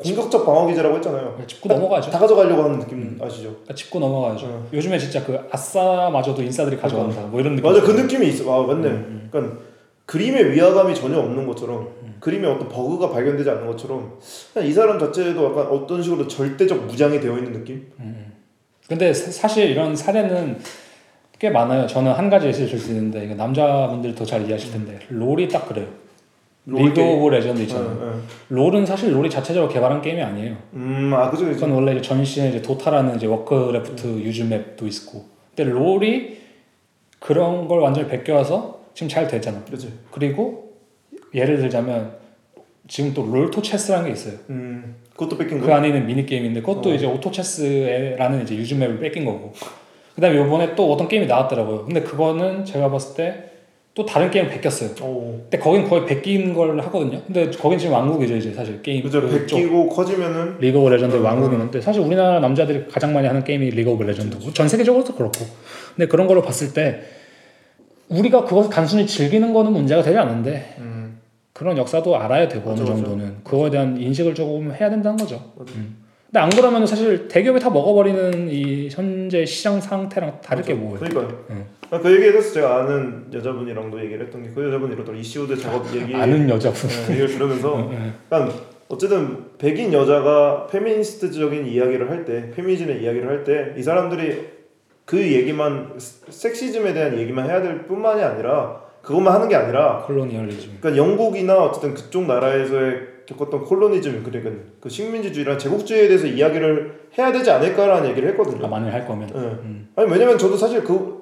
[0.00, 1.34] 공격적 방어 기제라고 했잖아요.
[1.38, 2.10] 네, 짚고 넘어가죠.
[2.10, 3.18] 다 가져가려고 하는 느낌 음.
[3.20, 3.50] 아시죠?
[3.50, 4.46] 그러니까 짚고 넘어가죠.
[4.70, 4.78] 네.
[4.78, 6.88] 요즘에 진짜 그 아싸마저도 인싸들이 그러니까.
[6.88, 7.30] 가져간다.
[7.30, 7.30] 그러니까.
[7.30, 7.70] 뭐 이런 느낌.
[7.70, 8.62] 맞아 그 느낌이 있어.
[8.62, 8.88] 아 맞네.
[8.88, 9.28] 음, 음.
[9.30, 9.56] 그러니까
[10.06, 12.16] 그림의 위화감이 전혀 없는 것처럼 음.
[12.18, 14.14] 그림에 어떤 버그가 발견되지 않는 것처럼
[14.54, 17.86] 그냥 이 사람 자체도 약간 어떤 식으로 절대적 무장이 되어 있는 느낌.
[17.98, 18.32] 음,
[18.88, 20.60] 근데 사실 이런 사례는
[21.38, 21.86] 꽤 많아요.
[21.86, 25.86] 저는 한 가지 예시를 줄 수 있는데 이거 남자분들이 더잘 이해하실 텐데 롤이 딱 그래요.
[26.66, 27.98] 리도 오브 네, 레전드 있잖아요.
[27.98, 28.10] 네, 네.
[28.50, 30.56] 롤은 사실 롤이 자체적으로 개발한 게임이 아니에요.
[30.74, 31.46] 음, 아 그죠.
[31.46, 34.20] 그건 원래 이제 전신에 이제 도타라는 이제 워크래프트 음.
[34.20, 35.24] 유즈 맵도 있고.
[35.56, 36.36] 근데 롤이
[37.18, 39.64] 그런 걸 완전히 베껴와서 지금 잘 되잖아.
[39.64, 39.78] 그렇
[40.10, 40.74] 그리고
[41.34, 42.12] 예를 들자면
[42.88, 44.34] 지금 또 롤토 체스라는 게 있어요.
[44.50, 45.66] 음, 그것도 뺏긴 거.
[45.66, 46.92] 그 안에 있는 미니 게임인데 그것도 어.
[46.94, 49.52] 이제 오토 체스라는 이제 유즈 맵을 뺏긴 거고.
[50.16, 51.84] 그다음에 요번에 또 어떤 게임이 나왔더라고요.
[51.86, 53.49] 근데 그거는 제가 봤을 때
[53.94, 54.90] 또 다른 게임을 베꼈어요.
[55.02, 55.38] 오.
[55.42, 57.20] 근데 거긴 거의 베낀 걸 하거든요.
[57.26, 59.02] 근데 거긴 지금 왕국이죠, 이제 사실 게임.
[59.02, 60.58] 그죠, 베끼고 커지면은.
[60.60, 61.24] 리그 오브 레전드 음.
[61.24, 65.44] 왕국이는데 사실 우리나라 남자들이 가장 많이 하는 게임이 리그 오브 레전드고, 전 세계적으로도 그렇고.
[65.96, 67.00] 근데 그런 걸로 봤을 때,
[68.08, 71.20] 우리가 그것을 단순히 즐기는 거는 문제가 되지 않는데, 음.
[71.52, 73.24] 그런 역사도 알아야 되고, 맞아, 어느 정도는.
[73.24, 73.36] 맞아.
[73.42, 75.52] 그거에 대한 인식을 조금 해야 된다는 거죠.
[75.74, 75.96] 음.
[76.32, 81.00] 근데 안 그러면 사실 대기업이 다 먹어버리는 이 현재 시장 상태랑 다를 게 뭐예요?
[81.00, 81.44] 그러니까요.
[81.48, 81.56] 네.
[81.58, 81.64] 예.
[81.90, 85.58] 아, 그 얘기에 대해서 제가 아는 여자분이랑도 얘기를 했던 게 그 여자분이 이러 이시우드 e
[85.58, 88.12] 작업 얘기 아는 여자분 네, 얘기를 들으면서 네.
[88.30, 88.52] 그러 예,
[88.88, 94.60] 어쨌든 백인 여자가 페미니스트적인 이야기를 할때 페미니즘의 이야기를 할 때 이 사람들이
[95.04, 101.04] 그 얘기만 섹시즘에 대한 얘기만 해야 될 뿐만이 아니라 그것만 하는 게 아니라 콜로니얼리즘 그러니까
[101.04, 108.10] 영국이나 어쨌든 그쪽 나라에서의 겪었던 콜로니즘 그러니그 그 식민지주의랑 제국주의에 대해서 이야기를 해야 되지 않을까라는
[108.10, 108.64] 얘기를 했거든요.
[108.64, 109.28] 아, 만약 할 거면.
[109.28, 109.38] 네.
[109.38, 109.88] 음.
[109.96, 111.20] 아니 왜냐면 저도 사실 그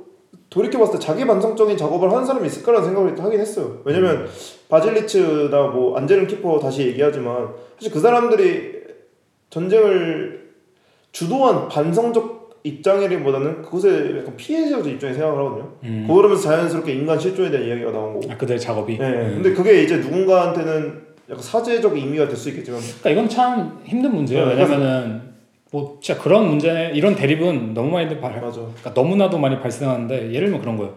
[0.50, 3.80] 돌이켜봤을 때 자기 반성적인 작업을 하는 사람이 있을 까라는 생각을 하긴 했어요.
[3.84, 4.26] 왜냐면 음.
[4.70, 8.78] 바질리츠나 뭐 안젤름 키퍼 다시 얘기하지만 사실 그 사람들이
[9.50, 10.48] 전쟁을
[11.12, 15.72] 주도한 반성적 입장이라기보다는 그것에 약간 피해자로서 입장에 생각을 하거든요.
[15.84, 16.08] 음.
[16.10, 18.30] 그러면서 자연스럽게 인간 실존에 대한 이야기가 나온 거고.
[18.30, 18.96] 아, 그들의 작업이.
[18.98, 19.04] 네.
[19.08, 19.30] 음.
[19.42, 24.46] 근데 그게 이제 누군가한테는 약간 사제적 의미가 될 수 있겠지만 그러니까 이건 참 힘든 문제예요.
[24.46, 25.20] 네, 왜냐면은
[25.70, 28.60] 뭐 진짜 그런 문제 이런 대립은 너무 많이 발 맞아.
[28.60, 30.94] 그러니까 너무나도 많이 발생하는데 예를 들면 그런 거예요.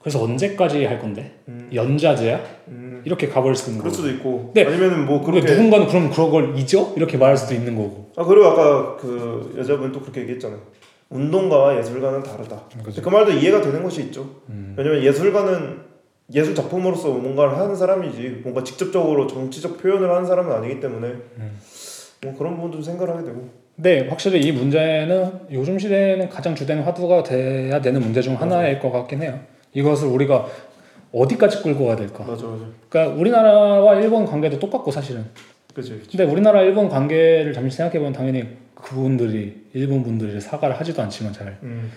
[0.00, 1.70] 그래서 언제까지 할 건데 음.
[1.72, 3.02] 연자제야 음.
[3.04, 4.64] 이렇게 가버릴 수 있는 그럴 수도 있고 네.
[4.66, 8.46] 아니면은 뭐 그렇게 누군가는 그럼 그런 걸 잊어 이렇게 말할 수도 있는 거고 아 그리고
[8.48, 10.56] 아까 그 여자분 또 그렇게 얘기했잖아
[11.08, 14.74] 운동가와 예술가는 다르다 음, 그 말도 이해가 되는 것이 있죠 음.
[14.76, 15.78] 왜냐면 예술가는
[16.34, 21.58] 예술 작품으로서 뭔가를 하는 사람이지 뭔가 직접적으로 정치적 표현을 하는 사람은 아니기 때문에 음.
[22.24, 27.22] 뭐 그런 부분도 생각하게 을 되고 네 확실히 이 문제는 요즘 시대에는 가장 주된 화두가
[27.22, 29.38] 돼야 되는 문제 중 하나일 것 같긴 해요
[29.72, 30.46] 이것을 우리가
[31.12, 35.26] 어디까지 끌고 가야 될까 맞아 맞아 그러니까 우리나라와 일본 관계도 똑같고 사실은
[35.74, 36.16] 그치, 그치.
[36.16, 38.44] 근데 우리나라 일본 관계를 잠시 생각해보면 당연히
[38.74, 41.90] 그분들이 일본 분들이 사과를 하지도 않지만 잘 음.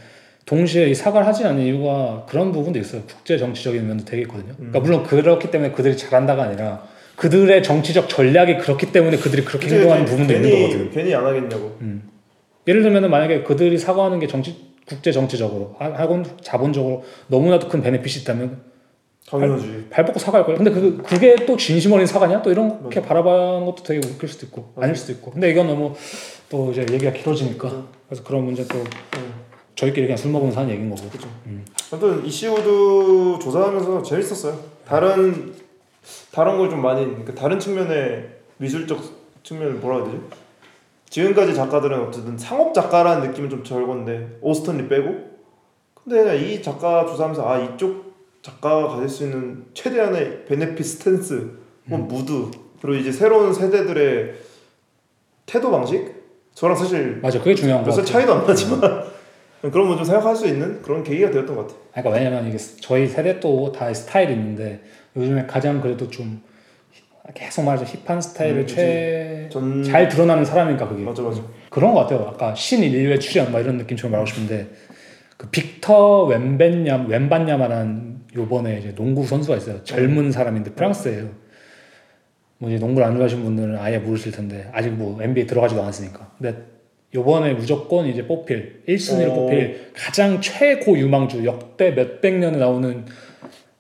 [0.45, 3.01] 동시에 이 사과를 하지 않는 이유가 그런 부분도 있어요.
[3.07, 4.83] 국제 정치적인 면도 되겠거든요 그러니까 음.
[4.83, 6.83] 물론 그렇기 때문에 그들이 잘한다가 아니라
[7.15, 10.91] 그들의 정치적 전략이 그렇기 때문에 그들이 그렇게 행동하는 부분도 괜히, 있는 거거든요.
[10.91, 11.77] 괜히 안 하겠냐고.
[11.81, 12.09] 음.
[12.67, 14.55] 예를 들면 만약에 그들이 사과하는 게 정치
[14.85, 18.75] 국제 정치적으로 하건 자본적으로 너무나도 큰 베네핏이 있다면
[19.29, 19.87] 당연하지.
[19.89, 20.57] 발, 벗고 사과할 거예요.
[20.57, 22.43] 근데 그, 그게 또 진심 어린 사과냐?
[22.43, 22.89] 또 이렇게 뭐.
[22.95, 23.01] 맞아.
[23.01, 24.83] 바라보는 것도 되게 웃길 수도 있고 맞아.
[24.85, 24.95] 아닐 음.
[24.95, 25.31] 수도 있고.
[25.31, 25.95] 근데 이건 너무
[26.49, 27.85] 또 이제 얘기가 길어지니까 음.
[28.07, 28.83] 그래서 그런 문제 또 응.
[29.75, 31.07] 저희끼리 그냥 술 먹으면서 하는 얘기인 거고.
[31.09, 31.27] 그렇죠.
[31.47, 31.63] 음.
[31.91, 34.57] 아무튼 이시우도 조사하면서 재밌었어요.
[34.87, 35.53] 다른
[36.31, 38.99] 다른 걸 좀 많이 그러니까 다른 측면의 미술적
[39.43, 40.23] 측면을 뭐라 해야 되지?
[41.09, 45.35] 지금까지 작가들은 어쨌든 상업 작가라는 느낌은 좀 절건데 오스턴리 빼고
[46.03, 51.47] 근데 이 작가 조사하면서 아 이쪽 작가가 가질 수 있는 최대한의 베네피스텐스뭐
[51.93, 52.07] 음.
[52.07, 54.35] 무드 그리고 이제 새로운 세대들의
[55.45, 56.13] 태도 방식
[56.53, 57.91] 저랑 사실 맞아 그게 중요한 거.
[57.91, 59.14] 그래서 차이도 안 나지만 음.
[59.71, 61.79] 그런 거좀 생각할 수 있는 그런 계기가 되었던 것 같아요.
[61.93, 64.81] 그러니까 왜냐면 이게 저희 세대 또다 스타일이 있는데
[65.15, 66.41] 요즘에 가장 그래도 좀
[67.33, 69.49] 계속 말해서 힙한 스타일을 음, 최...
[69.51, 69.81] 전...
[69.81, 74.11] 드러나는 사람이니까 그게 맞아 맞아 그런 것 같아요 아까 신 인류의 출현 막 이런 느낌처럼
[74.11, 74.67] 말하고 싶은데
[75.35, 81.29] 그 빅터 웬벤냐 웬반냐마라는 요번에 이제 농구 선수가 있어요 젊은 사람인데 프랑스예요
[82.59, 86.74] 뭐 이제 농구를 안 좋아하시는 분들은 아예 모르실 텐데 아직 뭐 NBA 들어가지도 않았으니까 근데
[87.15, 89.35] 요번에 무조건 이제 뽑힐 1순위로 오.
[89.45, 93.05] 뽑힐 가장 최고 유망주 역대 몇백 년에 나오는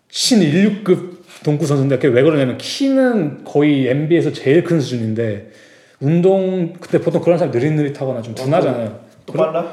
[0.09, 5.49] 신 16급 동구 선수인데 그게 왜 그러냐면 키는 거의 NBA에서 제일 큰 수준인데
[5.99, 8.99] 운동 그때 보통 그런 사람 느릿느릿하거나 좀 둔하잖아요.
[9.25, 9.71] 또 빨라?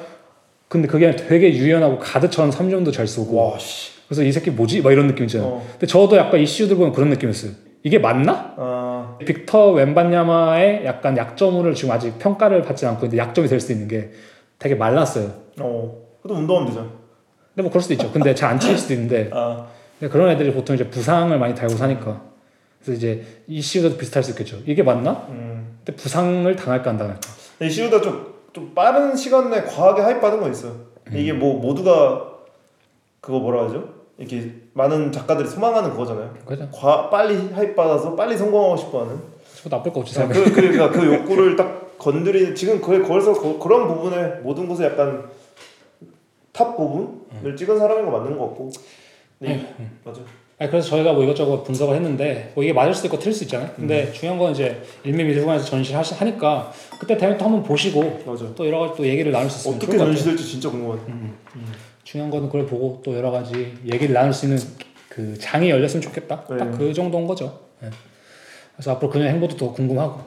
[0.69, 3.37] 근데 그게 되게 유연하고 가드처럼 3점도 잘 쏘고.
[3.37, 3.59] 와,
[4.09, 4.81] 그래서 이 새끼 뭐지?
[4.83, 5.67] 막 이런 느낌 이잖아요 어.
[5.73, 7.53] 근데 저도 약간 이슈들 보면 그런 느낌이었어요.
[7.85, 8.55] 이게 맞나?
[8.57, 9.19] 어...
[9.25, 14.11] 빅터 웬반야마의 약간 약점을 지금 아직 평가를 받지 않고 있는데 약점이 될 수 있는 게
[14.59, 15.31] 되게 말랐어요.
[15.61, 16.81] 어, 그래도 운동하면 되죠.
[17.51, 18.11] 근데 뭐 그럴 수도 있죠.
[18.13, 19.67] 근데 잘안칠 수도 있는데 아.
[20.01, 22.23] 그런 애들이 보통 이제 부상을 많이 달고 사니까
[22.83, 24.59] 그래서 이제 이슈도 비슷할 수 있겠죠.
[24.67, 25.27] 이게 맞나?
[25.31, 25.79] 음.
[25.85, 27.21] 근데 부상을 당할까 안 당할까?
[27.61, 30.69] 이슈도 좀, 좀 빠른 시간 내에 과하게 하입 받은 거 있어.
[30.69, 30.77] 요
[31.09, 31.13] 음.
[31.17, 32.29] 이게 뭐 모두가
[33.21, 33.89] 그거 뭐라 하죠?
[34.19, 36.33] 이렇게 많은 작가들이 소망하는 그거잖아요.
[36.47, 36.69] 그죠.
[36.73, 39.17] 과, 빨리 하입 받아서 빨리 성공하고 싶어하는.
[39.63, 43.59] 저 나쁠 거 없지 그, 그, 그러니까 그 욕구를 딱 건드리는 지금 거의 거기서 거,
[43.59, 45.25] 그런 부분에 모든 곳에 약간
[46.53, 47.57] 탑 부분을 음.
[47.57, 48.71] 찍은 사람인 거 맞는 거 같고.
[49.39, 49.75] 네, 음.
[49.79, 49.99] 음.
[50.05, 50.21] 맞아.
[50.59, 53.71] 아 그래서 저희가 뭐 이것저것 분석을 했는데 뭐 이게 맞을 수도 있고 틀릴 수 있잖아요.
[53.77, 54.13] 근데 음.
[54.13, 58.47] 중요한 건 이제 일미미술관에서 전시하니까 그때 대면 또 한번 보시고 맞아.
[58.55, 61.03] 또 여러 가지 또 얘기를 나눌 수 있으면 어떻게 전시될지 진짜 궁금하다.
[61.09, 61.35] 음.
[61.57, 61.73] 음, 음.
[62.13, 64.59] 중요한 거는 그걸 보고 또 여러 가지 얘기를 나눌 수 있는
[65.09, 66.45] 그 장이 열렸으면 좋겠다.
[66.51, 66.59] 네.
[66.59, 67.59] 딱그 정도인 거죠.
[67.81, 67.89] 네.
[68.77, 70.21] 그래서 앞으로 그녀의 행보도 더 궁금하고.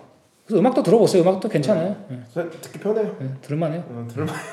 [0.48, 1.22] 그래서 음악도 들어보세요.
[1.22, 1.96] 음악도 괜찮아요.
[2.10, 2.16] 예.
[2.16, 2.22] 네.
[2.34, 2.50] 네.
[2.60, 3.16] 듣기 편해요.
[3.22, 3.84] 예, 들을만해요.
[3.88, 4.34] 어, 들을만.
[4.36, 4.44] 해요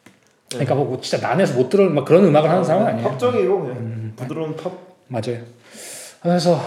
[0.48, 3.06] 그러니까 뭐 진짜 난해서 못 들을 막 그런 음악을 하는 사람은 아니에요.
[3.10, 4.72] 팝정이고 그 음, 음, 부드러운 팝.
[5.08, 5.42] 맞아요.
[6.20, 6.58] 하면서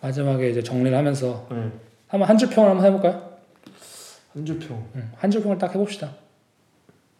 [0.00, 1.68] 마지막에 이제 정리를 하면서 네.
[2.08, 3.22] 한번 한 줄 평을 한번 해볼까요?
[4.34, 4.84] 한 줄 평.
[4.96, 6.10] 음, 한줄 평을 딱 해봅시다.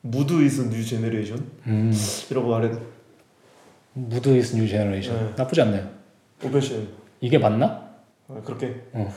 [0.00, 1.44] 무드 이즈 뉴 제너레이션
[2.30, 2.70] 이라고 말해
[3.94, 5.88] 무드 이즈 뉴 제너레이션 나쁘지 않네요
[6.44, 6.86] 오펜션
[7.20, 7.88] 이게 맞나?
[8.28, 9.10] 어, 그렇게 어.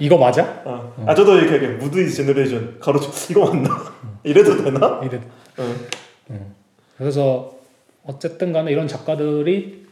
[0.00, 0.42] 이거 맞아?
[0.64, 0.92] 어.
[0.96, 1.04] 어.
[1.06, 3.70] 아 저도 이렇게 무드 이즈 제너레이션 가로쳐 이거 맞나?
[4.04, 4.18] 음.
[4.24, 5.00] 이래도 되나?
[5.04, 5.18] 이래
[5.58, 5.74] 어.
[6.30, 6.54] 음.
[6.98, 7.52] 그래서
[8.04, 9.86] 어쨌든 간에 이런 작가들이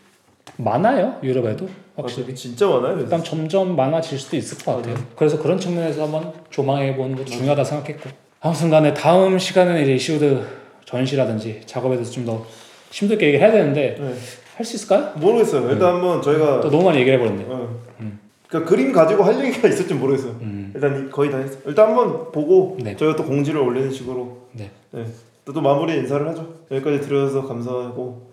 [0.56, 4.98] 많아요 유럽에도 확실히 아, 진짜 많아요 일단 점점 많아질 수도 있을 것 아, 같아요 아,
[4.98, 5.04] 네.
[5.14, 7.64] 그래서 그런 측면에서 한번 조망해 보는 것도 중요하다 음.
[7.64, 10.44] 생각했고 아무튼 간에 다음 시간에는 이제 이슈드
[10.84, 12.44] 전시라든지 작업에 대해서 좀 더
[12.90, 14.14] 심도있게 얘기를 해야 되는데 네.
[14.56, 15.12] 할수 있을까요?
[15.16, 15.70] 모르겠어요.
[15.70, 15.94] 일단 음.
[15.96, 17.44] 한번 저희가 또 너무 많이 얘기를 해버렸네.
[17.48, 17.76] 어.
[18.00, 18.18] 음.
[18.48, 20.32] 그러니까 그림 가지고 할 얘기가 있을지 모르겠어요.
[20.40, 20.72] 음.
[20.74, 21.58] 일단 거의 다 했어.
[21.58, 22.96] 요 일단 한번 보고 네.
[22.96, 24.70] 저희가 또 공지를 올리는 식으로 네.
[24.90, 25.04] 네.
[25.50, 26.46] 또, 마무리 인사를 하죠.
[26.70, 28.28] 여기까지 들어줘서 감사하고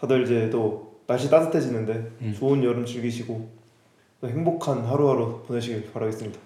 [0.00, 1.92] 다들 이제 또 날씨 따뜻해지는데
[2.22, 2.34] 음.
[2.38, 3.46] 좋은 여름 즐기시고
[4.24, 6.38] 행복한 하루하루 보내시길 바라겠습니다.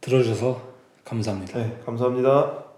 [0.00, 0.62] 들어주셔서
[1.10, 1.58] 감사합니다.
[1.58, 2.69] 네, 감사합니다.